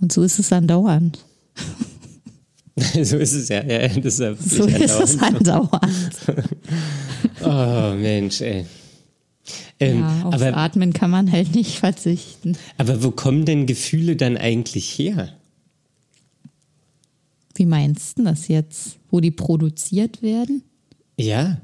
Und 0.00 0.12
so 0.12 0.22
ist 0.22 0.38
es 0.38 0.52
andauernd. 0.52 1.24
so 2.76 3.16
ist 3.16 3.34
es 3.34 3.48
ja. 3.48 3.62
ja 3.64 3.88
das 3.88 4.18
ist 4.18 4.20
ja 4.20 4.34
So 4.34 4.64
ist 4.66 5.00
es 5.00 5.18
andauernd. 5.22 6.16
Oh, 7.44 7.94
Mensch, 7.96 8.40
ey. 8.40 8.66
Ähm, 9.80 10.00
Ja, 10.00 10.22
aufs 10.24 10.40
aber, 10.40 10.56
Atmen 10.56 10.92
kann 10.92 11.10
man 11.10 11.30
halt 11.32 11.54
nicht 11.54 11.78
verzichten. 11.78 12.56
aber 12.78 13.02
wo 13.02 13.10
kommen 13.10 13.44
denn 13.44 13.66
Gefühle 13.66 14.14
dann 14.14 14.36
eigentlich 14.36 14.96
her? 14.98 15.32
Wie 17.54 17.66
meinst 17.66 18.18
du 18.18 18.24
das 18.24 18.48
jetzt? 18.48 18.98
Wo 19.10 19.20
die 19.20 19.30
produziert 19.30 20.22
werden? 20.22 20.62
Ja. 21.18 21.60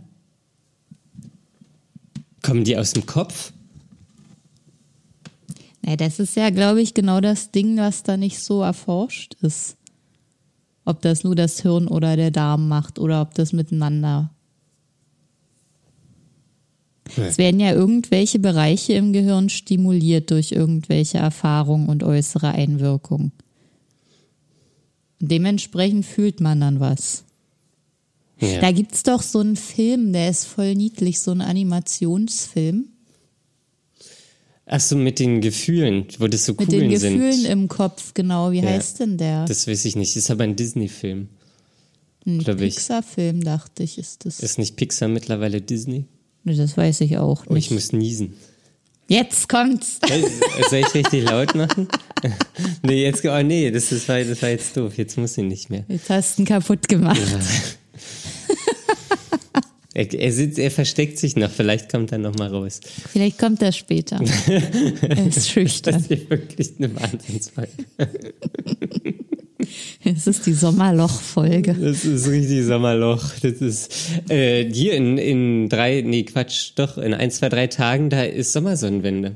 Kommen 2.42 2.64
die 2.64 2.76
aus 2.76 2.92
dem 2.92 3.06
Kopf? 3.06 3.52
Nee, 5.82 5.96
das 5.96 6.18
ist 6.18 6.36
ja, 6.36 6.50
glaube 6.50 6.82
ich, 6.82 6.94
genau 6.94 7.20
das 7.20 7.50
Ding, 7.50 7.78
was 7.78 8.02
da 8.02 8.16
nicht 8.16 8.40
so 8.40 8.62
erforscht 8.62 9.34
ist. 9.40 9.76
Ob 10.84 11.02
das 11.02 11.24
nur 11.24 11.34
das 11.34 11.60
Hirn 11.62 11.88
oder 11.88 12.16
der 12.16 12.30
Darm 12.30 12.68
macht 12.68 12.98
oder 12.98 13.22
ob 13.22 13.34
das 13.34 13.52
miteinander. 13.52 14.30
Es 17.16 17.38
werden 17.38 17.60
ja 17.60 17.72
irgendwelche 17.72 18.38
Bereiche 18.38 18.92
im 18.92 19.12
Gehirn 19.12 19.48
stimuliert 19.48 20.30
durch 20.30 20.52
irgendwelche 20.52 21.18
Erfahrungen 21.18 21.88
und 21.88 22.02
äußere 22.02 22.48
Einwirkungen. 22.52 23.32
Dementsprechend 25.20 26.06
fühlt 26.06 26.40
man 26.40 26.60
dann 26.60 26.80
was. 26.80 27.24
Ja. 28.40 28.60
Da 28.60 28.70
gibt's 28.72 29.02
doch 29.02 29.22
so 29.22 29.40
einen 29.40 29.56
Film, 29.56 30.12
der 30.12 30.30
ist 30.30 30.44
voll 30.44 30.74
niedlich, 30.74 31.20
so 31.20 31.32
ein 31.32 31.40
Animationsfilm. 31.40 32.86
Ach 34.70 34.80
so, 34.80 34.96
mit 34.96 35.18
den 35.18 35.40
Gefühlen, 35.40 36.06
wo 36.18 36.26
das 36.28 36.44
so 36.44 36.52
Mit 36.52 36.66
Kugeln 36.66 36.82
den 36.82 36.90
Gefühlen 36.90 37.32
sind. 37.32 37.46
im 37.46 37.68
Kopf, 37.68 38.12
genau. 38.14 38.52
Wie 38.52 38.58
Ja. 38.60 38.68
heißt 38.68 39.00
denn 39.00 39.16
der? 39.16 39.46
Das 39.46 39.66
weiß 39.66 39.84
ich 39.86 39.96
nicht. 39.96 40.14
Ist 40.14 40.30
aber 40.30 40.44
ein 40.44 40.56
Disney-Film. 40.56 41.28
Ein. 42.26 42.44
Pixar-Film, 42.44 43.42
dachte 43.42 43.82
ich, 43.82 43.96
ist 43.96 44.26
das. 44.26 44.40
Ist 44.40 44.58
nicht 44.58 44.76
Pixar 44.76 45.08
mittlerweile 45.08 45.62
Disney? 45.62 46.04
Nee, 46.44 46.54
das 46.56 46.76
weiß 46.76 47.00
ich 47.00 47.16
auch 47.16 47.44
Oh, 47.48 47.54
ich 47.56 47.70
nicht. 47.70 47.70
muss 47.72 47.92
niesen. 47.92 48.34
Jetzt 49.08 49.48
kommt's. 49.48 49.98
Soll 50.68 50.80
ich 50.80 50.94
richtig 50.94 51.24
laut 51.24 51.54
machen? 51.54 51.88
nee, 52.82 53.02
jetzt, 53.04 53.24
oh 53.24 53.42
nee, 53.42 53.70
das, 53.70 53.90
ist, 53.90 54.06
das 54.06 54.42
war 54.42 54.50
jetzt 54.50 54.76
doof. 54.76 54.98
Jetzt 54.98 55.16
muss 55.16 55.38
ich 55.38 55.44
nicht 55.44 55.70
mehr. 55.70 55.86
Jetzt 55.88 56.10
hast 56.10 56.36
du 56.36 56.42
ihn 56.42 56.46
kaputt 56.46 56.86
gemacht. 56.88 57.18
Er, 59.98 60.14
er, 60.14 60.30
sitzt, 60.30 60.60
er 60.60 60.70
versteckt 60.70 61.18
sich 61.18 61.34
noch. 61.34 61.50
Vielleicht 61.50 61.90
kommt 61.90 62.12
er 62.12 62.18
noch 62.18 62.36
mal 62.36 62.46
raus. 62.46 62.78
Vielleicht 63.10 63.36
kommt 63.36 63.60
er 63.62 63.72
später. 63.72 64.20
er 64.46 65.26
ist 65.26 65.36
Das 65.36 65.48
schüchtern. 65.48 65.96
ist 65.96 66.06
hier 66.06 66.30
wirklich 66.30 66.70
eine 66.78 66.94
Wahnsinnsfolge. 66.94 67.72
Es 70.04 70.28
ist 70.28 70.46
die 70.46 70.52
Sommerloch-Folge. 70.52 71.74
Das 71.74 72.04
ist 72.04 72.28
richtig 72.28 72.64
Sommerloch. 72.64 73.22
Das 73.42 73.54
ist 73.54 73.92
äh, 74.30 74.72
hier 74.72 74.94
in, 74.94 75.18
in 75.18 75.68
drei, 75.68 76.00
nee 76.00 76.22
Quatsch, 76.22 76.72
doch, 76.76 76.96
in 76.96 77.12
ein, 77.12 77.30
zwei, 77.32 77.48
drei 77.48 77.66
Tagen, 77.66 78.08
da 78.08 78.22
ist 78.22 78.52
Sommersonnenwende. 78.52 79.34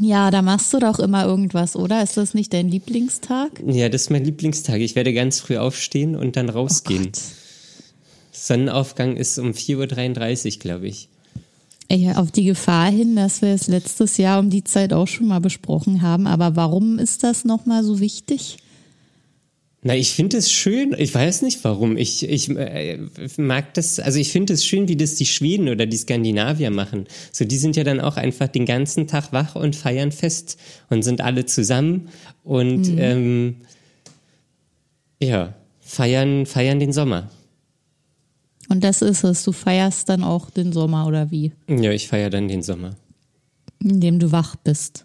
Ja, 0.00 0.30
da 0.30 0.40
machst 0.42 0.72
du 0.72 0.78
doch 0.78 0.98
immer 0.98 1.26
irgendwas, 1.26 1.76
oder? 1.76 2.02
Ist 2.02 2.16
das 2.16 2.32
nicht 2.34 2.54
dein 2.54 2.68
Lieblingstag? 2.68 3.62
Ja, 3.66 3.90
das 3.90 4.02
ist 4.02 4.10
mein 4.10 4.24
Lieblingstag. 4.24 4.80
Ich 4.80 4.96
werde 4.96 5.12
ganz 5.12 5.38
früh 5.38 5.58
aufstehen 5.58 6.16
und 6.16 6.36
dann 6.36 6.48
rausgehen. 6.48 7.04
Gott. 7.12 7.20
Sonnenaufgang 8.36 9.16
ist 9.16 9.38
um 9.38 9.52
4.33 9.52 10.54
Uhr, 10.54 10.58
glaube 10.60 10.86
ich. 10.88 11.08
Ey, 11.88 12.12
auf 12.14 12.32
die 12.32 12.44
Gefahr 12.44 12.90
hin, 12.90 13.16
dass 13.16 13.42
wir 13.42 13.50
es 13.50 13.68
letztes 13.68 14.16
Jahr 14.16 14.40
um 14.40 14.50
die 14.50 14.64
Zeit 14.64 14.92
auch 14.92 15.06
schon 15.06 15.28
mal 15.28 15.40
besprochen 15.40 16.02
haben. 16.02 16.26
Aber 16.26 16.56
warum 16.56 16.98
ist 16.98 17.22
das 17.22 17.44
nochmal 17.44 17.84
so 17.84 18.00
wichtig? 18.00 18.58
Na, 19.82 19.94
ich 19.94 20.10
finde 20.10 20.36
es 20.38 20.50
schön. 20.50 20.96
Ich 20.98 21.14
weiß 21.14 21.42
nicht 21.42 21.62
warum. 21.62 21.96
Ich, 21.96 22.28
ich 22.28 22.50
äh, 22.50 22.98
mag 23.36 23.72
das, 23.74 24.00
also 24.00 24.18
ich 24.18 24.32
finde 24.32 24.54
es 24.54 24.64
schön, 24.64 24.88
wie 24.88 24.96
das 24.96 25.14
die 25.14 25.26
Schweden 25.26 25.68
oder 25.68 25.86
die 25.86 25.96
Skandinavier 25.96 26.70
machen. 26.70 27.06
So, 27.30 27.44
die 27.44 27.56
sind 27.56 27.76
ja 27.76 27.84
dann 27.84 28.00
auch 28.00 28.16
einfach 28.16 28.48
den 28.48 28.66
ganzen 28.66 29.06
Tag 29.06 29.32
wach 29.32 29.54
und 29.54 29.76
feiern 29.76 30.10
fest 30.10 30.58
und 30.90 31.04
sind 31.04 31.20
alle 31.20 31.46
zusammen 31.46 32.08
und 32.42 32.88
ähm, 32.98 33.56
ja, 35.22 35.54
feiern, 35.80 36.46
feiern 36.46 36.80
den 36.80 36.92
Sommer. 36.92 37.30
Und 38.68 38.82
das 38.82 39.02
ist 39.02 39.24
es. 39.24 39.44
Du 39.44 39.52
feierst 39.52 40.08
dann 40.08 40.24
auch 40.24 40.50
den 40.50 40.72
Sommer 40.72 41.06
oder 41.06 41.30
wie? 41.30 41.52
Ja, 41.68 41.90
ich 41.92 42.08
feiere 42.08 42.30
dann 42.30 42.48
den 42.48 42.62
Sommer. 42.62 42.96
Indem 43.82 44.18
du 44.18 44.32
wach 44.32 44.56
bist. 44.56 45.04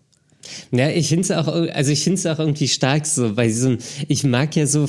Ja, 0.72 0.90
ich 0.90 1.10
finde 1.10 1.22
es 1.22 1.32
auch, 1.32 1.48
also 1.48 1.92
ich 1.92 2.04
finde 2.04 2.18
es 2.18 2.26
auch 2.26 2.40
irgendwie 2.40 2.68
stark 2.68 3.06
so, 3.06 3.38
weil 3.38 3.52
so, 3.52 3.78
ich 4.08 4.24
mag 4.24 4.56
ja 4.56 4.66
so 4.66 4.88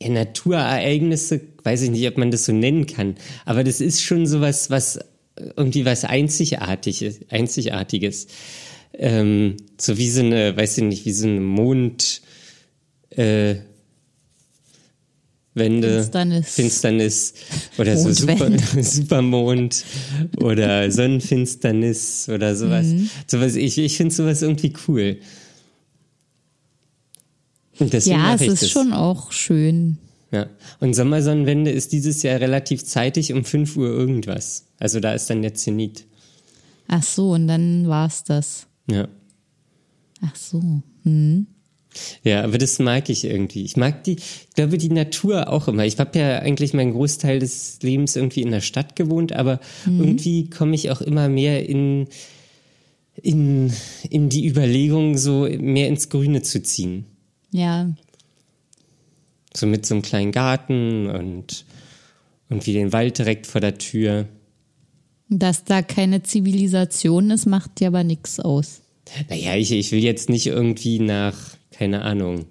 ja, 0.00 0.08
Naturereignisse, 0.08 1.40
weiß 1.62 1.82
ich 1.82 1.90
nicht, 1.90 2.06
ob 2.08 2.16
man 2.16 2.30
das 2.30 2.46
so 2.46 2.52
nennen 2.52 2.86
kann, 2.86 3.16
aber 3.44 3.62
das 3.62 3.80
ist 3.80 4.02
schon 4.02 4.26
sowas, 4.26 4.70
was 4.70 4.98
irgendwie 5.56 5.84
was 5.84 6.04
Einzigartiges, 6.04 7.20
Einzigartiges. 7.28 8.28
Ähm, 8.94 9.56
so 9.78 9.98
wie 9.98 10.08
so 10.08 10.20
eine, 10.20 10.56
weiß 10.56 10.78
ich 10.78 10.84
nicht, 10.84 11.04
wie 11.04 11.12
so 11.12 11.26
eine 11.26 11.40
Mond, 11.40 12.22
äh, 13.10 13.56
Wende, 15.56 16.02
Finsternis. 16.02 16.54
Finsternis 16.54 17.34
oder 17.78 17.96
so 17.96 18.12
Super. 18.12 18.50
Supermond 18.82 19.84
oder 20.36 20.90
Sonnenfinsternis 20.90 22.28
oder 22.28 22.54
sowas. 22.54 22.86
Mhm. 22.86 23.10
sowas 23.26 23.56
ich 23.56 23.78
ich 23.78 23.96
finde 23.96 24.14
sowas 24.14 24.42
irgendwie 24.42 24.74
cool. 24.86 25.18
Deswegen 27.80 28.18
Ja, 28.18 28.34
es 28.34 28.42
ist 28.42 28.62
das. 28.62 28.70
schon 28.70 28.92
auch 28.92 29.32
schön. 29.32 29.98
Ja. 30.30 30.46
Und 30.80 30.94
Sommersonnenwende 30.94 31.70
ist 31.70 31.92
dieses 31.92 32.22
Jahr 32.22 32.40
relativ 32.40 32.84
zeitig 32.84 33.32
um 33.32 33.44
5 33.44 33.76
Uhr 33.76 33.88
irgendwas. 33.88 34.66
Also 34.78 35.00
da 35.00 35.14
ist 35.14 35.30
dann 35.30 35.42
der 35.42 35.54
Zenit. 35.54 36.04
Ach 36.88 37.02
so, 37.02 37.32
und 37.32 37.48
dann 37.48 37.88
war's 37.88 38.24
das. 38.24 38.66
Ja. 38.90 39.08
Ach 40.20 40.36
so. 40.36 40.82
Hm. 41.04 41.46
Ja, 42.24 42.44
aber 42.44 42.58
das 42.58 42.78
mag 42.78 43.08
ich 43.08 43.24
irgendwie. 43.24 43.62
Ich 43.64 43.76
mag 43.76 44.04
die, 44.04 44.16
ich 44.16 44.54
glaube, 44.54 44.78
die 44.78 44.88
Natur 44.90 45.48
auch 45.50 45.68
immer. 45.68 45.84
Ich 45.84 45.98
habe 45.98 46.18
ja 46.18 46.38
eigentlich 46.38 46.74
meinen 46.74 46.92
Großteil 46.92 47.38
des 47.38 47.78
Lebens 47.82 48.16
irgendwie 48.16 48.42
in 48.42 48.50
der 48.50 48.60
Stadt 48.60 48.96
gewohnt, 48.96 49.32
aber 49.32 49.60
irgendwie 49.86 50.50
komme 50.50 50.74
ich 50.74 50.90
auch 50.90 51.00
immer 51.00 51.28
mehr 51.28 51.68
in, 51.68 52.08
in, 53.22 53.72
in 54.10 54.28
die 54.28 54.46
Überlegung, 54.46 55.16
so 55.16 55.48
mehr 55.58 55.88
ins 55.88 56.08
Grüne 56.08 56.42
zu 56.42 56.62
ziehen. 56.62 57.04
Ja, 57.50 57.90
So 59.56 59.66
mit 59.66 59.86
so 59.86 59.94
einem 59.94 60.02
kleinen 60.02 60.32
Garten 60.32 61.06
und 61.08 61.64
irgendwie 62.50 62.74
den 62.74 62.92
Wald 62.92 63.18
direkt 63.18 63.46
vor 63.46 63.60
der 63.60 63.78
Tür. 63.78 64.26
dass 65.28 65.64
da 65.64 65.82
keine 65.82 66.22
Zivilisation 66.22 67.30
ist, 67.30 67.46
macht 67.46 67.80
dir 67.80 67.88
aber 67.88 68.04
nichts 68.04 68.38
aus. 68.38 68.82
Naja, 69.28 69.56
ich, 69.56 69.72
ich 69.72 69.90
will 69.92 70.02
jetzt 70.02 70.28
nicht 70.28 70.46
irgendwie 70.46 70.98
nach, 70.98 71.55
keine 71.78 72.02
Ahnung, 72.02 72.46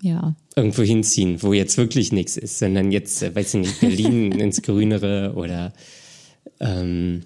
Ja. 0.00 0.36
irgendwo 0.54 0.82
hinziehen, 0.82 1.42
wo 1.42 1.52
jetzt 1.52 1.76
wirklich 1.76 2.12
nichts 2.12 2.36
ist, 2.36 2.58
sondern 2.58 2.92
jetzt, 2.92 3.22
äh, 3.22 3.34
weiß 3.34 3.54
ich 3.54 3.60
nicht, 3.60 3.80
Berlin 3.80 4.32
ins 4.40 4.62
Grünere 4.62 5.32
oder 5.34 5.72
ähm, 6.60 7.22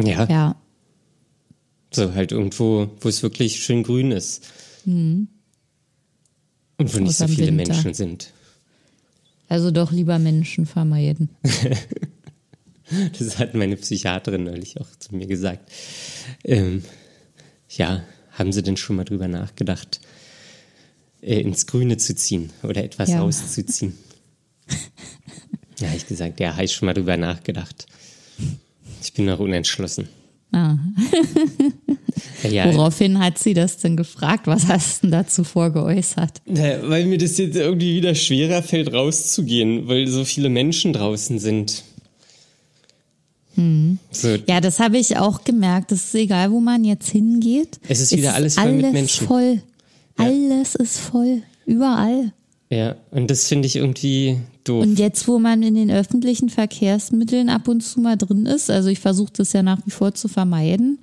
ja, 0.00 0.24
Ja. 0.28 0.56
so 1.92 2.14
halt 2.14 2.30
irgendwo, 2.32 2.88
wo 3.00 3.08
es 3.08 3.22
wirklich 3.22 3.62
schön 3.62 3.82
grün 3.82 4.12
ist. 4.12 4.46
Und 4.86 5.28
wo 6.78 6.98
nicht 7.00 7.16
so 7.16 7.26
viele 7.26 7.48
Winter. 7.48 7.72
Menschen 7.74 7.94
sind. 7.94 8.32
Also 9.48 9.70
doch 9.72 9.90
lieber 9.92 10.18
Menschen 10.18 10.66
vermeiden. 10.66 11.30
Das 13.18 13.38
hat 13.38 13.54
meine 13.54 13.76
Psychiaterin 13.76 14.44
neulich 14.44 14.80
auch 14.80 14.88
zu 14.98 15.14
mir 15.14 15.26
gesagt. 15.26 15.70
Ähm, 16.44 16.82
ja, 17.70 18.02
haben 18.32 18.52
Sie 18.52 18.62
denn 18.62 18.76
schon 18.76 18.96
mal 18.96 19.04
drüber 19.04 19.28
nachgedacht, 19.28 20.00
äh, 21.20 21.40
ins 21.40 21.66
Grüne 21.66 21.96
zu 21.96 22.14
ziehen 22.14 22.50
oder 22.62 22.82
etwas 22.84 23.10
Ja. 23.10 23.20
rauszuziehen? 23.20 23.94
ja, 25.80 25.88
ich 25.94 26.06
gesagt, 26.06 26.40
ja, 26.40 26.52
habe 26.54 26.64
ich 26.64 26.72
schon 26.72 26.86
mal 26.86 26.94
drüber 26.94 27.16
nachgedacht. 27.16 27.86
Ich 29.02 29.12
bin 29.12 29.26
noch 29.26 29.38
unentschlossen. 29.38 30.08
Ah. 30.52 30.76
Ja, 32.48 32.72
Woraufhin 32.72 33.18
hat 33.18 33.38
sie 33.38 33.52
das 33.54 33.76
denn 33.78 33.96
gefragt? 33.96 34.46
Was 34.46 34.66
hast 34.66 34.98
du 35.02 35.06
denn 35.08 35.12
dazu 35.12 35.44
vorgeäußert? 35.44 36.40
Weil 36.46 37.06
mir 37.06 37.18
das 37.18 37.36
jetzt 37.38 37.56
irgendwie 37.56 37.96
wieder 37.96 38.14
schwerer 38.14 38.62
fällt, 38.62 38.92
rauszugehen, 38.92 39.88
weil 39.88 40.06
so 40.06 40.24
viele 40.24 40.48
Menschen 40.48 40.92
draußen 40.92 41.38
sind. 41.38 41.84
So, 44.10 44.28
Ja, 44.46 44.60
das 44.60 44.78
habe 44.80 44.98
ich 44.98 45.16
auch 45.16 45.44
gemerkt. 45.44 45.92
Es 45.92 46.04
ist 46.04 46.14
egal, 46.14 46.50
wo 46.52 46.60
man 46.60 46.84
jetzt 46.84 47.10
hingeht. 47.10 47.78
Es 47.88 48.00
ist 48.00 48.16
wieder 48.16 48.34
alles 48.34 48.54
voll 48.54 48.72
mit 48.72 48.92
Menschen. 48.92 49.26
Voll. 49.26 49.62
Alles 50.16 50.74
ist 50.74 50.98
voll. 50.98 51.42
Überall. 51.66 52.32
ja, 52.70 52.96
und 53.10 53.30
das 53.30 53.46
finde 53.46 53.66
ich 53.66 53.76
irgendwie 53.76 54.38
doof. 54.64 54.82
Und 54.82 54.98
jetzt, 54.98 55.28
wo 55.28 55.38
man 55.38 55.62
in 55.62 55.74
den 55.74 55.90
öffentlichen 55.90 56.48
Verkehrsmitteln 56.48 57.48
ab 57.48 57.68
und 57.68 57.82
zu 57.82 58.00
mal 58.00 58.16
drin 58.16 58.46
ist, 58.46 58.70
also 58.70 58.88
ich 58.88 59.00
versuche 59.00 59.32
das 59.36 59.52
ja 59.52 59.62
nach 59.62 59.78
wie 59.86 59.90
vor 59.90 60.14
zu 60.14 60.28
vermeiden, 60.28 60.98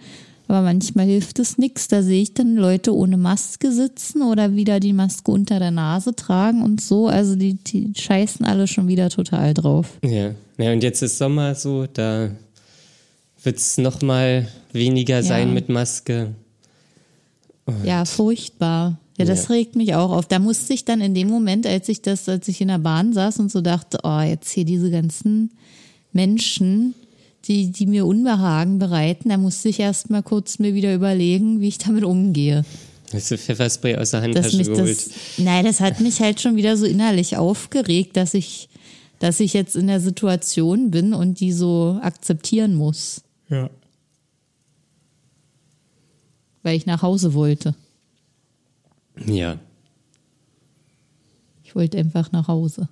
aber 0.48 0.62
manchmal 0.62 1.06
hilft 1.06 1.40
es 1.40 1.58
nichts. 1.58 1.88
Da 1.88 2.04
sehe 2.04 2.22
ich 2.22 2.34
dann 2.34 2.56
Leute 2.56 2.96
ohne 2.96 3.18
Maske 3.18 3.72
sitzen 3.72 4.22
oder 4.22 4.56
wieder 4.56 4.80
die 4.80 4.94
Maske 4.94 5.32
unter 5.32 5.60
der 5.60 5.72
Nase 5.72 6.16
tragen 6.16 6.62
und 6.62 6.82
so. 6.82 7.08
Also 7.08 7.36
die, 7.36 7.56
die 7.56 7.94
scheißen 7.96 8.46
alle 8.46 8.68
schon 8.68 8.88
wieder 8.88 9.10
total 9.10 9.54
drauf. 9.54 9.98
ja. 10.04 10.32
ja, 10.58 10.72
und 10.72 10.84
jetzt 10.84 11.02
ist 11.02 11.18
Sommer 11.18 11.56
so, 11.56 11.86
da 11.92 12.30
wird 13.46 13.58
es 13.58 13.78
nochmal 13.78 14.48
weniger 14.74 15.24
sein 15.24 15.50
Ja. 15.50 15.54
mit 15.54 15.70
Maske. 15.70 16.34
Ja, 17.84 18.06
furchtbar. 18.06 19.00
Ja, 19.18 19.26
das 19.26 19.48
Ja. 19.48 19.56
regt 19.56 19.76
mich 19.76 19.96
auch 19.96 20.12
auf. 20.12 20.28
Da 20.28 20.40
musste 20.40 20.74
ich 20.74 20.86
dann 20.86 21.02
in 21.02 21.14
dem 21.14 21.30
Moment, 21.30 21.66
als 21.66 21.90
ich 21.90 22.02
das, 22.02 22.28
als 22.30 22.48
ich 22.48 22.62
in 22.62 22.68
der 22.68 22.78
Bahn 22.80 23.14
saß 23.14 23.40
und 23.40 23.52
so 23.52 23.62
dachte, 23.62 24.00
oh, 24.04 24.20
jetzt 24.20 24.52
hier 24.52 24.66
diese 24.66 24.92
ganzen 24.92 25.52
Menschen, 26.12 26.94
die, 27.46 27.72
die 27.72 27.86
mir 27.86 28.06
Unbehagen 28.06 28.78
bereiten, 28.78 29.30
da 29.30 29.38
musste 29.38 29.70
ich 29.70 29.80
erst 29.80 30.10
mal 30.10 30.22
kurz 30.22 30.60
mir 30.60 30.74
wieder 30.74 30.94
überlegen, 30.94 31.62
wie 31.62 31.68
ich 31.70 31.78
damit 31.78 32.04
umgehe. 32.04 32.66
Hast 33.14 33.32
du 33.32 33.38
Pfefferspray 33.38 33.96
aus 33.98 34.12
der 34.12 34.22
Handtasche 34.22 34.58
mich 34.58 34.68
geholt? 34.68 34.90
das, 34.90 35.10
nein, 35.38 35.64
das 35.66 35.80
hat 35.80 36.02
mich 36.02 36.20
halt 36.20 36.42
schon 36.42 36.56
wieder 36.56 36.76
so 36.76 36.86
innerlich 36.86 37.38
aufgeregt, 37.38 38.18
dass 38.18 38.34
ich, 38.34 38.68
dass 39.20 39.40
ich 39.40 39.54
jetzt 39.54 39.76
in 39.76 39.88
der 39.88 40.02
Situation 40.02 40.92
bin 40.92 41.14
und 41.14 41.40
die 41.40 41.52
so 41.54 42.00
akzeptieren 42.02 42.76
muss, 42.76 43.22
Ja. 43.50 43.70
weil 46.66 46.76
ich 46.76 46.88
nach 46.88 47.04
Hause 47.04 47.36
wollte. 47.36 47.76
Ja. 49.24 49.60
Ich 51.64 51.76
wollte 51.76 52.00
einfach 52.00 52.32
nach 52.32 52.48
Hause. 52.48 52.90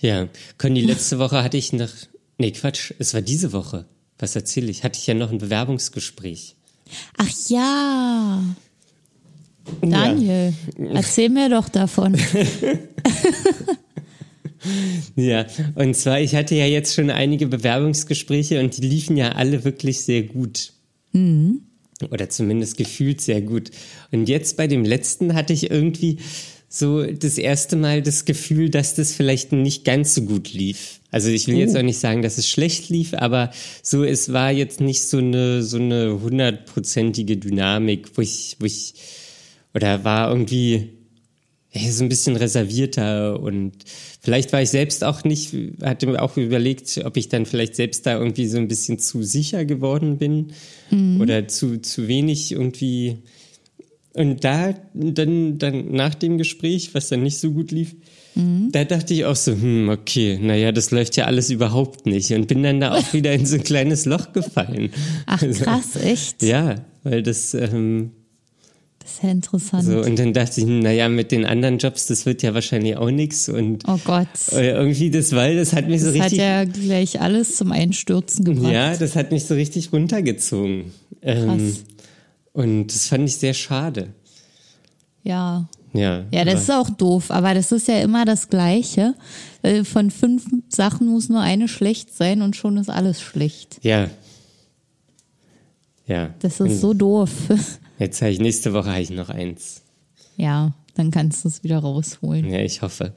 Ja. 0.00 0.28
Conny, 0.58 0.82
letzte 0.82 1.18
Woche 1.18 1.42
hatte 1.42 1.56
ich 1.56 1.72
noch. 1.72 1.90
Nee, 2.38 2.52
Quatsch, 2.52 2.92
es 3.00 3.14
war 3.14 3.20
diese 3.20 3.52
Woche. 3.52 3.84
Was 4.20 4.36
erzähle 4.36 4.70
ich? 4.70 4.84
Hatte 4.84 4.96
ich 4.96 5.08
ja 5.08 5.14
noch 5.14 5.32
ein 5.32 5.38
Bewerbungsgespräch. 5.38 6.54
Ach 7.16 7.28
ja. 7.48 8.44
Daniel, 9.80 10.54
erzähl 10.94 11.30
mir 11.30 11.48
doch 11.50 11.68
davon. 11.68 12.16
Ja, 15.16 15.46
und 15.74 15.94
zwar, 15.94 16.20
ich 16.20 16.34
hatte 16.34 16.54
ja 16.54 16.66
jetzt 16.66 16.94
schon 16.94 17.10
einige 17.10 17.46
Bewerbungsgespräche 17.46 18.60
und 18.60 18.76
die 18.76 18.86
liefen 18.86 19.16
ja 19.16 19.32
alle 19.32 19.64
wirklich 19.64 20.00
sehr 20.00 20.22
gut. 20.22 20.72
Oder 22.10 22.28
zumindest 22.28 22.76
gefühlt 22.76 23.20
sehr 23.20 23.40
gut. 23.40 23.70
Und 24.12 24.28
jetzt 24.28 24.56
bei 24.56 24.66
dem 24.66 24.84
letzten 24.84 25.34
hatte 25.34 25.52
ich 25.52 25.70
irgendwie 25.70 26.18
so 26.68 27.02
das 27.04 27.38
erste 27.38 27.76
Mal 27.76 28.02
das 28.02 28.24
Gefühl, 28.24 28.68
dass 28.68 28.94
das 28.94 29.12
vielleicht 29.12 29.52
nicht 29.52 29.84
ganz 29.84 30.14
so 30.14 30.22
gut 30.22 30.52
lief. 30.52 31.00
Also 31.10 31.30
ich 31.30 31.46
will 31.48 31.56
jetzt 31.56 31.76
auch 31.76 31.82
nicht 31.82 31.98
sagen, 31.98 32.20
dass 32.20 32.36
es 32.36 32.46
schlecht 32.46 32.90
lief, 32.90 33.14
aber 33.14 33.50
so, 33.82 34.04
es 34.04 34.32
war 34.32 34.52
jetzt 34.52 34.80
nicht 34.80 35.02
so 35.02 35.18
eine, 35.18 35.62
so 35.62 35.78
eine 35.78 36.20
hundertprozentige 36.20 37.38
Dynamik, 37.38 38.10
wo 38.14 38.20
ich, 38.20 38.56
wo 38.60 38.66
ich, 38.66 38.94
oder 39.74 40.04
war 40.04 40.30
irgendwie, 40.30 40.90
ja, 41.72 41.92
so 41.92 42.04
ein 42.04 42.08
bisschen 42.08 42.36
reservierter 42.36 43.40
und 43.40 43.72
vielleicht 44.20 44.52
war 44.52 44.62
ich 44.62 44.70
selbst 44.70 45.04
auch 45.04 45.24
nicht, 45.24 45.54
hatte 45.82 46.06
mir 46.06 46.22
auch 46.22 46.36
überlegt, 46.36 47.00
ob 47.04 47.16
ich 47.16 47.28
dann 47.28 47.46
vielleicht 47.46 47.76
selbst 47.76 48.06
da 48.06 48.18
irgendwie 48.18 48.46
so 48.46 48.56
ein 48.56 48.68
bisschen 48.68 48.98
zu 48.98 49.22
sicher 49.22 49.64
geworden 49.64 50.18
bin 50.18 50.52
oder 51.20 51.46
zu, 51.46 51.78
zu 51.80 52.08
wenig 52.08 52.52
irgendwie. 52.52 53.18
Und 54.14 54.42
da, 54.42 54.74
dann, 54.94 55.58
dann 55.58 55.92
nach 55.92 56.14
dem 56.14 56.38
Gespräch, 56.38 56.94
was 56.94 57.08
dann 57.08 57.22
nicht 57.22 57.38
so 57.38 57.52
gut 57.52 57.70
lief, 57.70 57.94
da 58.70 58.84
dachte 58.84 59.14
ich 59.14 59.24
auch 59.24 59.34
so, 59.34 59.52
hm, 59.52 59.88
okay, 59.88 60.38
naja, 60.40 60.70
das 60.70 60.92
läuft 60.92 61.16
ja 61.16 61.24
alles 61.24 61.50
überhaupt 61.50 62.06
nicht 62.06 62.30
und 62.30 62.46
bin 62.46 62.62
dann 62.62 62.78
da 62.78 62.94
auch 62.94 63.12
wieder 63.12 63.32
in 63.32 63.46
so 63.46 63.56
ein 63.56 63.64
kleines 63.64 64.04
Loch 64.04 64.32
gefallen. 64.32 64.90
Ach 65.26 65.40
krass, 65.40 65.96
echt? 65.96 66.42
Ja, 66.44 66.76
weil 67.02 67.24
das, 67.24 67.54
ähm, 67.54 68.12
Das 69.16 69.22
ja 69.22 69.30
interessant. 69.30 69.84
so, 69.84 70.00
und 70.00 70.18
dann 70.18 70.32
dachte 70.32 70.60
ich, 70.60 70.66
naja, 70.66 71.08
mit 71.08 71.32
den 71.32 71.44
anderen 71.46 71.78
Jobs, 71.78 72.06
das 72.06 72.26
wird 72.26 72.42
ja 72.42 72.52
wahrscheinlich 72.54 72.96
auch 72.96 73.10
nichts. 73.10 73.48
Und 73.48 73.84
oh 73.88 73.98
Gott. 74.04 74.28
äh, 74.52 74.70
irgendwie 74.72 75.10
das, 75.10 75.32
weil 75.34 75.56
das 75.56 75.72
hat 75.72 75.88
mich 75.88 76.02
so 76.02 76.08
Das 76.08 76.16
hat 76.16 76.24
richtig. 76.26 76.38
ja 76.40 76.64
gleich 76.64 77.20
alles 77.20 77.56
zum 77.56 77.72
Einstürzen 77.72 78.44
gebracht. 78.44 78.72
Ja, 78.72 78.96
das 78.96 79.16
hat 79.16 79.30
mich 79.30 79.44
so 79.44 79.54
richtig 79.54 79.92
runtergezogen. 79.92 80.92
Ähm, 81.22 81.46
Krass. 81.46 81.84
und 82.52 82.86
das 82.88 83.06
fand 83.06 83.28
ich 83.28 83.36
sehr 83.36 83.54
schade. 83.54 84.08
Ja. 85.24 85.68
Ja, 85.94 86.24
Ja, 86.30 86.44
das 86.44 86.62
ist 86.62 86.70
auch 86.70 86.90
doof, 86.90 87.30
aber 87.30 87.54
das 87.54 87.72
ist 87.72 87.88
ja 87.88 87.98
immer 88.00 88.26
das 88.26 88.50
Gleiche. 88.50 89.14
Äh, 89.62 89.84
Von 89.84 90.10
fünf 90.10 90.44
Sachen 90.68 91.08
muss 91.08 91.30
nur 91.30 91.40
eine 91.40 91.66
schlecht 91.66 92.14
sein 92.14 92.42
und 92.42 92.56
schon 92.56 92.76
ist 92.76 92.90
alles 92.90 93.20
schlecht. 93.22 93.78
ja. 93.82 94.08
Ja. 96.06 96.30
Das 96.40 96.58
ist 96.60 96.80
so 96.80 96.94
doof. 96.94 97.30
Jetzt 97.98 98.22
habe 98.22 98.30
ich 98.30 98.38
nächste 98.40 98.72
Woche 98.72 98.90
habe 98.90 99.00
ich 99.00 99.10
noch 99.10 99.28
eins. 99.28 99.82
Ja, 100.36 100.72
dann 100.94 101.10
kannst 101.10 101.44
du 101.44 101.48
es 101.48 101.64
wieder 101.64 101.78
rausholen. 101.78 102.48
Ja, 102.48 102.60
ich 102.60 102.82
hoffe. 102.82 103.12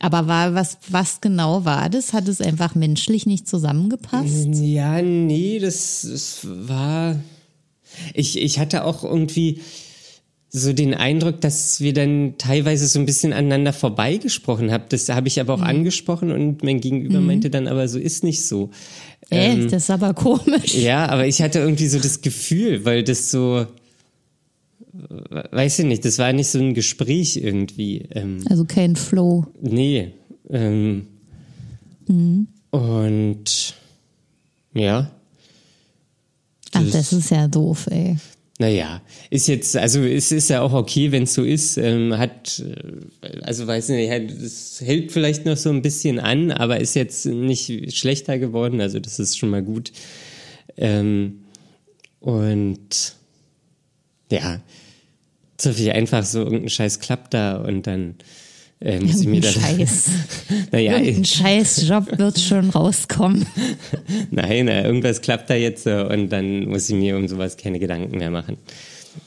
Aber 0.00 0.26
war 0.26 0.54
was, 0.54 0.78
was 0.90 1.20
genau 1.20 1.64
war 1.64 1.88
das? 1.88 2.12
Hat 2.12 2.26
es 2.26 2.40
einfach 2.40 2.74
menschlich 2.74 3.26
nicht 3.26 3.46
zusammengepasst? 3.46 4.48
Ja, 4.54 5.00
nee, 5.00 5.60
das, 5.60 6.06
das 6.10 6.40
war. 6.44 7.20
Ich, 8.14 8.40
ich 8.40 8.58
hatte 8.58 8.84
auch 8.84 9.04
irgendwie 9.04 9.60
so 10.48 10.72
den 10.72 10.92
Eindruck, 10.94 11.40
dass 11.40 11.80
wir 11.80 11.92
dann 11.92 12.34
teilweise 12.36 12.86
so 12.88 12.98
ein 12.98 13.06
bisschen 13.06 13.32
aneinander 13.32 13.72
vorbeigesprochen 13.72 14.72
haben. 14.72 14.84
Das 14.88 15.08
habe 15.08 15.28
ich 15.28 15.40
aber 15.40 15.54
auch 15.54 15.58
Mhm. 15.60 15.64
angesprochen 15.66 16.32
und 16.32 16.62
mein 16.64 16.80
Gegenüber 16.80 17.20
meinte 17.20 17.48
dann 17.48 17.68
aber 17.68 17.86
so 17.88 17.98
ist 17.98 18.24
nicht 18.24 18.44
so. 18.44 18.70
Echt? 19.30 19.72
Das 19.72 19.84
ist 19.84 19.90
aber 19.90 20.12
komisch. 20.14 20.74
Ähm, 20.74 20.82
Ja, 20.82 21.06
aber 21.08 21.26
ich 21.26 21.40
hatte 21.40 21.60
irgendwie 21.60 21.86
so 21.86 21.98
das 22.00 22.20
Gefühl, 22.20 22.84
weil 22.84 23.02
das 23.04 23.30
so, 23.30 23.66
weiß 24.92 25.78
ich 25.80 25.84
nicht, 25.86 26.04
das 26.04 26.18
war 26.18 26.32
nicht 26.32 26.48
so 26.48 26.58
ein 26.58 26.74
Gespräch 26.74 27.36
irgendwie. 27.36 28.06
Ähm, 28.10 28.44
Also 28.48 28.64
kein 28.64 28.96
Flow. 28.96 29.46
nee. 29.60 30.12
Ähm, 30.50 31.06
Mhm. 32.08 32.48
Und 32.70 33.74
ja, 34.74 35.10
Ach, 36.74 36.82
Das- 36.82 36.90
das 36.92 37.12
ist 37.12 37.30
ja 37.30 37.46
doof, 37.48 37.86
ey. 37.90 38.16
naja, 38.58 39.02
ist 39.30 39.46
jetzt, 39.46 39.76
also 39.76 40.00
es 40.02 40.32
ist 40.32 40.48
ja 40.50 40.62
auch 40.62 40.72
okay, 40.72 41.12
wenn 41.12 41.24
es 41.24 41.34
so 41.34 41.44
ist. 41.44 41.76
Ähm, 41.76 42.16
hat, 42.18 42.60
äh, 42.60 43.40
also 43.42 43.66
weiß 43.66 43.90
nicht, 43.90 44.10
halt, 44.10 44.30
es 44.32 44.80
hält 44.80 45.12
vielleicht 45.12 45.44
noch 45.46 45.56
so 45.58 45.68
ein 45.70 45.82
bisschen 45.82 46.18
an, 46.18 46.50
aber 46.50 46.80
ist 46.80 46.94
jetzt 46.94 47.26
nicht 47.26 47.94
schlechter 47.96 48.38
geworden, 48.38 48.80
also 48.80 48.98
das 49.00 49.18
ist 49.18 49.36
schon 49.38 49.50
mal 49.50 49.62
gut. 49.62 49.92
Ähm, 50.78 51.42
und 52.20 53.14
ja, 54.30 54.60
so 55.62 55.72
viel 55.72 55.92
einfach 55.92 56.24
so 56.24 56.40
irgendein 56.40 56.68
Scheiß 56.68 57.00
klappt 57.00 57.34
da 57.34 57.56
und 57.56 57.86
dann 57.86 58.14
äh, 58.80 58.98
muss 59.00 59.20
ich 59.20 59.26
mir 59.28 59.42
Irgendein 59.42 59.54
da. 59.54 59.60
Scheiß. 59.86 60.10
Naja, 60.72 60.96
Irgendein 60.98 61.24
Scheißjob 61.24 62.18
wird 62.18 62.38
schon 62.40 62.70
rauskommen. 62.70 63.46
nein, 64.30 64.66
na, 64.66 64.84
irgendwas 64.84 65.20
klappt 65.20 65.48
da 65.50 65.54
jetzt 65.54 65.84
so 65.84 66.06
und 66.08 66.30
dann 66.30 66.66
muss 66.66 66.88
ich 66.90 66.96
mir 66.96 67.16
um 67.16 67.28
sowas 67.28 67.56
keine 67.56 67.78
Gedanken 67.78 68.18
mehr 68.18 68.30
machen. 68.30 68.56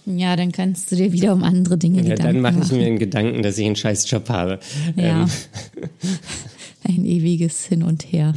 Ja, 0.08 0.36
dann 0.36 0.52
kannst 0.52 0.92
du 0.92 0.96
dir 0.96 1.12
wieder 1.14 1.32
um 1.32 1.44
andere 1.44 1.78
Dinge 1.78 1.98
Ja, 2.02 2.16
Gedanken 2.16 2.34
dann 2.34 2.42
mache 2.42 2.54
ich 2.54 2.60
machen. 2.72 2.78
mir 2.80 2.88
einen 2.88 3.00
Gedanken, 3.00 3.44
dass 3.44 3.58
ich 3.58 3.66
einen 3.66 3.76
scheiß 3.76 4.10
Job 4.10 4.28
habe. 4.30 4.60
Ja. 4.96 5.24
Ähm, 5.24 5.30
Ein 6.88 7.06
ewiges 7.06 7.66
Hin 7.66 7.82
und 7.82 8.12
Her. 8.12 8.34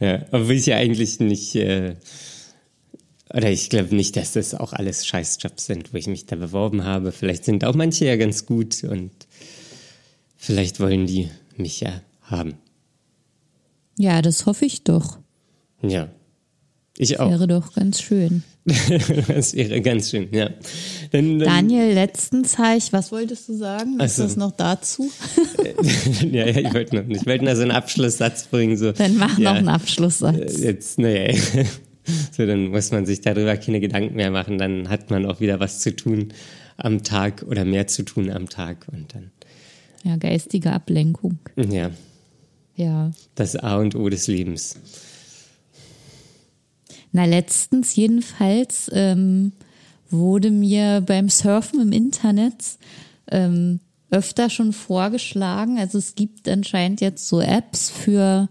ja, 0.00 0.24
obwohl 0.32 0.54
ich 0.54 0.66
ja 0.66 0.76
eigentlich 0.76 1.20
nicht, 1.20 1.54
äh, 1.54 1.94
oder 3.34 3.50
ich 3.50 3.70
glaube 3.70 3.94
nicht, 3.94 4.16
dass 4.16 4.32
das 4.32 4.54
auch 4.54 4.72
alles 4.72 5.06
Scheißjobs 5.06 5.66
sind, 5.66 5.92
wo 5.92 5.96
ich 5.96 6.06
mich 6.06 6.26
da 6.26 6.36
beworben 6.36 6.84
habe. 6.84 7.12
Vielleicht 7.12 7.44
sind 7.44 7.64
auch 7.64 7.74
manche 7.74 8.04
ja 8.04 8.16
ganz 8.16 8.46
gut 8.46 8.84
und 8.84 9.10
vielleicht 10.36 10.80
wollen 10.80 11.06
die 11.06 11.30
mich 11.56 11.80
ja 11.80 12.02
haben. 12.22 12.54
Ja, 13.98 14.22
das 14.22 14.46
hoffe 14.46 14.64
ich 14.64 14.84
doch. 14.84 15.18
Ja. 15.82 16.08
Ich 16.98 17.18
auch. 17.20 17.30
Wäre 17.30 17.46
doch 17.46 17.72
ganz 17.72 18.02
schön. 18.02 18.42
das 19.28 19.54
wäre 19.54 19.80
ganz 19.80 20.10
schön, 20.10 20.28
ja. 20.32 20.50
Dann, 21.10 21.38
dann, 21.38 21.48
Daniel, 21.48 21.94
letztens 21.94 22.58
habe 22.58 22.76
ich, 22.76 22.92
was 22.92 23.10
wolltest 23.10 23.48
du 23.48 23.56
sagen? 23.56 23.98
Ist 23.98 24.00
Ach 24.00 24.08
so. 24.08 24.22
das 24.22 24.36
noch 24.36 24.52
dazu? 24.52 25.10
ja, 26.30 26.46
ja, 26.46 26.68
ich 26.68 26.72
wollte 26.72 26.96
noch 26.96 27.04
nicht. 27.04 27.22
Ich 27.22 27.26
wollte 27.26 27.44
noch 27.44 27.56
so 27.56 27.62
einen 27.62 27.72
Abschlusssatz 27.72 28.46
bringen. 28.46 28.76
So, 28.76 28.92
Dann 28.92 29.16
mach 29.16 29.36
ja, 29.38 29.50
noch 29.50 29.58
einen 29.58 29.68
Abschlusssatz. 29.68 30.60
Jetzt, 30.60 30.98
naja, 30.98 31.34
So, 32.32 32.46
dann 32.46 32.68
muss 32.68 32.90
man 32.90 33.06
sich 33.06 33.20
darüber 33.20 33.56
keine 33.56 33.80
Gedanken 33.80 34.16
mehr 34.16 34.30
machen. 34.30 34.58
Dann 34.58 34.88
hat 34.88 35.10
man 35.10 35.26
auch 35.26 35.40
wieder 35.40 35.60
was 35.60 35.80
zu 35.80 35.94
tun 35.94 36.32
am 36.76 37.02
Tag 37.02 37.44
oder 37.46 37.64
mehr 37.64 37.86
zu 37.86 38.02
tun 38.02 38.30
am 38.30 38.48
Tag 38.48 38.86
und 38.92 39.14
dann. 39.14 39.30
Ja, 40.02 40.16
geistige 40.16 40.72
Ablenkung. 40.72 41.38
Ja. 41.56 41.90
Ja. 42.74 43.12
Das 43.34 43.54
A 43.56 43.76
und 43.76 43.94
O 43.94 44.08
des 44.08 44.26
Lebens. 44.26 44.76
Na, 47.12 47.26
letztens 47.26 47.94
jedenfalls 47.94 48.90
ähm, 48.92 49.52
wurde 50.10 50.50
mir 50.50 51.02
beim 51.06 51.28
Surfen 51.28 51.80
im 51.80 51.92
Internet 51.92 52.78
ähm, 53.30 53.80
öfter 54.10 54.50
schon 54.50 54.72
vorgeschlagen. 54.72 55.78
Also 55.78 55.98
es 55.98 56.14
gibt 56.14 56.48
anscheinend 56.48 57.00
jetzt 57.00 57.28
so 57.28 57.40
Apps 57.40 57.90
für 57.90 58.48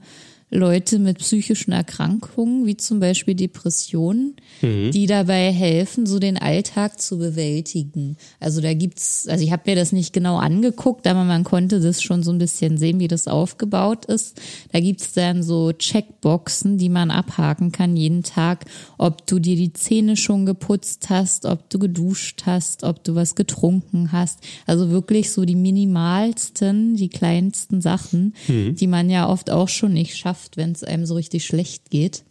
Leute 0.53 0.99
mit 0.99 1.19
psychischen 1.19 1.71
Erkrankungen, 1.71 2.65
wie 2.65 2.75
zum 2.75 2.99
Beispiel 2.99 3.35
Depressionen, 3.35 4.35
mhm. 4.61 4.91
die 4.91 5.05
dabei 5.05 5.49
helfen, 5.53 6.05
so 6.05 6.19
den 6.19 6.37
Alltag 6.37 6.99
zu 6.99 7.17
bewältigen. 7.17 8.17
Also 8.41 8.59
da 8.59 8.73
gibt's, 8.73 9.29
also 9.29 9.45
ich 9.45 9.53
habe 9.53 9.63
mir 9.67 9.77
das 9.77 9.93
nicht 9.93 10.11
genau 10.11 10.37
angeguckt, 10.37 11.07
aber 11.07 11.23
man 11.23 11.45
konnte 11.45 11.79
das 11.79 12.01
schon 12.01 12.21
so 12.21 12.31
ein 12.31 12.37
bisschen 12.37 12.77
sehen, 12.77 12.99
wie 12.99 13.07
das 13.07 13.29
aufgebaut 13.29 14.05
ist. 14.05 14.41
Da 14.73 14.81
gibt's 14.81 15.13
dann 15.13 15.41
so 15.41 15.71
Checkboxen, 15.71 16.77
die 16.77 16.89
man 16.89 17.11
abhaken 17.11 17.71
kann 17.71 17.95
jeden 17.95 18.23
Tag, 18.23 18.65
ob 18.97 19.25
du 19.27 19.39
dir 19.39 19.55
die 19.55 19.71
Zähne 19.71 20.17
schon 20.17 20.45
geputzt 20.45 21.09
hast, 21.09 21.45
ob 21.45 21.69
du 21.69 21.79
geduscht 21.79 22.43
hast, 22.45 22.83
ob 22.83 23.05
du 23.05 23.15
was 23.15 23.35
getrunken 23.35 24.11
hast. 24.11 24.39
Also 24.65 24.89
wirklich 24.89 25.31
so 25.31 25.45
die 25.45 25.55
minimalsten, 25.55 26.97
die 26.97 27.09
kleinsten 27.09 27.79
Sachen, 27.79 28.33
mhm. 28.49 28.75
die 28.75 28.87
man 28.87 29.09
ja 29.09 29.29
oft 29.29 29.49
auch 29.49 29.69
schon 29.69 29.93
nicht 29.93 30.17
schafft 30.17 30.40
schafft, 30.41 30.57
wenn 30.57 30.71
es 30.71 30.83
einem 30.83 31.05
so 31.05 31.15
richtig 31.15 31.45
schlecht 31.45 31.89
geht. 31.89 32.23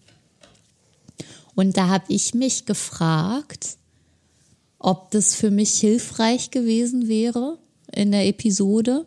Und 1.55 1.77
da 1.77 1.89
habe 1.89 2.05
ich 2.09 2.35
mich 2.35 2.65
gefragt, 2.67 3.77
ob 4.79 5.11
das 5.11 5.35
für 5.35 5.51
mich 5.51 5.75
hilfreich 5.75 6.51
gewesen 6.51 7.09
wäre 7.09 7.59
in 7.93 8.13
der 8.13 8.27
Episode 8.27 9.05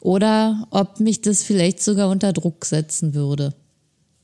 oder 0.00 0.66
ob 0.70 1.00
mich 1.00 1.22
das 1.22 1.42
vielleicht 1.42 1.82
sogar 1.82 2.10
unter 2.10 2.32
Druck 2.32 2.64
setzen 2.64 3.14
würde. 3.14 3.54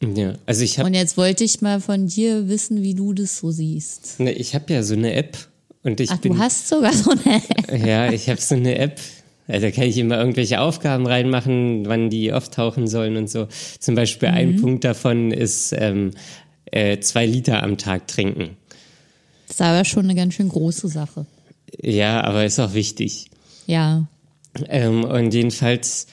Ja, 0.02 0.34
also 0.44 0.62
ich 0.62 0.78
habe. 0.78 0.88
Und 0.88 0.94
jetzt 0.94 1.16
wollte 1.16 1.44
ich 1.44 1.62
mal 1.62 1.80
von 1.80 2.06
dir 2.06 2.48
wissen, 2.48 2.82
wie 2.82 2.94
du 2.94 3.14
das 3.14 3.38
so 3.38 3.50
siehst. 3.50 4.20
Ne, 4.20 4.32
ich 4.32 4.54
habe 4.54 4.72
ja 4.74 4.82
so 4.82 4.94
eine 4.94 5.14
App 5.14 5.38
und 5.84 6.00
ich 6.00 6.10
Ach, 6.10 6.18
bin. 6.18 6.34
du 6.34 6.38
hast 6.38 6.68
sogar 6.68 6.92
so 6.92 7.12
eine 7.12 7.36
App. 7.36 7.86
Ja, 7.86 8.12
ich 8.12 8.28
habe 8.28 8.40
so 8.40 8.56
eine 8.56 8.76
App, 8.76 9.00
also 9.48 9.70
kann 9.70 9.84
ich 9.84 9.96
immer 9.98 10.18
irgendwelche 10.18 10.60
Aufgaben 10.60 11.06
reinmachen, 11.06 11.86
wann 11.86 12.10
die 12.10 12.32
auftauchen 12.32 12.88
sollen 12.88 13.16
und 13.16 13.30
so. 13.30 13.48
Zum 13.78 13.94
Beispiel 13.94 14.30
mhm. 14.30 14.34
ein 14.34 14.56
Punkt 14.60 14.84
davon 14.84 15.30
ist 15.30 15.72
ähm, 15.76 16.10
äh, 16.66 16.98
zwei 16.98 17.26
Liter 17.26 17.62
am 17.62 17.78
Tag 17.78 18.08
trinken. 18.08 18.56
Das 19.46 19.56
ist 19.56 19.62
aber 19.62 19.84
schon 19.84 20.04
eine 20.04 20.14
ganz 20.14 20.34
schön 20.34 20.48
große 20.48 20.88
Sache. 20.88 21.26
Ja, 21.80 22.22
aber 22.24 22.44
ist 22.44 22.58
auch 22.58 22.74
wichtig. 22.74 23.30
Ja. 23.66 24.06
Ähm, 24.68 25.04
und 25.04 25.32
jedenfalls 25.34 26.06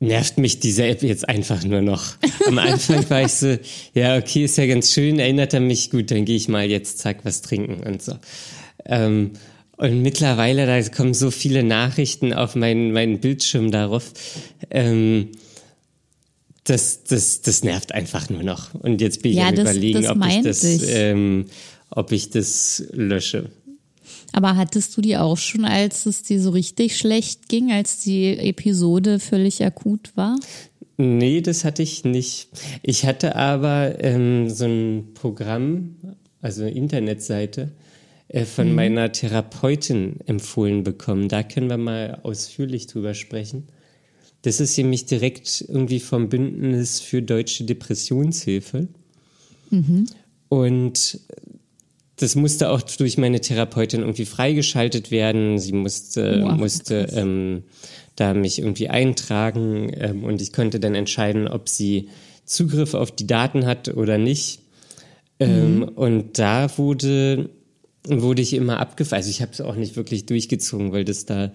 nervt 0.00 0.36
mich 0.36 0.58
diese 0.58 0.84
App 0.84 1.02
jetzt 1.02 1.28
einfach 1.28 1.64
nur 1.64 1.80
noch. 1.80 2.16
Am 2.46 2.58
Anfang 2.58 3.08
war 3.08 3.22
ich 3.22 3.32
so, 3.32 3.56
ja, 3.94 4.16
okay, 4.18 4.44
ist 4.44 4.58
ja 4.58 4.66
ganz 4.66 4.92
schön, 4.92 5.18
erinnert 5.18 5.54
er 5.54 5.60
mich, 5.60 5.90
gut, 5.90 6.10
dann 6.10 6.24
gehe 6.24 6.36
ich 6.36 6.48
mal 6.48 6.68
jetzt, 6.68 6.98
zack, 6.98 7.24
was 7.24 7.40
trinken 7.40 7.82
und 7.86 8.02
so. 8.02 8.14
Ähm, 8.84 9.30
und 9.82 10.00
mittlerweile, 10.00 10.64
da 10.64 10.80
kommen 10.90 11.12
so 11.12 11.32
viele 11.32 11.64
Nachrichten 11.64 12.32
auf 12.32 12.54
meinen, 12.54 12.92
meinen 12.92 13.18
Bildschirm 13.18 13.72
darauf. 13.72 14.12
Ähm, 14.70 15.30
das, 16.62 17.02
das, 17.02 17.42
das 17.42 17.64
nervt 17.64 17.92
einfach 17.92 18.30
nur 18.30 18.44
noch. 18.44 18.72
Und 18.74 19.00
jetzt 19.00 19.22
bin 19.22 19.32
ich 19.32 19.38
ja, 19.38 19.48
am 19.48 19.56
das, 19.56 19.70
überlegen, 19.70 20.02
das 20.02 20.10
ob, 20.12 20.24
ich 20.24 20.42
das, 20.42 20.62
ich. 20.62 20.82
Ähm, 20.86 21.46
ob 21.90 22.12
ich 22.12 22.30
das 22.30 22.84
lösche. 22.92 23.50
Aber 24.32 24.56
hattest 24.56 24.96
du 24.96 25.00
die 25.00 25.16
auch 25.16 25.36
schon, 25.36 25.64
als 25.64 26.06
es 26.06 26.22
dir 26.22 26.40
so 26.40 26.50
richtig 26.50 26.96
schlecht 26.96 27.48
ging, 27.48 27.72
als 27.72 27.98
die 27.98 28.38
Episode 28.38 29.18
völlig 29.18 29.64
akut 29.64 30.12
war? 30.14 30.38
Nee, 30.96 31.40
das 31.40 31.64
hatte 31.64 31.82
ich 31.82 32.04
nicht. 32.04 32.50
Ich 32.84 33.04
hatte 33.04 33.34
aber 33.34 33.96
ähm, 33.98 34.48
so 34.48 34.64
ein 34.66 35.08
Programm, 35.14 35.96
also 36.40 36.62
eine 36.62 36.70
Internetseite, 36.70 37.72
äh, 38.32 38.46
von 38.46 38.70
mhm. 38.70 38.74
meiner 38.74 39.12
Therapeutin 39.12 40.16
empfohlen 40.26 40.84
bekommen. 40.84 41.28
Da 41.28 41.42
können 41.42 41.68
wir 41.68 41.76
mal 41.76 42.20
ausführlich 42.22 42.86
drüber 42.86 43.12
sprechen. 43.12 43.68
Das 44.40 44.58
ist 44.58 44.76
nämlich 44.78 45.04
direkt 45.04 45.64
irgendwie 45.68 46.00
vom 46.00 46.30
Bündnis 46.30 47.00
für 47.00 47.22
deutsche 47.22 47.64
Depressionshilfe. 47.64 48.88
Mhm. 49.70 50.06
Und 50.48 51.20
das 52.16 52.34
musste 52.34 52.70
auch 52.70 52.80
durch 52.80 53.18
meine 53.18 53.40
Therapeutin 53.40 54.00
irgendwie 54.00 54.24
freigeschaltet 54.24 55.10
werden. 55.10 55.58
Sie 55.58 55.72
musste, 55.72 56.42
wow, 56.42 56.56
musste 56.56 57.08
ähm, 57.12 57.64
da 58.16 58.32
mich 58.32 58.60
irgendwie 58.60 58.88
eintragen 58.88 59.92
ähm, 59.94 60.24
und 60.24 60.40
ich 60.40 60.52
konnte 60.52 60.80
dann 60.80 60.94
entscheiden, 60.94 61.48
ob 61.48 61.68
sie 61.68 62.08
Zugriff 62.44 62.94
auf 62.94 63.10
die 63.10 63.26
Daten 63.26 63.66
hat 63.66 63.88
oder 63.88 64.16
nicht. 64.16 64.60
Ähm, 65.38 65.76
mhm. 65.76 65.82
Und 65.82 66.38
da 66.38 66.78
wurde 66.78 67.50
wurde 68.06 68.42
ich 68.42 68.54
immer 68.54 68.80
abgefallen. 68.80 69.20
Also 69.20 69.30
ich 69.30 69.42
habe 69.42 69.52
es 69.52 69.60
auch 69.60 69.76
nicht 69.76 69.96
wirklich 69.96 70.26
durchgezogen, 70.26 70.92
weil 70.92 71.04
das 71.04 71.24
da, 71.24 71.52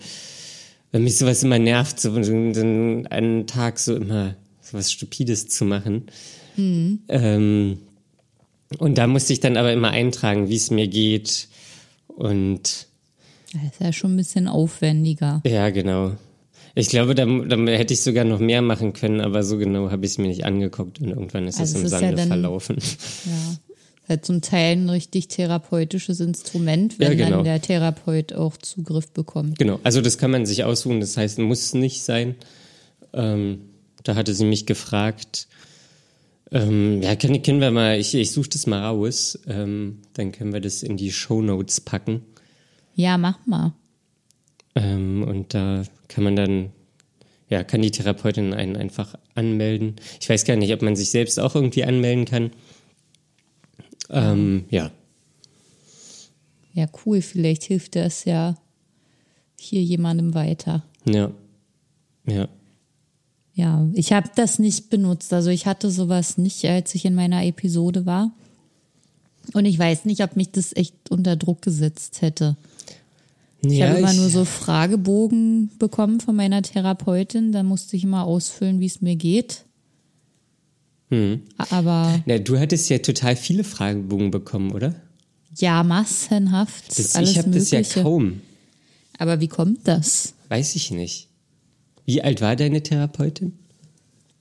weil 0.92 1.02
mich 1.02 1.18
sowas 1.18 1.44
immer 1.44 1.60
nervt, 1.60 2.00
so 2.00 2.16
dann 2.16 3.08
einen 3.08 3.48
Tag 3.48 3.80
so 3.80 3.96
immer 3.96 4.36
so 4.62 4.78
was 4.78 4.92
Stupides 4.92 5.48
zu 5.48 5.66
machen. 5.66 6.08
Mhm. 6.56 7.00
Ähm, 7.10 7.80
und 8.80 8.98
da 8.98 9.08
musste 9.08 9.34
ich 9.34 9.40
dann 9.40 9.58
aber 9.58 9.72
immer 9.72 9.92
eintragen, 9.92 10.50
wie 10.50 10.56
es 10.56 10.72
mir 10.72 10.88
geht. 10.88 11.48
Und 12.08 12.88
das 13.54 13.64
ist 13.64 13.82
ja 13.82 13.94
schon 13.94 14.14
ein 14.14 14.18
bisschen 14.18 14.48
aufwendiger. 14.48 15.42
Ja, 15.46 15.70
genau. 15.70 16.14
Ich 16.76 16.90
glaube, 16.90 17.16
da, 17.16 17.26
da 17.26 17.56
hätte 17.72 17.94
ich 17.94 18.02
sogar 18.02 18.24
noch 18.24 18.40
mehr 18.40 18.62
machen 18.62 18.94
können, 18.94 19.22
aber 19.22 19.44
so 19.44 19.58
genau 19.58 19.90
habe 19.90 20.06
ich 20.06 20.12
es 20.12 20.18
mir 20.18 20.28
nicht 20.28 20.46
angeguckt 20.46 21.00
und 21.00 21.10
irgendwann 21.10 21.48
ist 21.48 21.60
also 21.60 21.78
es 21.78 21.84
im 21.84 21.88
Sande 21.88 22.10
ja 22.10 22.12
dann, 22.14 22.28
verlaufen. 22.28 22.78
Ja 23.26 23.67
zum 24.22 24.42
Teil 24.42 24.78
ein 24.78 24.90
richtig 24.90 25.28
therapeutisches 25.28 26.20
Instrument, 26.20 26.98
wenn 27.00 27.18
ja, 27.18 27.26
genau. 27.26 27.38
dann 27.38 27.44
der 27.44 27.62
Therapeut 27.62 28.34
auch 28.34 28.58
Zugriff 28.58 29.12
bekommt. 29.12 29.60
Genau, 29.60 29.80
also 29.84 30.02
das 30.02 30.18
kann 30.18 30.32
man 30.32 30.46
sich 30.46 30.64
aussuchen, 30.64 31.00
das 31.00 31.18
heißt, 31.18 31.40
muss 31.40 31.74
nicht 31.74 32.04
sein. 32.04 32.36
Ähm, 33.14 33.62
da 34.04 34.16
hatte 34.16 34.34
sie 34.34 34.46
mich 34.46 34.66
gefragt, 34.66 35.48
ähm, 36.52 37.02
ja, 37.02 37.16
können, 37.16 37.42
können 37.42 37.60
wir 37.60 37.72
mal, 37.72 38.00
ich, 38.00 38.16
ich 38.16 38.32
suche 38.32 38.50
das 38.50 38.68
mal 38.68 38.82
raus, 38.82 39.38
ähm, 39.48 40.00
dann 40.14 40.32
können 40.32 40.54
wir 40.54 40.62
das 40.62 40.84
in 40.84 40.96
die 40.96 41.12
Show 41.12 41.42
Notes 41.42 41.82
packen. 41.82 42.22
Ja, 42.96 43.18
mach 43.18 43.46
mal. 43.46 43.74
Ähm, 44.76 45.24
und 45.24 45.54
da 45.54 45.84
kann 46.08 46.24
man 46.24 46.36
dann, 46.36 46.70
ja, 47.50 47.64
kann 47.64 47.82
die 47.82 47.92
Therapeutin 47.92 48.54
einen 48.54 48.78
einfach 48.78 49.16
anmelden. 49.36 49.98
Ich 50.22 50.30
weiß 50.30 50.46
gar 50.46 50.56
nicht, 50.56 50.74
ob 50.74 50.82
man 50.82 50.96
sich 50.96 51.10
selbst 51.10 51.40
auch 51.40 51.56
irgendwie 51.56 51.84
anmelden 51.84 52.26
kann. 52.26 52.52
Ähm, 54.10 54.66
ja. 54.70 54.92
Ja, 56.74 56.88
cool. 57.06 57.22
Vielleicht 57.22 57.64
hilft 57.64 57.96
das 57.96 58.26
ja 58.26 58.56
hier 59.60 59.82
jemandem 59.82 60.34
weiter. 60.34 60.84
Ja. 61.06 61.32
Ja. 62.26 62.48
Ja, 63.54 63.88
ich 63.94 64.14
habe 64.14 64.30
das 64.36 64.60
nicht 64.60 64.92
benutzt. 64.92 65.34
Also 65.34 65.50
ich 65.50 65.66
hatte 65.66 65.90
sowas 65.90 66.38
nicht, 66.38 66.64
als 66.66 66.94
ich 66.94 67.06
in 67.06 67.16
meiner 67.16 67.44
Episode 67.44 68.06
war. 68.06 68.32
Und 69.54 69.66
ich 69.66 69.80
weiß 69.80 70.06
nicht, 70.06 70.22
ob 70.22 70.36
mich 70.36 70.52
das 70.52 70.76
echt 70.76 70.94
unter 71.10 71.36
Druck 71.36 71.64
gesetzt 71.64 72.22
hätte. 72.22 72.56
Ich 73.62 73.80
ja, 73.80 73.88
habe 73.88 74.00
immer 74.00 74.12
ich, 74.12 74.18
nur 74.18 74.30
so 74.30 74.46
Fragebogen 74.46 75.72
bekommen 75.80 76.20
von 76.20 76.36
meiner 76.36 76.62
Therapeutin. 76.62 77.52
Da 77.52 77.64
musste 77.64 77.98
ich 77.98 78.04
immer 78.04 78.26
ausfüllen, 78.26 78.80
wie 78.80 78.86
es 78.86 79.02
mir 79.02 79.16
geht. 79.16 79.66
Hm. 81.10 81.42
Aber. 81.58 82.22
Na, 82.26 82.38
du 82.38 82.60
hattest 82.60 82.90
ja 82.90 82.98
total 83.00 83.36
viele 83.36 83.64
Fragebogen 83.64 84.32
bekommen, 84.32 84.72
oder? 84.72 84.96
Ja, 85.56 85.84
massenhaft. 85.84 86.90
Das, 86.90 87.16
ich 87.16 87.38
habe 87.38 87.50
das 87.52 87.72
ja 87.72 87.82
kaum. 87.82 88.42
Aber 89.18 89.40
wie 89.40 89.48
kommt 89.48 89.88
das? 89.88 90.34
Weiß 90.50 90.76
ich 90.76 90.92
nicht. 90.92 91.28
Wie 92.06 92.22
alt 92.22 92.42
war 92.42 92.56
deine 92.56 92.84
Therapeutin? 92.84 93.58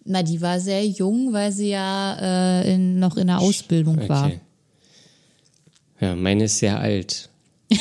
Na, 0.04 0.22
die 0.22 0.40
war 0.40 0.60
sehr 0.60 0.86
jung, 0.86 1.32
weil 1.32 1.50
sie 1.50 1.70
ja 1.70 2.62
äh, 2.62 2.74
in, 2.74 2.98
noch 2.98 3.16
in 3.16 3.26
der 3.26 3.40
Ausbildung 3.40 3.98
okay. 3.98 4.08
war. 4.08 4.32
Ja, 6.00 6.14
meine 6.14 6.44
ist 6.44 6.58
sehr 6.58 6.78
alt. 6.78 7.28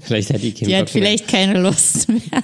vielleicht 0.00 0.32
hat 0.32 0.42
die 0.42 0.52
keinen 0.52 0.68
Die 0.68 0.76
hat 0.76 0.90
vielleicht 0.90 1.28
keine 1.28 1.60
Lust 1.60 2.08
mehr. 2.08 2.42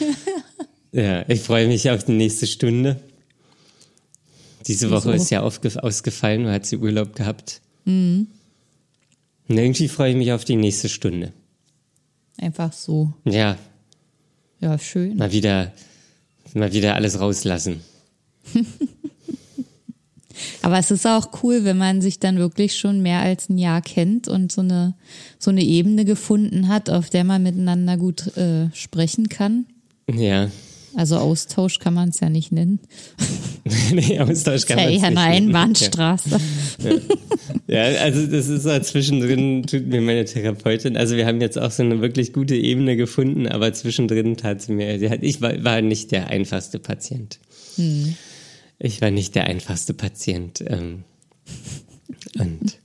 Ja, 0.92 1.28
ich 1.28 1.40
freue 1.40 1.68
mich 1.68 1.88
auf 1.90 2.04
die 2.04 2.12
nächste 2.12 2.46
Stunde. 2.46 3.00
Diese 4.66 4.90
Woche 4.90 5.14
ist 5.14 5.30
ja 5.30 5.40
ausgefallen, 5.40 6.44
weil 6.44 6.54
hat 6.54 6.66
sie 6.66 6.76
Urlaub 6.76 7.14
gehabt. 7.14 7.60
Mhm. 7.84 8.26
Und 9.48 9.58
irgendwie 9.58 9.88
freue 9.88 10.10
ich 10.10 10.16
mich 10.16 10.32
auf 10.32 10.44
die 10.44 10.56
nächste 10.56 10.88
Stunde. 10.88 11.32
Einfach 12.38 12.72
so. 12.72 13.12
Ja. 13.24 13.56
Ja, 14.60 14.78
schön. 14.78 15.16
Mal 15.16 15.32
wieder, 15.32 15.72
mal 16.54 16.72
wieder 16.72 16.94
alles 16.94 17.18
rauslassen. 17.18 17.80
Aber 20.62 20.78
es 20.78 20.90
ist 20.90 21.06
auch 21.06 21.42
cool, 21.42 21.64
wenn 21.64 21.78
man 21.78 22.00
sich 22.00 22.18
dann 22.18 22.38
wirklich 22.38 22.76
schon 22.76 23.02
mehr 23.02 23.20
als 23.20 23.48
ein 23.48 23.58
Jahr 23.58 23.82
kennt 23.82 24.28
und 24.28 24.52
so 24.52 24.60
eine, 24.60 24.94
so 25.38 25.50
eine 25.50 25.62
Ebene 25.62 26.04
gefunden 26.04 26.68
hat, 26.68 26.90
auf 26.90 27.10
der 27.10 27.24
man 27.24 27.42
miteinander 27.42 27.96
gut 27.96 28.36
äh, 28.36 28.68
sprechen 28.74 29.28
kann. 29.28 29.66
Ja. 30.10 30.50
Also 30.94 31.16
Austausch 31.18 31.78
kann 31.78 31.94
man 31.94 32.08
es 32.08 32.20
ja 32.20 32.28
nicht 32.28 32.52
nennen. 32.52 32.80
nee, 33.92 34.18
Austausch 34.18 34.66
kann 34.66 34.78
ja 34.78 34.84
man 34.84 34.92
eher 34.94 35.04
eine 35.04 35.20
Einbahnstraße. 35.20 36.40
Ja. 37.66 37.92
ja, 37.92 38.00
also 38.00 38.26
das 38.26 38.48
ist 38.48 38.64
so 38.64 38.78
zwischendrin, 38.80 39.64
tut 39.64 39.86
mir 39.86 40.00
meine 40.00 40.24
Therapeutin, 40.24 40.96
also 40.96 41.16
wir 41.16 41.26
haben 41.26 41.40
jetzt 41.40 41.58
auch 41.58 41.70
so 41.70 41.82
eine 41.82 42.00
wirklich 42.00 42.32
gute 42.32 42.56
Ebene 42.56 42.96
gefunden, 42.96 43.46
aber 43.46 43.72
zwischendrin 43.72 44.36
tat 44.36 44.62
sie 44.62 44.72
mir, 44.72 44.98
sie 44.98 45.10
hat, 45.10 45.22
ich 45.22 45.40
war, 45.40 45.62
war 45.62 45.80
nicht 45.80 46.10
der 46.10 46.28
einfachste 46.28 46.78
Patient. 46.78 47.38
Hm. 47.76 48.16
Ich 48.78 49.00
war 49.00 49.10
nicht 49.10 49.34
der 49.34 49.44
einfachste 49.44 49.94
Patient. 49.94 50.64
Ähm, 50.66 51.04
und 52.38 52.78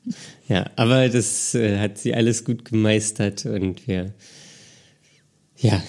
ja, 0.48 0.70
aber 0.76 1.10
das 1.10 1.56
äh, 1.56 1.80
hat 1.80 1.98
sie 1.98 2.14
alles 2.14 2.46
gut 2.46 2.66
gemeistert 2.66 3.46
und 3.46 3.88
wir, 3.88 4.14
ja, 5.58 5.82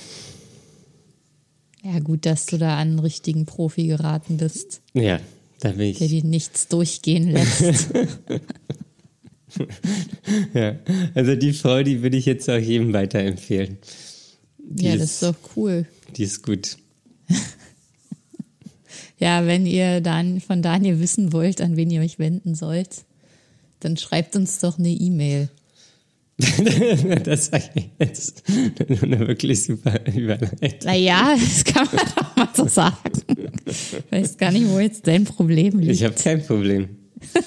ja, 1.87 2.01
gut, 2.01 2.27
dass 2.27 2.47
du 2.47 2.59
da 2.59 2.75
an 2.79 2.89
einen 2.89 2.99
richtigen 2.99 3.47
Profi 3.47 3.87
geraten 3.87 4.39
bist. 4.39 4.81
Ja, 4.93 5.21
da 5.61 5.71
bin 5.71 5.91
ich. 5.91 5.99
Der 5.99 6.09
dir 6.09 6.25
nichts 6.25 6.67
durchgehen 6.67 7.31
lässt. 7.31 7.63
ja, 10.55 10.77
also 11.15 11.37
die 11.37 11.53
Frau, 11.53 11.85
die 11.85 12.03
würde 12.03 12.17
ich 12.17 12.27
jetzt 12.27 12.51
auch 12.51 12.59
jedem 12.59 12.93
weiterempfehlen. 12.93 13.79
Die 14.59 14.87
ja, 14.87 14.97
das 14.97 15.13
ist 15.13 15.23
doch 15.23 15.37
cool. 15.55 15.87
Die 16.17 16.25
ist 16.25 16.43
gut. 16.43 16.77
ja, 19.19 19.47
wenn 19.47 19.65
ihr 19.65 20.01
dann 20.01 20.41
von 20.41 20.63
Daniel 20.63 20.99
wissen 20.99 21.33
wollt, 21.33 21.61
an 21.61 21.77
wen 21.77 21.91
ihr 21.91 22.01
euch 22.01 22.19
wenden 22.19 22.57
sollt, 22.57 23.05
dann 23.79 23.97
schreibt 23.97 24.35
uns 24.35 24.59
doch 24.59 24.79
eine 24.79 24.91
E-Mail. 24.91 25.51
das 27.25 27.51
war 27.51 27.61
jetzt 27.99 28.43
eine 28.89 29.27
wirklich 29.27 29.63
super 29.63 29.99
Überleitung. 30.07 30.79
Naja, 30.85 31.35
das 31.35 31.65
kann 31.65 31.89
man 31.91 32.05
doch 32.15 32.37
mal 32.37 32.49
so 32.55 32.69
sagen. 32.69 32.97
Ich 33.65 34.03
weiß 34.11 34.37
gar 34.37 34.53
nicht, 34.53 34.69
wo 34.69 34.79
jetzt 34.79 35.07
dein 35.07 35.25
Problem 35.25 35.79
liegt. 35.79 35.93
Ich 35.93 36.05
habe 36.05 36.15
kein 36.15 36.45
Problem. 36.45 36.91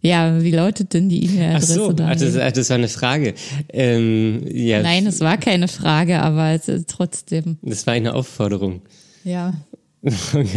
ja, 0.00 0.42
wie 0.42 0.50
lautet 0.50 0.94
denn 0.94 1.08
die 1.08 1.24
E-Mail-Adresse? 1.26 1.72
Ach 1.74 1.76
so, 1.76 1.92
das, 1.92 2.54
das 2.54 2.70
war 2.70 2.76
eine 2.76 2.88
Frage. 2.88 3.34
Ähm, 3.68 4.42
ja. 4.52 4.82
Nein, 4.82 5.06
es 5.06 5.20
war 5.20 5.38
keine 5.38 5.68
Frage, 5.68 6.20
aber 6.22 6.60
trotzdem. 6.88 7.58
Das 7.62 7.86
war 7.86 7.94
eine 7.94 8.14
Aufforderung. 8.14 8.82
Ja. 9.22 9.54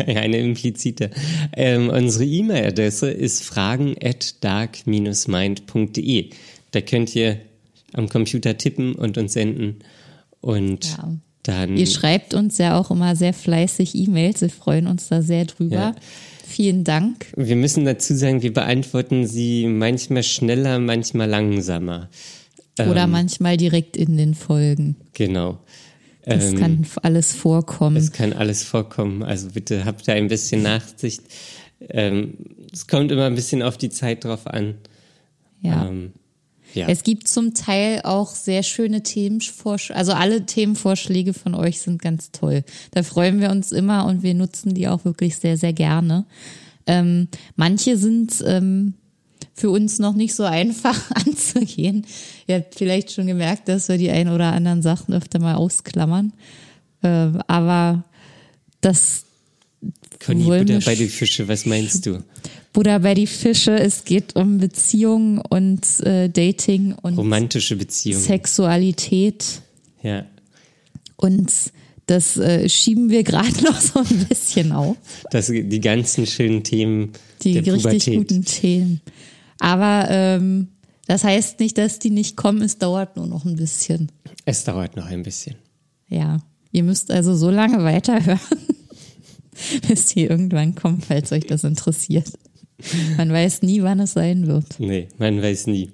Eine 0.07 0.37
implizite. 0.37 1.09
Ähm, 1.55 1.89
unsere 1.89 2.25
E-Mail-Adresse 2.25 3.09
ist 3.09 3.43
fragen 3.43 3.95
at 4.03 4.43
dark-mind.de. 4.43 6.29
Da 6.71 6.81
könnt 6.81 7.15
ihr 7.15 7.37
am 7.93 8.09
Computer 8.09 8.57
tippen 8.57 8.93
und 8.95 9.17
uns 9.17 9.33
senden. 9.33 9.77
Und 10.41 10.85
ja. 10.85 11.15
dann. 11.43 11.77
Ihr 11.77 11.87
schreibt 11.87 12.33
uns 12.33 12.57
ja 12.57 12.79
auch 12.79 12.91
immer 12.91 13.15
sehr 13.15 13.33
fleißig 13.33 13.95
E-Mails. 13.95 14.41
Wir 14.41 14.49
freuen 14.49 14.87
uns 14.87 15.07
da 15.07 15.21
sehr 15.21 15.45
drüber. 15.45 15.75
Ja. 15.75 15.95
Vielen 16.45 16.83
Dank. 16.83 17.27
Wir 17.35 17.55
müssen 17.55 17.85
dazu 17.85 18.15
sagen, 18.15 18.41
wir 18.41 18.53
beantworten 18.53 19.27
sie 19.27 19.67
manchmal 19.67 20.23
schneller, 20.23 20.79
manchmal 20.79 21.29
langsamer. 21.29 22.09
Oder 22.79 23.03
ähm, 23.03 23.11
manchmal 23.11 23.57
direkt 23.57 23.97
in 23.97 24.17
den 24.17 24.33
Folgen. 24.33 24.95
Genau. 25.13 25.59
Das 26.29 26.51
ähm, 26.51 26.59
kann 26.59 26.85
alles 27.01 27.33
vorkommen. 27.33 27.97
Es 27.97 28.11
kann 28.11 28.33
alles 28.33 28.63
vorkommen. 28.63 29.23
Also 29.23 29.49
bitte 29.49 29.85
habt 29.85 30.07
da 30.07 30.13
ein 30.13 30.27
bisschen 30.27 30.63
Nachsicht. 30.63 31.23
Ähm, 31.81 32.33
es 32.71 32.87
kommt 32.87 33.11
immer 33.11 33.25
ein 33.25 33.35
bisschen 33.35 33.63
auf 33.63 33.77
die 33.77 33.89
Zeit 33.89 34.25
drauf 34.25 34.47
an. 34.47 34.75
Ja. 35.61 35.87
Ähm, 35.87 36.13
ja. 36.73 36.87
Es 36.87 37.03
gibt 37.03 37.27
zum 37.27 37.55
Teil 37.55 38.01
auch 38.03 38.29
sehr 38.29 38.61
schöne 38.63 39.01
Themenvorschläge. 39.01 39.97
Also 39.97 40.13
alle 40.13 40.45
Themenvorschläge 40.45 41.33
von 41.33 41.55
euch 41.55 41.81
sind 41.81 42.01
ganz 42.01 42.31
toll. 42.31 42.63
Da 42.91 43.01
freuen 43.03 43.41
wir 43.41 43.49
uns 43.49 43.71
immer 43.71 44.05
und 44.05 44.21
wir 44.21 44.35
nutzen 44.35 44.75
die 44.75 44.87
auch 44.87 45.03
wirklich 45.05 45.37
sehr, 45.37 45.57
sehr 45.57 45.73
gerne. 45.73 46.25
Ähm, 46.85 47.27
manche 47.55 47.97
sind 47.97 48.43
ähm, 48.45 48.93
für 49.53 49.69
uns 49.69 49.99
noch 49.99 50.13
nicht 50.13 50.35
so 50.35 50.43
einfach 50.43 51.11
anzugehen. 51.15 52.05
Ihr 52.49 52.55
habt 52.55 52.73
vielleicht 52.73 53.11
schon 53.11 53.27
gemerkt, 53.27 53.69
dass 53.69 53.89
wir 53.89 53.99
die 53.99 54.09
ein 54.09 54.27
oder 54.27 54.51
anderen 54.53 54.81
Sachen 54.81 55.13
öfter 55.13 55.37
mal 55.39 55.53
ausklammern. 55.53 56.33
Äh, 57.03 57.29
aber 57.45 58.03
das. 58.81 59.25
Conny, 60.25 60.43
Buddha 60.43 60.79
bei 60.83 60.95
die 60.95 61.07
Fische, 61.07 61.47
was 61.47 61.67
meinst 61.67 62.07
du? 62.07 62.23
Buddha 62.73 62.97
bei 62.97 63.13
die 63.13 63.27
Fische, 63.27 63.79
es 63.79 64.03
geht 64.03 64.35
um 64.35 64.57
Beziehungen 64.57 65.39
und 65.47 65.81
äh, 66.01 66.27
Dating 66.27 66.93
und 66.93 67.17
romantische 67.17 67.75
Beziehungen. 67.75 68.23
Sexualität. 68.23 69.61
Ja. 70.01 70.25
Und 71.17 71.53
das 72.07 72.35
äh, 72.37 72.67
schieben 72.67 73.11
wir 73.11 73.23
gerade 73.23 73.63
noch 73.63 73.79
so 73.79 73.99
ein 73.99 74.25
bisschen 74.27 74.71
auf. 74.71 74.97
Das, 75.29 75.47
die 75.47 75.79
ganzen 75.79 76.25
schönen 76.25 76.63
Themen. 76.63 77.11
Die 77.43 77.59
richtig 77.59 77.83
Pubertät. 77.83 78.17
guten 78.17 78.43
Themen. 78.43 79.01
Aber 79.59 80.07
ähm, 80.09 80.69
das 81.09 81.23
heißt 81.23 81.59
nicht, 81.59 81.79
dass 81.79 81.97
die 81.97 82.11
nicht 82.11 82.37
kommen, 82.37 82.61
es 82.61 82.77
dauert 82.77 83.17
nur 83.17 83.25
noch 83.25 83.43
ein 83.43 83.55
bisschen. 83.55 84.11
Es 84.45 84.63
dauert 84.63 84.95
noch 84.95 85.07
ein 85.07 85.23
bisschen. 85.23 85.55
Ja, 86.07 86.39
ihr 86.71 86.83
müsst 86.83 87.09
also 87.09 87.35
so 87.35 87.49
lange 87.49 87.83
weiterhören, 87.83 88.39
bis 89.87 90.05
die 90.05 90.25
irgendwann 90.25 90.75
kommen, 90.75 91.01
falls 91.01 91.31
euch 91.31 91.47
das 91.47 91.63
interessiert. 91.63 92.31
Man 93.17 93.33
weiß 93.33 93.63
nie, 93.63 93.81
wann 93.81 93.99
es 94.01 94.13
sein 94.13 94.45
wird. 94.45 94.79
Nee, 94.79 95.07
man 95.17 95.41
weiß 95.41 95.65
nie. 95.65 95.89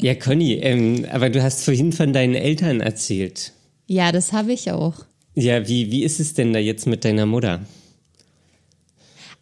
Ja, 0.00 0.14
Conny, 0.14 0.52
ähm, 0.52 1.04
aber 1.10 1.28
du 1.28 1.42
hast 1.42 1.64
vorhin 1.64 1.92
von 1.92 2.12
deinen 2.12 2.36
Eltern 2.36 2.80
erzählt. 2.80 3.52
Ja, 3.88 4.12
das 4.12 4.32
habe 4.32 4.52
ich 4.52 4.70
auch. 4.70 5.06
Ja, 5.34 5.66
wie, 5.66 5.90
wie 5.90 6.04
ist 6.04 6.20
es 6.20 6.34
denn 6.34 6.52
da 6.52 6.60
jetzt 6.60 6.86
mit 6.86 7.04
deiner 7.04 7.26
Mutter? 7.26 7.66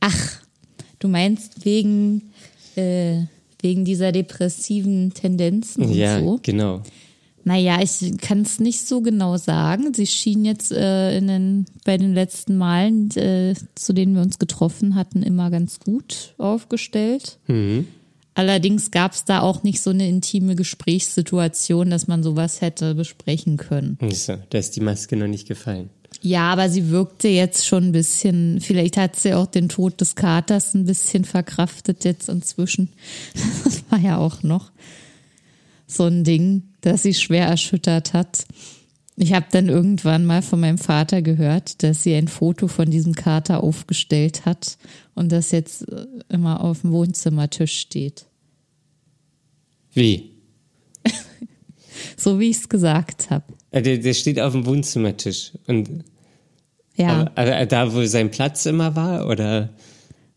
Ach, 0.01 0.41
du 0.99 1.09
meinst 1.09 1.67
wegen 1.67 2.33
äh, 2.75 3.25
wegen 3.63 3.85
dieser 3.85 4.13
depressiven 4.13 5.15
Tendenzen 5.15 5.85
und 5.85 5.95
ja, 5.95 6.21
so. 6.21 6.35
Ja, 6.35 6.41
genau. 6.43 6.83
Naja, 7.45 7.81
ich 7.83 8.19
kann 8.19 8.43
es 8.43 8.61
nicht 8.61 8.87
so 8.87 9.01
genau 9.01 9.37
sagen. 9.37 9.93
Sie 9.95 10.07
schien 10.07 10.45
jetzt 10.45 10.71
äh, 10.71 11.17
in 11.17 11.27
den, 11.27 11.67
bei 11.85 11.97
den 11.97 12.15
letzten 12.15 12.57
Malen, 12.57 13.11
äh, 13.17 13.55
zu 13.75 13.93
denen 13.93 14.15
wir 14.15 14.23
uns 14.23 14.39
getroffen 14.39 14.95
hatten, 14.95 15.23
immer 15.23 15.51
ganz 15.51 15.81
gut 15.81 16.35
aufgestellt. 16.39 17.39
Mhm. 17.49 17.89
Allerdings 18.35 18.91
gab 18.91 19.13
es 19.13 19.25
da 19.25 19.41
auch 19.41 19.63
nicht 19.63 19.83
so 19.83 19.91
eine 19.91 20.09
intime 20.09 20.55
Gesprächssituation, 20.55 21.91
dass 21.91 22.07
man 22.07 22.23
sowas 22.23 22.61
hätte 22.61 22.95
besprechen 22.95 23.57
können. 23.57 23.99
Da 24.51 24.59
ist 24.59 24.77
die 24.77 24.81
Maske 24.81 25.17
noch 25.17 25.27
nicht 25.27 25.49
gefallen. 25.49 25.91
Ja, 26.25 26.53
aber 26.53 26.71
sie 26.71 26.91
wirkte 26.91 27.27
jetzt 27.27 27.67
schon 27.67 27.87
ein 27.87 27.93
bisschen, 27.93 28.61
vielleicht 28.61 28.97
hat 28.97 29.17
sie 29.17 29.35
auch 29.35 29.47
den 29.47 29.69
Tod 29.69 30.01
des 30.01 30.15
Katers 30.15 30.73
ein 30.73 30.87
bisschen 30.87 31.25
verkraftet 31.25 32.05
jetzt 32.05 32.29
inzwischen. 32.29 32.91
Das 33.65 33.83
war 33.91 33.99
ja 33.99 34.19
auch 34.19 34.43
noch 34.43 34.71
so 35.87 36.05
ein 36.05 36.23
Ding, 36.25 36.63
das 36.81 37.03
sie 37.03 37.15
schwer 37.15 37.47
erschüttert 37.47 38.13
hat. 38.13 38.47
Ich 39.17 39.33
habe 39.33 39.47
dann 39.51 39.69
irgendwann 39.69 40.25
mal 40.25 40.43
von 40.43 40.61
meinem 40.61 40.79
Vater 40.79 41.23
gehört, 41.23 41.83
dass 41.83 42.05
sie 42.05 42.15
ein 42.15 42.29
Foto 42.29 42.69
von 42.69 42.91
diesem 42.91 43.15
Kater 43.15 43.63
aufgestellt 43.63 44.47
hat 44.47 44.79
und 45.15 45.33
das 45.33 45.51
jetzt 45.51 45.89
äh, 45.89 46.07
immer 46.29 46.63
auf 46.63 46.83
dem 46.83 46.93
Wohnzimmertisch 46.93 47.79
steht. 47.79 48.27
Wie? 49.93 50.31
so 52.17 52.39
wie 52.39 52.51
ich 52.51 52.59
es 52.59 52.69
gesagt 52.69 53.31
habe. 53.31 53.45
Äh, 53.73 53.83
der, 53.83 53.99
der 53.99 54.15
steht 54.15 54.41
auf 54.41 54.53
dem 54.53 54.65
Wohnzimmertisch 54.65 55.53
und 55.67 56.05
ja. 57.03 57.31
Aber, 57.35 57.67
da, 57.67 57.95
wo 57.95 58.05
sein 58.05 58.31
Platz 58.31 58.67
immer 58.67 58.97
war, 58.97 59.29
oder? 59.29 59.71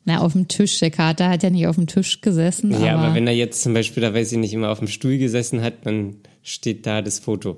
Na, 0.05 0.19
auf 0.19 0.33
dem 0.33 0.47
Tisch. 0.47 0.79
Der 0.79 0.91
Kater 0.91 1.29
hat 1.29 1.43
ja 1.43 1.49
nicht 1.49 1.67
auf 1.67 1.75
dem 1.75 1.87
Tisch 1.87 2.21
gesessen. 2.21 2.71
Ja, 2.71 2.93
aber, 2.93 3.05
aber 3.05 3.15
wenn 3.15 3.27
er 3.27 3.33
jetzt 3.33 3.63
zum 3.63 3.73
Beispiel, 3.73 4.01
da 4.01 4.13
weiß 4.13 4.31
ich 4.31 4.37
nicht, 4.37 4.53
immer 4.53 4.69
auf 4.69 4.79
dem 4.79 4.87
Stuhl 4.87 5.17
gesessen 5.17 5.61
hat, 5.61 5.85
dann 5.85 6.17
steht 6.43 6.85
da 6.85 7.01
das 7.01 7.19
Foto. 7.19 7.57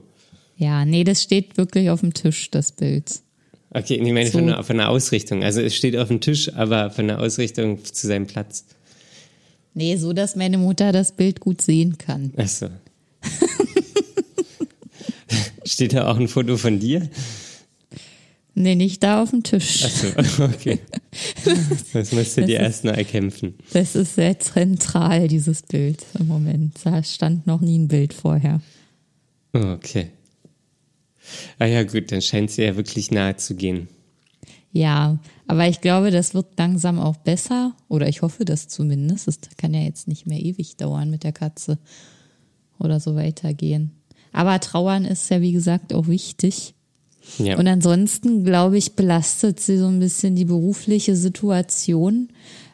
Ja, 0.56 0.86
nee, 0.86 1.04
das 1.04 1.22
steht 1.22 1.58
wirklich 1.58 1.90
auf 1.90 2.00
dem 2.00 2.14
Tisch, 2.14 2.50
das 2.50 2.72
Bild. 2.72 3.22
Okay, 3.72 3.96
ich 3.96 4.14
meine 4.14 4.28
so. 4.28 4.38
von, 4.38 4.48
der, 4.48 4.64
von 4.64 4.78
der 4.78 4.90
Ausrichtung. 4.90 5.44
Also 5.44 5.62
es 5.62 5.76
steht 5.76 5.98
auf 5.98 6.08
dem 6.08 6.22
Tisch, 6.22 6.54
aber 6.54 6.90
von 6.90 7.08
der 7.08 7.20
Ausrichtung 7.20 7.84
zu 7.84 8.08
seinem 8.08 8.28
Platz. 8.28 8.66
Nee, 9.74 9.98
so, 9.98 10.14
dass 10.14 10.36
meine 10.36 10.58
Mutter 10.58 10.92
das 10.92 11.12
Bild 11.12 11.40
gut 11.40 11.62
sehen 11.62 11.98
kann. 11.98 12.34
Ach 12.38 12.48
so. 12.48 12.68
steht 15.66 15.94
da 15.94 16.08
auch 16.08 16.18
ein 16.18 16.28
Foto 16.28 16.58
von 16.58 16.80
dir? 16.80 17.10
Nee, 18.60 18.74
nicht 18.74 19.04
da 19.04 19.22
auf 19.22 19.30
dem 19.30 19.44
Tisch. 19.44 19.86
Achso, 19.86 20.44
okay. 20.46 20.80
Das 21.94 22.12
musst 22.12 22.38
du 22.38 22.46
dir 22.46 22.60
erst 22.60 22.86
noch 22.86 22.94
erkämpfen. 22.94 23.54
Das 23.72 23.96
ist 23.96 24.16
sehr 24.16 24.40
zentral, 24.40 25.28
dieses 25.28 25.62
Bild 25.62 26.04
im 26.18 26.28
Moment. 26.28 26.76
Da 26.84 27.04
stand 27.04 27.46
noch 27.46 27.62
nie 27.62 27.78
ein 27.78 27.88
Bild 27.88 28.16
vorher. 28.16 28.60
Okay. 29.54 30.10
Ah 31.60 31.68
ja, 31.68 31.84
gut, 31.84 32.12
dann 32.12 32.24
scheint 32.24 32.50
es 32.50 32.58
ja 32.58 32.76
wirklich 32.76 33.12
nahe 33.12 33.36
zu 33.36 33.54
gehen. 33.54 33.90
Ja, 34.72 35.20
aber 35.46 35.68
ich 35.68 35.82
glaube, 35.82 36.10
das 36.10 36.34
wird 36.34 36.58
langsam 36.58 37.00
auch 37.00 37.18
besser. 37.18 37.76
Oder 37.90 38.08
ich 38.10 38.24
hoffe 38.24 38.44
das 38.44 38.68
zumindest. 38.68 39.28
Das 39.28 39.40
kann 39.58 39.76
ja 39.76 39.82
jetzt 39.82 40.08
nicht 40.08 40.26
mehr 40.26 40.40
ewig 40.40 40.78
dauern 40.78 41.12
mit 41.12 41.24
der 41.24 41.32
Katze. 41.32 41.78
Oder 42.80 43.00
so 43.00 43.16
weitergehen. 43.16 43.92
Aber 44.32 44.60
Trauern 44.60 45.06
ist 45.06 45.30
ja, 45.30 45.42
wie 45.42 45.52
gesagt, 45.52 45.94
auch 45.94 46.08
wichtig. 46.08 46.74
Ja. 47.38 47.58
Und 47.58 47.68
ansonsten, 47.68 48.44
glaube 48.44 48.78
ich, 48.78 48.96
belastet 48.96 49.60
sie 49.60 49.78
so 49.78 49.88
ein 49.88 50.00
bisschen 50.00 50.36
die 50.36 50.46
berufliche 50.46 51.16
Situation. 51.16 52.30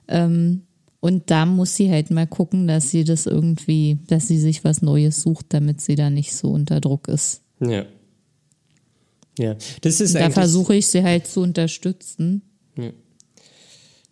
Ähm, 0.07 0.63
und 0.99 1.29
da 1.29 1.45
muss 1.45 1.75
sie 1.75 1.91
halt 1.91 2.11
mal 2.11 2.27
gucken, 2.27 2.67
dass 2.67 2.89
sie 2.89 3.03
das 3.03 3.25
irgendwie, 3.25 3.97
dass 4.07 4.27
sie 4.27 4.39
sich 4.39 4.63
was 4.63 4.81
Neues 4.81 5.21
sucht, 5.21 5.47
damit 5.49 5.81
sie 5.81 5.95
da 5.95 6.09
nicht 6.09 6.33
so 6.33 6.51
unter 6.51 6.79
Druck 6.79 7.07
ist. 7.07 7.41
Ja. 7.59 7.85
Ja, 9.37 9.55
das 9.81 9.99
ist 9.99 10.15
Da 10.15 10.29
versuche 10.29 10.75
ich 10.75 10.87
sie 10.87 11.03
halt 11.03 11.25
zu 11.25 11.41
unterstützen. 11.41 12.43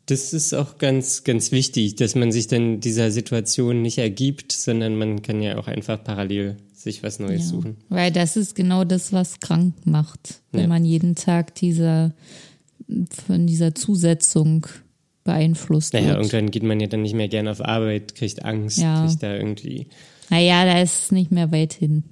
Das 0.08 0.34
ist 0.34 0.54
auch 0.54 0.78
ganz, 0.78 1.24
ganz 1.24 1.52
wichtig, 1.52 1.95
dass 1.95 2.16
man 2.16 2.32
sich 2.32 2.47
dann 2.47 2.80
dieser 2.80 3.12
Situation 3.12 3.82
nicht 3.82 3.97
ergibt, 3.99 4.52
sondern 4.52 4.95
man 4.97 5.22
kann 5.22 5.41
ja 5.41 5.58
auch 5.58 5.68
einfach 5.68 6.04
parallel 6.04 6.58
sich 6.74 7.04
was 7.04 7.20
Neues 7.20 7.43
Ja. 7.43 7.47
suchen. 7.49 7.78
Weil 7.89 8.12
das 8.12 8.36
ist 8.36 8.56
genau 8.56 8.84
das, 8.84 9.14
was 9.14 9.39
krank 9.39 9.76
macht, 9.86 10.41
wenn 10.52 10.62
Ja. 10.62 10.68
man 10.68 10.84
jeden 10.84 11.16
Tag 11.16 11.54
dieser, 11.56 12.14
von 13.26 13.45
dieser 13.47 13.76
Zusetzung 13.76 14.66
beeinflusst 15.24 15.93
Naja, 15.93 16.08
wird. 16.08 16.18
irgendwann 16.18 16.52
geht 16.52 16.64
man 16.64 16.80
ja 16.80 16.88
dann 16.88 17.04
nicht 17.04 17.14
mehr 17.14 17.28
gerne 17.28 17.52
auf 17.52 17.62
Arbeit, 17.64 18.16
kriegt 18.16 18.43
Angst, 18.43 18.80
Ja. 18.80 19.06
kriegt 19.06 19.22
da 19.22 19.36
irgendwie. 19.36 19.88
Naja, 20.32 20.66
da 20.66 20.82
ist 20.82 21.04
es 21.06 21.12
nicht 21.12 21.32
mehr 21.32 21.52
weit 21.52 21.74
hin. 21.74 22.04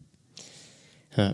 Ja. 1.17 1.33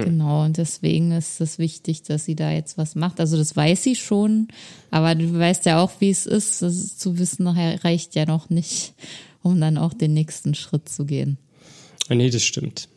Hm. 0.00 0.06
Genau, 0.06 0.44
und 0.44 0.56
deswegen 0.56 1.12
ist 1.12 1.40
es 1.40 1.58
wichtig, 1.58 2.02
dass 2.02 2.24
sie 2.24 2.34
da 2.34 2.50
jetzt 2.50 2.78
was 2.78 2.94
macht. 2.94 3.20
Also 3.20 3.36
das 3.36 3.54
weiß 3.54 3.82
sie 3.82 3.96
schon, 3.96 4.48
aber 4.90 5.14
du 5.14 5.32
weißt 5.38 5.66
ja 5.66 5.82
auch, 5.82 5.92
wie 6.00 6.10
es 6.10 6.26
ist. 6.26 6.62
Das 6.62 6.96
zu 6.98 7.18
wissen 7.18 7.46
reicht 7.46 8.14
ja 8.14 8.26
noch 8.26 8.50
nicht, 8.50 8.94
um 9.42 9.60
dann 9.60 9.78
auch 9.78 9.94
den 9.94 10.14
nächsten 10.14 10.54
Schritt 10.54 10.88
zu 10.88 11.04
gehen. 11.04 11.38
Ah, 12.08 12.14
nee, 12.14 12.30
das 12.30 12.42
stimmt. 12.42 12.88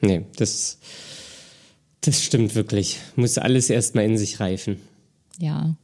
Nee, 0.00 0.24
das, 0.36 0.78
das 2.00 2.22
stimmt 2.22 2.54
wirklich. 2.54 2.98
Muss 3.16 3.38
alles 3.38 3.70
erstmal 3.70 4.04
in 4.04 4.16
sich 4.16 4.38
reifen. 4.38 4.76
Ja. 5.38 5.74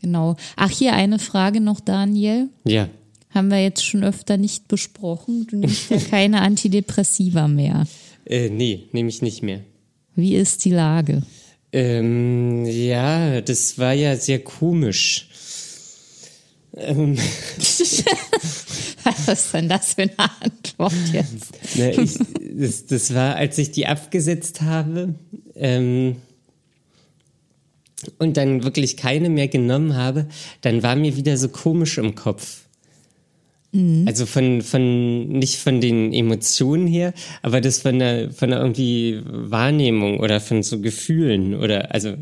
Genau. 0.00 0.36
Ach, 0.56 0.70
hier 0.70 0.92
eine 0.94 1.18
Frage 1.18 1.60
noch, 1.60 1.80
Daniel. 1.80 2.48
Ja. 2.64 2.88
Haben 3.30 3.50
wir 3.50 3.62
jetzt 3.62 3.84
schon 3.84 4.04
öfter 4.04 4.36
nicht 4.36 4.68
besprochen. 4.68 5.46
Du 5.48 5.56
nimmst 5.56 5.90
ja 5.90 5.98
keine 6.10 6.40
Antidepressiva 6.40 7.48
mehr. 7.48 7.86
Äh, 8.24 8.50
nee, 8.50 8.88
nehme 8.92 9.08
ich 9.08 9.22
nicht 9.22 9.42
mehr. 9.42 9.60
Wie 10.14 10.34
ist 10.34 10.64
die 10.64 10.70
Lage? 10.70 11.22
Ähm, 11.72 12.64
ja, 12.64 13.40
das 13.40 13.78
war 13.78 13.92
ja 13.92 14.16
sehr 14.16 14.40
komisch. 14.40 15.28
Ähm, 16.76 17.16
Was 19.04 19.28
ist 19.28 19.54
denn 19.54 19.68
das 19.68 19.94
für 19.94 20.02
eine 20.02 20.18
Antwort 20.18 20.92
jetzt? 21.12 21.58
na, 21.76 21.90
ich, 21.90 22.18
das, 22.40 22.86
das 22.86 23.14
war, 23.14 23.36
als 23.36 23.58
ich 23.58 23.70
die 23.70 23.86
abgesetzt 23.86 24.62
habe 24.62 25.14
ähm, 25.54 26.16
und 28.18 28.36
dann 28.36 28.64
wirklich 28.64 28.96
keine 28.96 29.28
mehr 29.28 29.48
genommen 29.48 29.96
habe, 29.96 30.26
dann 30.60 30.82
war 30.82 30.96
mir 30.96 31.16
wieder 31.16 31.36
so 31.36 31.48
komisch 31.48 31.98
im 31.98 32.14
Kopf. 32.14 32.67
Also 34.06 34.24
von, 34.24 34.62
von, 34.62 35.28
nicht 35.28 35.56
von 35.56 35.80
den 35.80 36.12
Emotionen 36.14 36.86
her, 36.86 37.12
aber 37.42 37.60
das 37.60 37.80
von 37.80 37.98
der, 37.98 38.30
von 38.30 38.50
der 38.50 38.60
irgendwie 38.60 39.20
Wahrnehmung 39.24 40.20
oder 40.20 40.40
von 40.40 40.62
so 40.62 40.80
Gefühlen 40.80 41.54
oder, 41.54 41.94
also, 41.94 42.14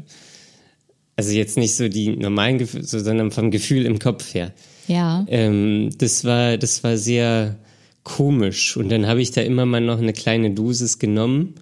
also 1.15 1.31
jetzt 1.31 1.57
nicht 1.57 1.77
so 1.77 1.89
die 1.89 2.17
normalen 2.17 2.59
Gefühle, 2.59 2.83
so, 2.83 2.99
sondern 2.99 3.31
vom 3.31 3.51
Gefühl 3.53 3.87
im 3.87 4.01
Kopf 4.01 4.35
her. 4.35 4.53
Ja. 4.89 5.25
Ähm, 5.29 5.91
das 5.99 6.25
war, 6.25 6.59
das 6.59 6.83
war 6.83 6.97
sehr 6.97 7.57
komisch. 8.03 8.77
Und 8.77 8.89
dann 8.89 9.07
habe 9.07 9.23
ich 9.23 9.31
da 9.31 9.41
immer 9.41 9.67
mal 9.67 9.81
noch 9.81 9.99
eine 9.99 10.13
kleine 10.13 10.51
Dosis 10.51 10.99
genommen. 10.99 11.55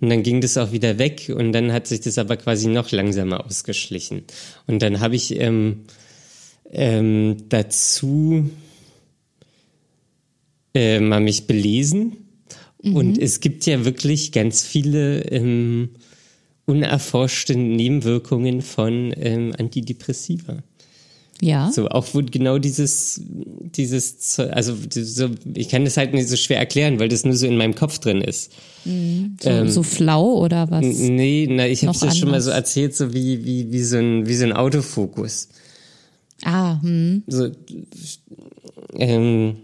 Und 0.00 0.08
dann 0.08 0.22
ging 0.22 0.40
das 0.40 0.56
auch 0.56 0.72
wieder 0.72 0.98
weg. 0.98 1.32
Und 1.34 1.52
dann 1.52 1.72
hat 1.72 1.86
sich 1.86 2.00
das 2.00 2.18
aber 2.18 2.36
quasi 2.36 2.68
noch 2.68 2.90
langsamer 2.90 3.44
ausgeschlichen. 3.44 4.22
Und 4.66 4.82
dann 4.82 5.00
habe 5.00 5.14
ich 5.14 5.38
ähm, 5.40 5.82
ähm, 6.72 7.36
dazu 7.48 8.50
äh, 10.74 11.00
mal 11.00 11.20
mich 11.20 11.46
belesen. 11.46 12.16
Und 12.82 13.16
es 13.18 13.40
gibt 13.40 13.64
ja 13.64 13.86
wirklich 13.86 14.30
ganz 14.30 14.62
viele 14.62 15.22
ähm, 15.30 15.90
unerforschte 16.66 17.56
Nebenwirkungen 17.56 18.60
von 18.60 19.14
ähm, 19.16 19.54
Antidepressiva. 19.58 20.62
Ja. 21.40 21.70
So, 21.72 21.88
auch 21.88 22.06
wo 22.12 22.22
genau 22.22 22.58
dieses, 22.58 23.20
dieses, 23.24 24.38
also 24.38 24.76
so, 24.90 25.30
ich 25.54 25.68
kann 25.68 25.84
das 25.84 25.96
halt 25.96 26.14
nicht 26.14 26.28
so 26.28 26.36
schwer 26.36 26.58
erklären, 26.58 27.00
weil 27.00 27.08
das 27.08 27.24
nur 27.24 27.34
so 27.34 27.46
in 27.46 27.56
meinem 27.56 27.74
Kopf 27.74 27.98
drin 27.98 28.20
ist. 28.20 28.52
So, 29.42 29.66
so 29.66 29.82
flau 29.82 30.38
oder 30.38 30.70
was? 30.70 30.84
Nee, 30.84 31.48
na, 31.50 31.66
ich 31.66 31.86
habe 31.86 31.98
das 31.98 32.18
schon 32.18 32.28
mal 32.28 32.36
anders. 32.36 32.44
so 32.44 32.50
erzählt, 32.50 32.94
so 32.94 33.12
wie, 33.14 33.44
wie, 33.44 33.72
wie, 33.72 33.82
so 33.82 33.96
ein, 33.96 34.26
wie 34.26 34.34
so 34.34 34.44
ein 34.44 34.52
Autofokus. 34.52 35.48
Ah, 36.44 36.80
hm. 36.82 37.22
So, 37.26 37.50
ähm, 38.96 39.56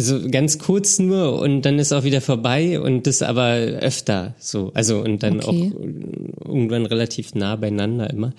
so 0.00 0.28
ganz 0.30 0.58
kurz 0.58 0.98
nur 0.98 1.40
und 1.40 1.62
dann 1.62 1.78
ist 1.78 1.92
auch 1.92 2.04
wieder 2.04 2.20
vorbei 2.20 2.80
und 2.80 3.06
das 3.06 3.22
aber 3.22 3.54
öfter 3.54 4.34
so. 4.38 4.70
Also 4.74 5.00
und 5.00 5.22
dann 5.22 5.40
Okay. 5.40 5.72
auch 5.74 6.46
irgendwann 6.48 6.86
relativ 6.86 7.34
nah 7.34 7.56
beieinander 7.56 8.10
immer. 8.10 8.32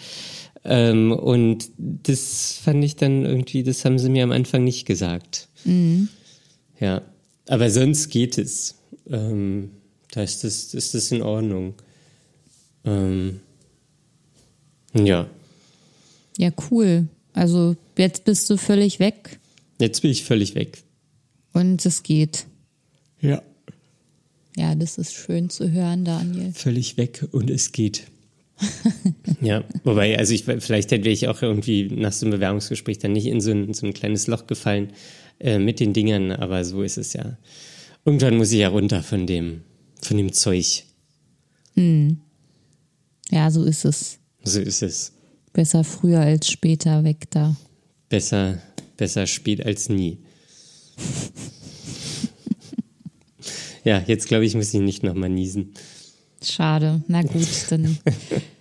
Ähm, 0.63 1.11
und 1.11 1.69
das 1.77 2.59
fand 2.63 2.83
ich 2.83 2.95
dann 2.95 3.25
irgendwie, 3.25 3.63
das 3.63 3.83
haben 3.85 3.97
sie 3.97 4.09
mir 4.09 4.23
am 4.23 4.31
Anfang 4.31 4.63
nicht 4.63 4.85
gesagt. 4.85 5.47
Ja, 6.79 7.01
aber 7.47 7.69
sonst 7.71 8.09
geht 8.09 8.37
es. 8.37 8.75
Ähm, 9.09 9.71
da 10.11 10.21
ist 10.23 10.43
das, 10.43 10.73
ist 10.73 10.93
das 10.93 11.11
in 11.11 11.21
Ordnung. 11.21 11.73
Ähm, 12.85 13.39
ja, 14.93 15.27
Ja, 16.37 16.49
cool. 16.69 17.07
Also 17.33 17.75
jetzt 17.97 18.25
bist 18.25 18.49
du 18.49 18.57
völlig 18.57 18.99
weg 18.99 19.39
jetzt 19.79 20.01
bin 20.01 20.11
ich 20.11 20.23
völlig 20.23 20.53
weg. 20.55 20.83
Und 21.53 21.85
es 21.85 22.03
geht. 22.03 22.45
Ja. 23.19 23.41
Ja, 24.57 24.75
das 24.75 24.97
ist 24.97 25.13
schön 25.13 25.49
zu 25.49 25.71
hören, 25.71 26.03
Daniel. 26.03 26.51
völlig 26.53 26.97
weg 26.97 27.25
und 27.31 27.49
es 27.49 27.71
geht. 27.71 28.07
ja, 29.41 29.63
wobei, 29.83 30.17
also 30.19 30.33
ich, 30.33 30.43
vielleicht 30.43 30.91
hätte 30.91 31.09
ich 31.09 31.27
auch 31.27 31.41
irgendwie 31.41 31.87
nach 31.87 32.11
so 32.11 32.25
einem 32.25 32.33
Bewerbungsgespräch 32.33 32.99
dann 32.99 33.13
nicht 33.13 33.25
in 33.25 33.41
so 33.41 33.51
ein, 33.51 33.73
so 33.73 33.87
ein 33.87 33.93
kleines 33.93 34.27
Loch 34.27 34.45
gefallen 34.47 34.91
äh, 35.39 35.57
mit 35.57 35.79
den 35.79 35.93
Dingern, 35.93 36.31
aber 36.31 36.63
so 36.65 36.83
ist 36.83 36.97
es 36.97 37.13
ja. 37.13 37.37
Irgendwann 38.05 38.37
muss 38.37 38.51
ich 38.51 38.59
ja 38.59 38.69
runter 38.69 39.03
von 39.03 39.25
dem, 39.25 39.61
von 40.01 40.17
dem 40.17 40.33
Zeug. 40.33 40.83
Ja, 43.31 43.49
so 43.49 43.63
ist 43.63 43.85
es. 43.85 44.19
So 44.43 44.59
ist 44.59 44.83
es. 44.83 45.13
Besser 45.53 45.83
früher 45.83 46.19
als 46.19 46.49
später 46.49 47.03
weg 47.03 47.27
da. 47.29 47.55
Besser, 48.09 48.61
besser 48.97 49.27
spät 49.27 49.65
als 49.65 49.89
nie. 49.89 50.17
ja, 53.83 53.99
jetzt 54.07 54.27
glaube 54.27 54.45
ich, 54.45 54.55
muss 54.55 54.73
ich 54.73 54.79
nicht 54.79 55.03
nochmal 55.03 55.29
niesen. 55.29 55.73
Schade. 56.43 57.03
Na 57.07 57.21
gut, 57.21 57.47
dann, 57.69 57.97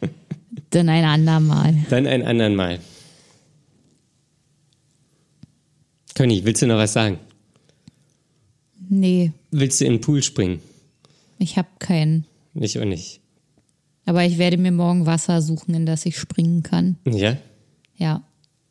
dann 0.70 0.88
ein 0.88 1.04
andermal. 1.04 1.74
Dann 1.90 2.06
ein 2.06 2.22
andern 2.22 2.54
Mal. 2.54 2.80
Conny, 6.16 6.44
willst 6.44 6.62
du 6.62 6.66
noch 6.66 6.76
was 6.76 6.92
sagen? 6.92 7.18
Nee, 8.88 9.32
Willst 9.52 9.80
du 9.80 9.84
in 9.84 9.94
den 9.94 10.00
Pool 10.00 10.22
springen? 10.22 10.60
ich 11.38 11.56
habe 11.56 11.68
keinen. 11.78 12.26
Ich 12.54 12.78
auch 12.78 12.84
nicht. 12.84 13.20
Aber 14.04 14.24
ich 14.24 14.36
werde 14.38 14.58
mir 14.58 14.72
morgen 14.72 15.06
Wasser 15.06 15.40
suchen, 15.40 15.74
in 15.74 15.86
das 15.86 16.04
ich 16.04 16.18
springen 16.18 16.62
kann. 16.62 16.96
Ja, 17.06 17.36
Ja, 17.96 18.22